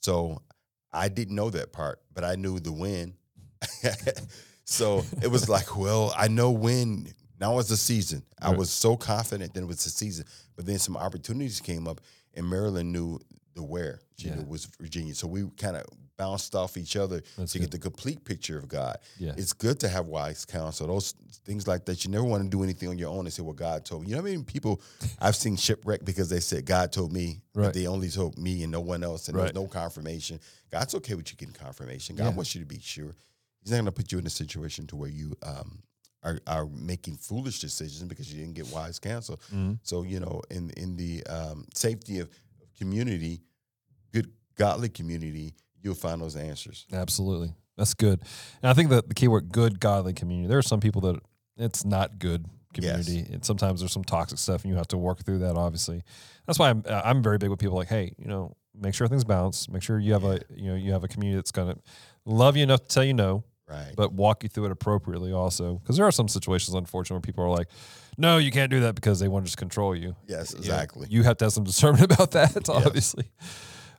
So 0.00 0.42
I 0.92 1.08
didn't 1.08 1.34
know 1.34 1.50
that 1.50 1.72
part, 1.72 2.00
but 2.12 2.22
I 2.24 2.34
knew 2.36 2.60
the 2.60 2.72
when. 2.72 3.14
so 4.64 5.04
it 5.22 5.28
was 5.30 5.48
like, 5.48 5.76
well, 5.76 6.12
I 6.16 6.28
know 6.28 6.50
when. 6.50 7.08
Now 7.40 7.58
is 7.58 7.68
the 7.68 7.76
season. 7.76 8.22
I 8.40 8.50
was 8.50 8.70
so 8.70 8.96
confident 8.96 9.54
that 9.54 9.60
it 9.62 9.66
was 9.66 9.82
the 9.84 9.90
season, 9.90 10.24
but 10.56 10.66
then 10.66 10.78
some 10.78 10.96
opportunities 10.96 11.60
came 11.60 11.88
up, 11.88 12.00
and 12.32 12.48
Maryland 12.48 12.92
knew 12.92 13.18
the 13.54 13.62
where. 13.62 14.00
She 14.16 14.28
Yeah. 14.28 14.36
knew 14.36 14.42
it 14.42 14.48
was 14.48 14.66
Virginia. 14.80 15.14
So 15.16 15.26
we 15.26 15.44
kind 15.58 15.76
of 15.76 15.84
bounced 16.16 16.54
off 16.54 16.76
each 16.76 16.94
other 16.94 17.22
That's 17.36 17.52
to 17.52 17.58
good. 17.58 17.64
get 17.64 17.70
the 17.72 17.78
complete 17.80 18.24
picture 18.24 18.56
of 18.56 18.68
God. 18.68 18.98
Yeah. 19.18 19.34
It's 19.36 19.52
good 19.52 19.80
to 19.80 19.88
have 19.88 20.06
wise 20.06 20.44
counsel. 20.44 20.86
Those 20.86 21.12
things 21.44 21.66
like 21.66 21.84
that. 21.86 22.04
You 22.04 22.10
never 22.12 22.24
want 22.24 22.44
to 22.44 22.48
do 22.48 22.62
anything 22.62 22.88
on 22.88 22.98
your 22.98 23.10
own 23.10 23.26
and 23.26 23.32
say, 23.32 23.42
"Well, 23.42 23.52
God 23.52 23.84
told 23.84 24.02
me." 24.02 24.08
You 24.08 24.14
know 24.14 24.20
how 24.22 24.24
many 24.28 24.42
people 24.44 24.80
I've 25.18 25.34
seen 25.36 25.56
shipwreck 25.56 26.04
because 26.04 26.28
they 26.28 26.40
said 26.40 26.64
God 26.64 26.92
told 26.92 27.12
me, 27.12 27.42
Right. 27.52 27.66
but 27.66 27.74
they 27.74 27.88
only 27.88 28.08
told 28.10 28.38
me 28.38 28.62
and 28.62 28.70
no 28.70 28.80
one 28.80 29.02
else, 29.02 29.26
and 29.28 29.36
Right. 29.36 29.46
there's 29.52 29.54
no 29.56 29.66
confirmation. 29.66 30.38
God's 30.70 30.94
okay 30.94 31.14
with 31.14 31.30
you 31.32 31.36
getting 31.36 31.52
confirmation. 31.54 32.14
God 32.14 32.26
Yeah. 32.26 32.30
wants 32.36 32.54
you 32.54 32.60
to 32.60 32.66
be 32.66 32.78
sure. 32.80 33.16
He's 33.64 33.72
not 33.72 33.78
going 33.78 33.86
to 33.86 33.92
put 33.92 34.12
you 34.12 34.18
in 34.18 34.26
a 34.26 34.30
situation 34.30 34.86
to 34.88 34.96
where 34.96 35.08
you 35.08 35.32
um, 35.42 35.82
are 36.22 36.38
are 36.46 36.66
making 36.66 37.16
foolish 37.16 37.58
decisions 37.60 38.04
because 38.08 38.32
you 38.32 38.38
didn't 38.38 38.54
get 38.54 38.70
wise 38.70 38.98
counsel. 38.98 39.40
Mhm. 39.52 39.78
So 39.82 40.02
you 40.02 40.20
know, 40.20 40.42
in 40.50 40.70
in 40.76 40.96
the 40.96 41.24
um, 41.26 41.66
safety 41.74 42.18
of 42.20 42.28
community, 42.78 43.40
good 44.12 44.30
godly 44.56 44.88
community, 44.90 45.54
you'll 45.82 45.94
find 45.94 46.20
those 46.20 46.36
answers. 46.36 46.86
Absolutely. 46.92 47.54
That's 47.76 47.94
good. 47.94 48.20
And 48.62 48.70
I 48.70 48.74
think 48.74 48.90
that 48.90 49.08
the 49.08 49.14
keyword 49.14 49.50
good 49.50 49.80
godly 49.80 50.12
community, 50.12 50.48
there 50.48 50.58
are 50.58 50.62
some 50.62 50.80
people 50.80 51.00
that 51.02 51.20
it's 51.56 51.84
not 51.84 52.18
good 52.18 52.46
community. 52.72 53.26
And 53.32 53.44
sometimes 53.44 53.80
there's 53.80 53.92
some 53.92 54.04
toxic 54.04 54.38
stuff 54.38 54.62
and 54.62 54.70
you 54.70 54.76
have 54.76 54.88
to 54.88 54.98
work 54.98 55.24
through 55.24 55.38
that 55.38 55.56
obviously. 55.56 56.02
That's 56.46 56.58
why 56.58 56.70
I'm 56.70 56.82
I'm 56.86 57.22
very 57.22 57.38
big 57.38 57.50
with 57.50 57.58
people 57.58 57.76
like, 57.76 57.88
hey, 57.88 58.12
you 58.18 58.28
know, 58.28 58.56
make 58.74 58.94
sure 58.94 59.08
things 59.08 59.24
balance. 59.24 59.68
Make 59.68 59.82
sure 59.82 59.98
you 59.98 60.12
have 60.12 60.24
a 60.24 60.40
you 60.54 60.70
know, 60.70 60.76
you 60.76 60.92
have 60.92 61.04
a 61.04 61.08
community 61.08 61.36
that's 61.36 61.52
gonna 61.52 61.76
love 62.24 62.56
you 62.56 62.62
enough 62.62 62.82
to 62.82 62.88
tell 62.88 63.04
you 63.04 63.14
no, 63.14 63.44
Right. 63.68 63.94
but 63.96 64.12
walk 64.12 64.42
you 64.42 64.48
through 64.50 64.66
it 64.66 64.72
appropriately 64.72 65.32
also. 65.32 65.74
Because 65.78 65.96
there 65.96 66.04
are 66.06 66.12
some 66.12 66.28
situations 66.28 66.74
unfortunately 66.74 67.16
where 67.16 67.20
people 67.22 67.44
are 67.44 67.48
like, 67.50 67.68
No, 68.18 68.36
you 68.38 68.50
can't 68.50 68.70
do 68.70 68.80
that 68.80 68.94
because 68.94 69.20
they 69.20 69.28
want 69.28 69.44
to 69.44 69.46
just 69.46 69.56
control 69.56 69.96
you. 69.96 70.14
yes, 70.26 70.50
you 70.52 70.56
know, 70.56 70.60
exactly. 70.60 71.06
You 71.10 71.22
have 71.22 71.38
to 71.38 71.46
have 71.46 71.52
some 71.52 71.64
discernment 71.64 72.04
about 72.12 72.32
that, 72.32 72.68
obviously. 72.68 73.30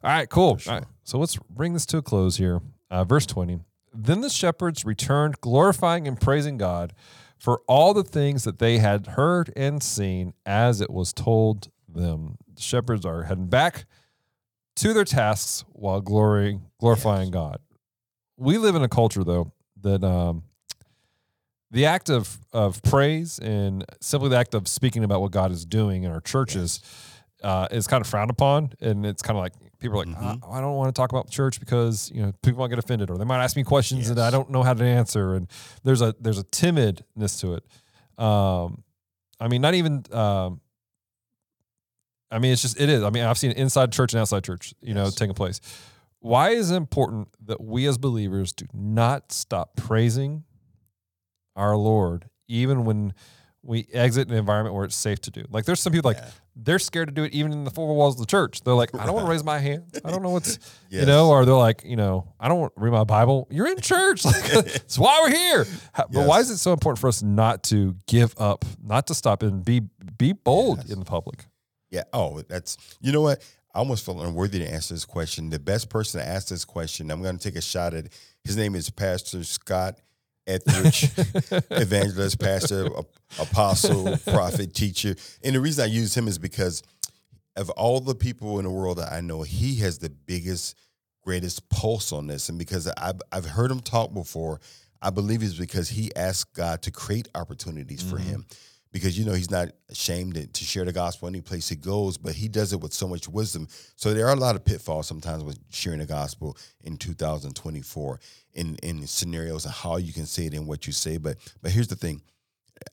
All 0.03 0.11
right, 0.11 0.29
cool. 0.29 0.59
All 0.67 0.73
right, 0.75 0.83
so 1.03 1.17
let's 1.17 1.37
bring 1.49 1.73
this 1.73 1.85
to 1.87 1.97
a 1.97 2.01
close 2.03 2.37
here. 2.37 2.61
Uh, 2.91 3.03
verse 3.03 3.25
20. 3.25 3.59
Then 3.91 4.21
the 4.21 4.29
shepherds 4.29 4.85
returned, 4.85 5.41
glorifying 5.41 6.07
and 6.07 6.19
praising 6.21 6.57
God 6.57 6.93
for 7.39 7.61
all 7.67 7.93
the 7.93 8.03
things 8.03 8.43
that 8.43 8.59
they 8.59 8.77
had 8.77 9.07
heard 9.07 9.51
and 9.55 9.81
seen 9.81 10.33
as 10.45 10.79
it 10.79 10.91
was 10.91 11.11
told 11.11 11.69
them. 11.89 12.37
The 12.53 12.61
shepherds 12.61 13.05
are 13.05 13.23
heading 13.23 13.47
back 13.47 13.85
to 14.77 14.93
their 14.93 15.05
tasks 15.05 15.65
while 15.69 16.01
glorying, 16.01 16.65
glorifying. 16.79 17.31
God. 17.31 17.59
We 18.37 18.57
live 18.57 18.75
in 18.75 18.83
a 18.83 18.89
culture, 18.89 19.23
though, 19.23 19.53
that 19.85 20.03
um, 20.03 20.43
the 21.71 21.85
act 21.85 22.09
of, 22.09 22.37
of 22.53 22.81
praise 22.83 23.39
and 23.39 23.85
simply 24.01 24.29
the 24.29 24.37
act 24.37 24.53
of 24.53 24.67
speaking 24.67 25.03
about 25.03 25.21
what 25.21 25.31
God 25.31 25.51
is 25.51 25.65
doing 25.65 26.03
in 26.03 26.11
our 26.11 26.21
churches 26.21 26.81
uh, 27.43 27.67
is 27.71 27.87
kind 27.87 28.01
of 28.01 28.07
frowned 28.07 28.29
upon. 28.31 28.71
And 28.81 29.05
it's 29.05 29.21
kind 29.21 29.37
of 29.37 29.43
like 29.43 29.53
people 29.79 29.99
are 30.01 30.05
like, 30.05 30.15
Mhm. 30.15 30.39
"I, 30.43 30.57
I 30.57 30.61
don't 30.61 30.75
want 30.75 30.93
to 30.93 30.99
talk 30.99 31.11
about 31.11 31.29
church 31.29 31.59
because 31.59 32.11
you 32.13 32.21
know 32.23 32.31
people 32.43 32.59
might 32.61 32.69
get 32.69 32.79
offended 32.79 33.09
or 33.09 33.17
they 33.17 33.25
might 33.25 33.43
ask 33.43 33.55
me 33.55 33.63
questions 33.63 34.07
that 34.13 34.19
I 34.19 34.31
don't 34.31 34.49
know 34.49 34.63
how 34.63 34.73
to 34.73 34.83
answer. 34.83 35.35
And 35.35 35.47
there's 35.83 36.01
a 36.01 36.15
there's 36.19 36.39
a 36.39 36.43
timidness 36.45 37.39
to 37.41 37.55
it. 37.55 37.63
Um, 38.23 38.83
I 39.39 39.47
mean, 39.47 39.61
not 39.61 39.73
even. 39.75 40.03
Um, 40.11 40.61
I 42.31 42.39
mean, 42.39 42.51
it's 42.53 42.61
just 42.61 42.79
it 42.79 42.89
is. 42.89 43.03
I 43.03 43.09
mean, 43.11 43.23
I've 43.23 43.37
seen 43.37 43.51
inside 43.51 43.91
church 43.91 44.13
and 44.13 44.21
outside 44.21 44.43
church, 44.43 44.73
you 44.81 44.93
know, 44.93 45.09
taking 45.09 45.35
place. 45.35 45.59
Why 46.25 46.49
is 46.49 46.71
it 46.71 46.75
important 46.75 47.27
that 47.45 47.61
we 47.61 47.85
as 47.85 47.99
believers 47.99 48.51
do 48.51 48.65
not 48.73 49.31
stop 49.31 49.75
praising 49.75 50.43
our 51.55 51.75
Lord, 51.77 52.29
even 52.47 52.83
when 52.83 53.13
we 53.61 53.87
exit 53.93 54.27
an 54.29 54.33
environment 54.35 54.75
where 54.75 54.85
it's 54.85 54.95
safe 54.95 55.19
to 55.21 55.31
do? 55.31 55.43
Like, 55.51 55.65
there's 55.65 55.79
some 55.79 55.93
people 55.93 56.09
like 56.09 56.17
Yeah. 56.17 56.29
they're 56.55 56.79
scared 56.79 57.09
to 57.09 57.13
do 57.13 57.23
it 57.25 57.33
even 57.33 57.51
in 57.51 57.63
the 57.63 57.69
four 57.69 57.95
walls 57.95 58.15
of 58.15 58.21
the 58.21 58.25
church. 58.25 58.61
They're 58.61 58.73
like, 58.73 58.95
I 58.95 59.05
don't 59.05 59.13
want 59.13 59.27
to 59.27 59.31
raise 59.31 59.43
my 59.43 59.59
hand. 59.59 59.83
I 60.03 60.09
don't 60.09 60.23
know 60.23 60.31
what's, 60.31 60.57
you 60.89 61.05
know, 61.05 61.29
or 61.29 61.45
they're 61.45 61.53
like, 61.53 61.83
you 61.85 61.95
know, 61.95 62.33
I 62.39 62.47
don't 62.47 62.59
want 62.59 62.75
to 62.75 62.81
read 62.81 62.91
my 62.91 63.03
Bible. 63.03 63.47
You're 63.51 63.67
in 63.67 63.79
church. 63.79 64.25
Like, 64.25 64.43
that's 64.51 64.97
why 64.97 65.19
we're 65.23 65.29
here. 65.29 65.65
But 65.95 66.27
why 66.27 66.39
is 66.39 66.49
it 66.49 66.57
so 66.57 66.73
important 66.73 66.97
for 66.99 67.07
us 67.07 67.21
not 67.21 67.61
to 67.65 67.95
give 68.07 68.33
up, 68.39 68.65
not 68.83 69.05
to 69.07 69.13
stop 69.13 69.43
and 69.43 69.63
be 69.63 69.81
be 70.17 70.33
bold 70.33 70.79
Yes. 70.79 70.89
in 70.89 70.97
the 70.99 71.05
public? 71.05 71.45
Yeah. 71.91 72.03
Oh, 72.13 72.41
that's 72.41 72.77
you 72.99 73.11
know 73.11 73.21
what? 73.21 73.43
I 73.75 73.79
almost 73.79 74.05
felt 74.05 74.19
unworthy 74.21 74.59
to 74.59 74.65
answer 74.71 74.93
this 74.93 75.03
question. 75.03 75.49
The 75.49 75.59
best 75.59 75.89
person 75.89 76.21
to 76.21 76.27
ask 76.27 76.47
this 76.47 76.63
question, 76.63 77.11
I'm 77.11 77.21
going 77.21 77.37
to 77.37 77.43
take 77.43 77.57
a 77.57 77.61
shot 77.61 77.93
at. 77.93 78.07
His 78.45 78.55
name 78.55 78.73
is 78.73 78.89
Pastor 78.89 79.43
Scott 79.43 79.99
Etheridge, 80.47 81.03
evangelist, 81.71 82.39
pastor, 82.39 82.87
apostle, 83.39 84.15
prophet, 84.27 84.73
teacher. 84.73 85.15
And 85.43 85.55
the 85.55 85.59
reason 85.59 85.83
I 85.83 85.87
use 85.87 86.15
him 86.15 86.27
is 86.27 86.37
because 86.37 86.83
of 87.57 87.69
all 87.71 87.99
the 87.99 88.15
people 88.15 88.59
in 88.59 88.65
the 88.65 88.71
world 88.71 88.99
that 88.99 89.11
I 89.11 89.19
know, 89.21 89.41
he 89.41 89.75
has 89.77 89.97
the 89.97 90.09
biggest, 90.11 90.77
greatest 91.23 91.67
pulse 91.69 92.13
on 92.13 92.27
this. 92.27 92.47
And 92.49 92.57
because 92.59 92.87
I've, 92.97 93.19
I've 93.31 93.45
heard 93.45 93.71
him 93.71 93.79
talk 93.81 94.13
before, 94.13 94.61
I 95.01 95.09
believe 95.09 95.41
it's 95.43 95.55
because 95.57 95.89
he 95.89 96.15
asked 96.15 96.53
God 96.53 96.81
to 96.83 96.91
create 96.91 97.27
opportunities 97.35 98.03
for 98.03 98.17
Mhm. 98.17 98.23
him. 98.25 98.45
Because 98.95 99.19
you 99.19 99.25
know 99.25 99.33
he's 99.33 99.51
not 99.51 99.73
ashamed 99.89 100.53
to, 100.53 100.63
share 100.63 100.85
the 100.85 100.93
gospel 100.93 101.27
any 101.27 101.41
place 101.41 101.67
he 101.67 101.75
goes, 101.75 102.17
but 102.17 102.31
he 102.31 102.47
does 102.47 102.71
it 102.71 102.79
with 102.79 102.93
so 102.93 103.09
much 103.09 103.27
wisdom. 103.27 103.67
So 103.97 104.13
there 104.13 104.25
are 104.25 104.33
a 104.33 104.39
lot 104.39 104.55
of 104.55 104.63
pitfalls 104.63 105.05
sometimes 105.05 105.43
with 105.43 105.59
sharing 105.69 105.99
the 105.99 106.05
gospel 106.05 106.57
in 106.81 106.95
2024 106.95 108.19
in 108.53 108.77
in 108.83 109.05
scenarios 109.05 109.65
and 109.65 109.73
how 109.73 109.97
you 109.97 110.13
can 110.13 110.25
say 110.25 110.45
it 110.45 110.53
and 110.53 110.65
what 110.65 110.87
you 110.87 110.93
say. 110.93 111.17
But 111.17 111.39
but 111.61 111.71
here's 111.71 111.89
the 111.89 111.97
thing, 111.97 112.21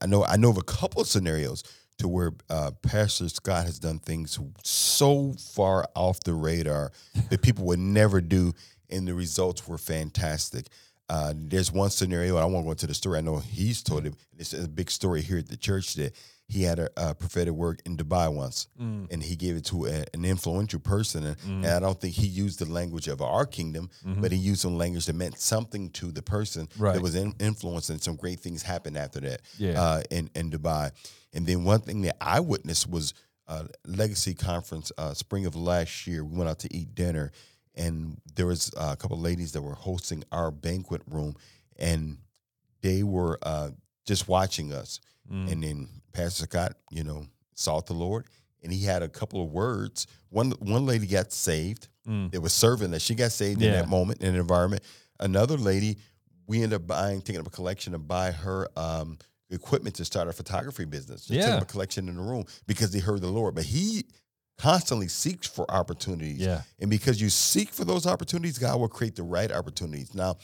I 0.01 0.07
know 0.07 0.25
I 0.25 0.37
know 0.37 0.51
of 0.51 0.59
a 0.59 0.65
couple 0.65 1.01
of 1.01 1.07
scenarios 1.07 1.63
to 1.99 2.09
where 2.09 2.33
uh, 2.51 2.73
Pastor 2.83 3.29
Scott 3.29 3.65
has 3.67 3.79
done 3.79 4.01
things 4.01 4.37
so 4.65 5.35
far 5.55 5.87
off 5.95 6.19
the 6.25 6.35
radar 6.35 6.91
that 7.31 7.43
people 7.43 7.65
would 7.67 7.79
never 7.79 8.21
do, 8.21 8.53
and 8.91 9.07
the 9.07 9.15
results 9.15 9.69
were 9.69 9.79
fantastic. 9.79 10.67
Uh, 11.09 11.35
there's 11.37 11.71
one 11.71 11.91
scenario, 11.91 12.37
I 12.37 12.45
won't 12.47 12.65
go 12.65 12.71
into 12.71 12.87
the 12.87 12.95
story. 12.95 13.19
I 13.19 13.21
know 13.23 13.39
he's 13.39 13.83
told 13.83 14.07
it. 14.07 14.15
It's 14.39 14.53
a 14.55 14.67
big 14.69 14.91
story 14.91 15.21
here 15.21 15.39
at 15.39 15.49
the 15.49 15.57
church 15.57 15.95
that 15.95 16.15
he 16.49 16.63
had 16.65 16.79
a, 16.79 16.89
a 16.97 17.15
prophetic 17.15 17.53
word 17.55 17.81
in 17.87 17.97
Dubai 17.97 18.33
once, 18.33 18.69
Mm. 18.81 19.11
and 19.13 19.23
he 19.23 19.37
gave 19.37 19.57
it 19.57 19.65
to 19.67 19.87
a, 19.87 20.05
an 20.15 20.25
influential 20.25 20.81
person. 20.81 21.25
And, 21.25 21.37
and 21.47 21.67
I 21.67 21.81
don't 21.81 22.01
think 22.01 22.15
he 22.15 22.27
used 22.27 22.59
the 22.61 22.71
language 22.71 23.09
of 23.09 23.21
our 23.23 23.47
kingdom, 23.47 23.91
but 24.05 24.33
he 24.33 24.39
used 24.39 24.61
some 24.61 24.77
language 24.79 25.07
that 25.07 25.15
meant 25.15 25.39
something 25.39 25.91
to 25.91 26.11
the 26.13 26.23
person 26.23 26.67
Mm-hmm. 26.67 26.83
Right. 26.83 26.95
that 26.95 27.03
was 27.03 27.15
in, 27.15 27.35
influenced, 27.41 27.91
and 27.91 28.03
some 28.03 28.17
great 28.17 28.41
things 28.41 28.63
happened 28.63 28.97
after 28.97 29.21
that 29.21 29.43
Yeah. 29.59 29.81
uh, 29.83 30.03
in, 30.11 30.31
in 30.35 30.51
Dubai. 30.51 30.93
And 31.35 31.47
then 31.47 31.65
one 31.65 31.81
thing 31.81 32.03
that 32.03 32.17
I 32.21 32.41
witnessed 32.41 32.89
was 32.89 33.15
uh, 33.49 33.65
Legacy 33.87 34.35
Conference, 34.35 34.93
uh, 34.99 35.15
spring 35.15 35.47
of 35.47 35.57
last 35.57 36.07
year. 36.07 36.25
We 36.25 36.37
went 36.37 36.49
out 36.49 36.61
to 36.61 36.75
eat 36.75 36.95
dinner, 36.95 37.33
and 37.75 38.21
there 38.35 38.47
was 38.47 38.73
uh, 38.77 38.91
a 38.93 38.97
couple 38.97 39.17
of 39.17 39.23
ladies 39.23 39.53
that 39.53 39.63
were 39.63 39.75
hosting 39.75 40.25
our 40.33 40.51
banquet 40.51 41.03
room, 41.09 41.35
and 41.79 42.19
they 42.83 43.03
were 43.03 43.39
uh, 43.43 43.71
just 44.07 44.29
watching 44.29 44.73
us. 44.73 45.01
Mm. 45.31 45.53
And 45.53 45.63
then 45.63 45.89
Pastor 46.13 46.45
Scott, 46.45 46.75
you 46.91 47.05
know, 47.05 47.27
sought 47.55 47.87
the 47.87 47.95
Lord, 47.95 48.27
and 48.63 48.73
he 48.73 48.85
had 48.85 49.03
a 49.03 49.09
couple 49.09 49.43
of 49.43 49.51
words. 49.51 50.07
One 50.31 50.51
one 50.61 50.87
lady 50.87 51.07
got 51.07 51.33
saved. 51.33 51.89
Mm. 52.09 52.33
That 52.33 52.41
was 52.41 52.53
serving 52.53 52.91
that 52.91 53.01
she 53.03 53.15
got 53.15 53.31
saved 53.31 53.63
in 53.63 53.71
that 53.73 53.89
moment 53.89 54.23
in 54.23 54.33
the 54.35 54.41
environment. 54.41 54.83
Another 55.21 55.57
lady, 55.57 55.99
we 56.49 56.63
ended 56.65 56.75
up 56.81 56.87
buying, 56.89 57.21
taking 57.23 57.41
up 57.41 57.47
a 57.47 57.51
collection 57.51 57.93
to 57.93 57.99
buy 58.01 58.33
her 58.33 58.67
um, 58.77 59.19
equipment 59.51 59.95
to 59.97 60.05
start 60.05 60.27
a 60.27 60.33
photography 60.33 60.85
business. 60.85 61.27
Just 61.27 61.41
took 61.41 61.49
Yeah. 61.49 61.57
up 61.59 61.63
a 61.63 61.67
collection 61.67 62.09
in 62.09 62.17
the 62.17 62.23
room 62.23 62.45
because 62.67 62.91
they 62.91 62.99
heard 62.99 63.21
the 63.21 63.29
Lord. 63.29 63.55
But 63.55 63.65
he 63.65 64.05
constantly 64.59 65.09
seeks 65.09 65.47
for 65.47 65.71
opportunities. 65.71 66.39
Yeah. 66.39 66.63
And 66.81 66.91
because 66.91 67.21
you 67.21 67.29
seek 67.31 67.71
for 67.71 67.85
those 67.85 68.07
opportunities, 68.07 68.59
God 68.59 68.79
will 68.79 68.89
create 68.89 69.17
the 69.17 69.23
right 69.23 69.51
opportunities. 69.51 70.15
Now, 70.15 70.37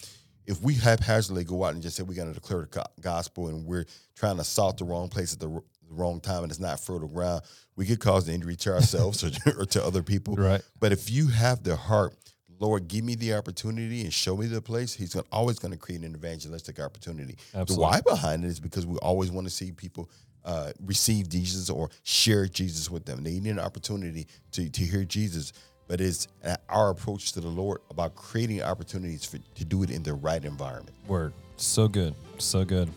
if 0.47 0.63
we 0.63 0.75
haphazardly 0.75 1.45
go 1.45 1.65
out 1.65 1.75
and 1.75 1.83
just 1.83 1.97
say 1.97 2.03
we're 2.03 2.15
going 2.15 2.29
to 2.29 2.35
declare 2.35 2.67
the 2.71 2.85
gospel 3.01 3.49
and 3.49 3.67
we're 3.67 3.85
trying 4.17 4.39
to 4.39 4.45
salt 4.45 4.79
the 4.79 4.85
wrong 4.85 5.09
place 5.09 5.35
at 5.35 5.41
the, 5.41 5.63
wrong 5.91 6.21
time 6.21 6.43
and 6.43 6.53
it's 6.53 6.61
not 6.61 6.81
fertile 6.81 7.09
ground, 7.09 7.43
we 7.77 7.87
could 7.87 8.01
cause 8.01 8.29
injury 8.29 8.57
to 8.57 8.73
ourselves 8.75 9.25
or, 9.25 9.61
or 9.61 9.65
to 9.67 9.85
other 9.85 10.03
people. 10.03 10.35
Right. 10.35 10.63
But 10.79 10.93
if 10.93 11.11
you 11.11 11.29
have 11.29 11.63
the 11.63 11.77
heart, 11.77 12.15
Lord, 12.61 12.89
give 12.89 13.05
me 13.05 13.15
the 13.15 13.35
opportunity 13.35 14.03
and 14.03 14.13
show 14.13 14.37
me 14.37 14.47
the 14.47 14.61
place, 14.61 14.93
He's 14.95 15.15
gonna, 15.15 15.27
always 15.31 15.59
going 15.59 15.73
to 15.73 15.79
create 15.79 16.03
an 16.03 16.15
evangelistic 16.15 16.81
opportunity. 16.81 17.37
Absolutely. 17.55 17.75
The 17.75 17.81
why 17.81 18.01
behind 18.01 18.45
it 18.45 18.49
is 18.49 18.59
because 18.59 18.85
we 18.85 18.99
always 18.99 19.31
want 19.31 19.47
to 19.47 19.53
see 19.53 19.71
people 19.71 20.11
uh, 20.45 20.73
receive 20.85 21.29
Jesus 21.29 21.71
or 21.71 21.91
share 22.03 22.47
Jesus 22.47 22.91
with 22.91 23.05
them. 23.05 23.23
They 23.23 23.41
need 23.41 23.51
an 23.51 23.59
opportunity 23.59 24.27
to, 24.53 24.69
to 24.69 24.83
hear 24.83 25.05
Jesus. 25.05 25.53
But 25.87 26.01
it's 26.01 26.29
uh, 26.45 26.57
our 26.69 26.91
approach 26.91 27.33
to 27.33 27.41
the 27.41 27.49
Lord 27.49 27.81
about 27.91 28.15
creating 28.15 28.63
opportunities 28.63 29.25
for, 29.25 29.39
to 29.39 29.65
do 29.65 29.83
it 29.83 29.91
in 29.91 30.03
the 30.03 30.13
right 30.13 30.45
environment. 30.45 30.95
Word. 31.07 31.33
So 31.57 31.89
good. 31.89 32.15
So 32.39 32.65
good. 32.65 32.89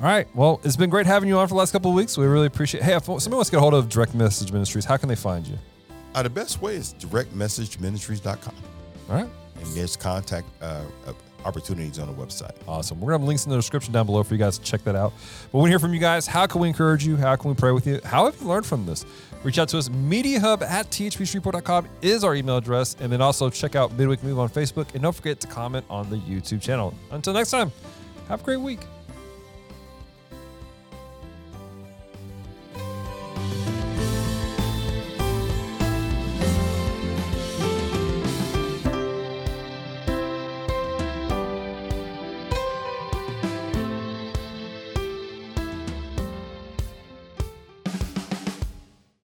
All 0.00 0.06
right. 0.06 0.28
Well, 0.34 0.60
it's 0.64 0.76
been 0.76 0.90
great 0.90 1.06
having 1.06 1.28
you 1.28 1.38
on 1.38 1.46
for 1.46 1.54
the 1.54 1.58
last 1.58 1.72
couple 1.72 1.90
of 1.90 1.96
weeks. 1.96 2.16
We 2.16 2.26
really 2.26 2.46
appreciate 2.46 2.82
Hey, 2.82 2.94
if 2.94 3.04
somebody 3.04 3.34
wants 3.34 3.50
to 3.50 3.56
get 3.56 3.58
a 3.58 3.60
hold 3.60 3.74
of 3.74 3.88
Direct 3.88 4.14
Message 4.14 4.52
Ministries, 4.52 4.84
how 4.84 4.96
can 4.96 5.08
they 5.08 5.16
find 5.16 5.46
you? 5.46 5.58
Uh, 6.14 6.22
the 6.22 6.30
best 6.30 6.60
way 6.60 6.76
is 6.76 6.94
directmessageministries.com. 6.94 8.54
All 9.08 9.16
right. 9.16 9.28
And 9.56 9.66
there's 9.74 9.96
contact 9.96 10.46
uh, 10.60 10.82
uh, 11.06 11.12
opportunities 11.48 11.98
on 11.98 12.06
the 12.06 12.14
website. 12.14 12.52
Awesome. 12.68 13.00
We're 13.00 13.08
going 13.10 13.18
to 13.18 13.22
have 13.22 13.28
links 13.28 13.44
in 13.44 13.50
the 13.50 13.56
description 13.56 13.92
down 13.92 14.06
below 14.06 14.22
for 14.22 14.34
you 14.34 14.38
guys 14.38 14.58
to 14.58 14.64
check 14.64 14.84
that 14.84 14.94
out. 14.94 15.12
But 15.50 15.58
we 15.58 15.70
hear 15.70 15.78
from 15.78 15.94
you 15.94 16.00
guys. 16.00 16.26
How 16.26 16.46
can 16.46 16.60
we 16.60 16.68
encourage 16.68 17.06
you? 17.06 17.16
How 17.16 17.34
can 17.36 17.50
we 17.50 17.54
pray 17.54 17.72
with 17.72 17.86
you? 17.86 18.00
How 18.04 18.26
have 18.26 18.40
you 18.40 18.46
learned 18.46 18.66
from 18.66 18.86
this? 18.86 19.04
Reach 19.42 19.58
out 19.58 19.68
to 19.70 19.78
us. 19.78 19.88
MediaHub 19.88 20.62
at 20.62 20.90
thpshreveport.com 20.90 21.88
is 22.02 22.24
our 22.24 22.34
email 22.34 22.56
address. 22.56 22.96
And 23.00 23.10
then 23.10 23.20
also 23.20 23.50
check 23.50 23.74
out 23.74 23.96
Midweek 23.96 24.22
Move 24.22 24.38
on 24.38 24.48
Facebook. 24.48 24.92
And 24.94 25.02
don't 25.02 25.14
forget 25.14 25.40
to 25.40 25.46
comment 25.46 25.86
on 25.88 26.10
the 26.10 26.16
YouTube 26.16 26.60
channel. 26.60 26.94
Until 27.10 27.32
next 27.32 27.50
time, 27.50 27.72
have 28.28 28.40
a 28.42 28.44
great 28.44 28.60
week. 28.60 28.80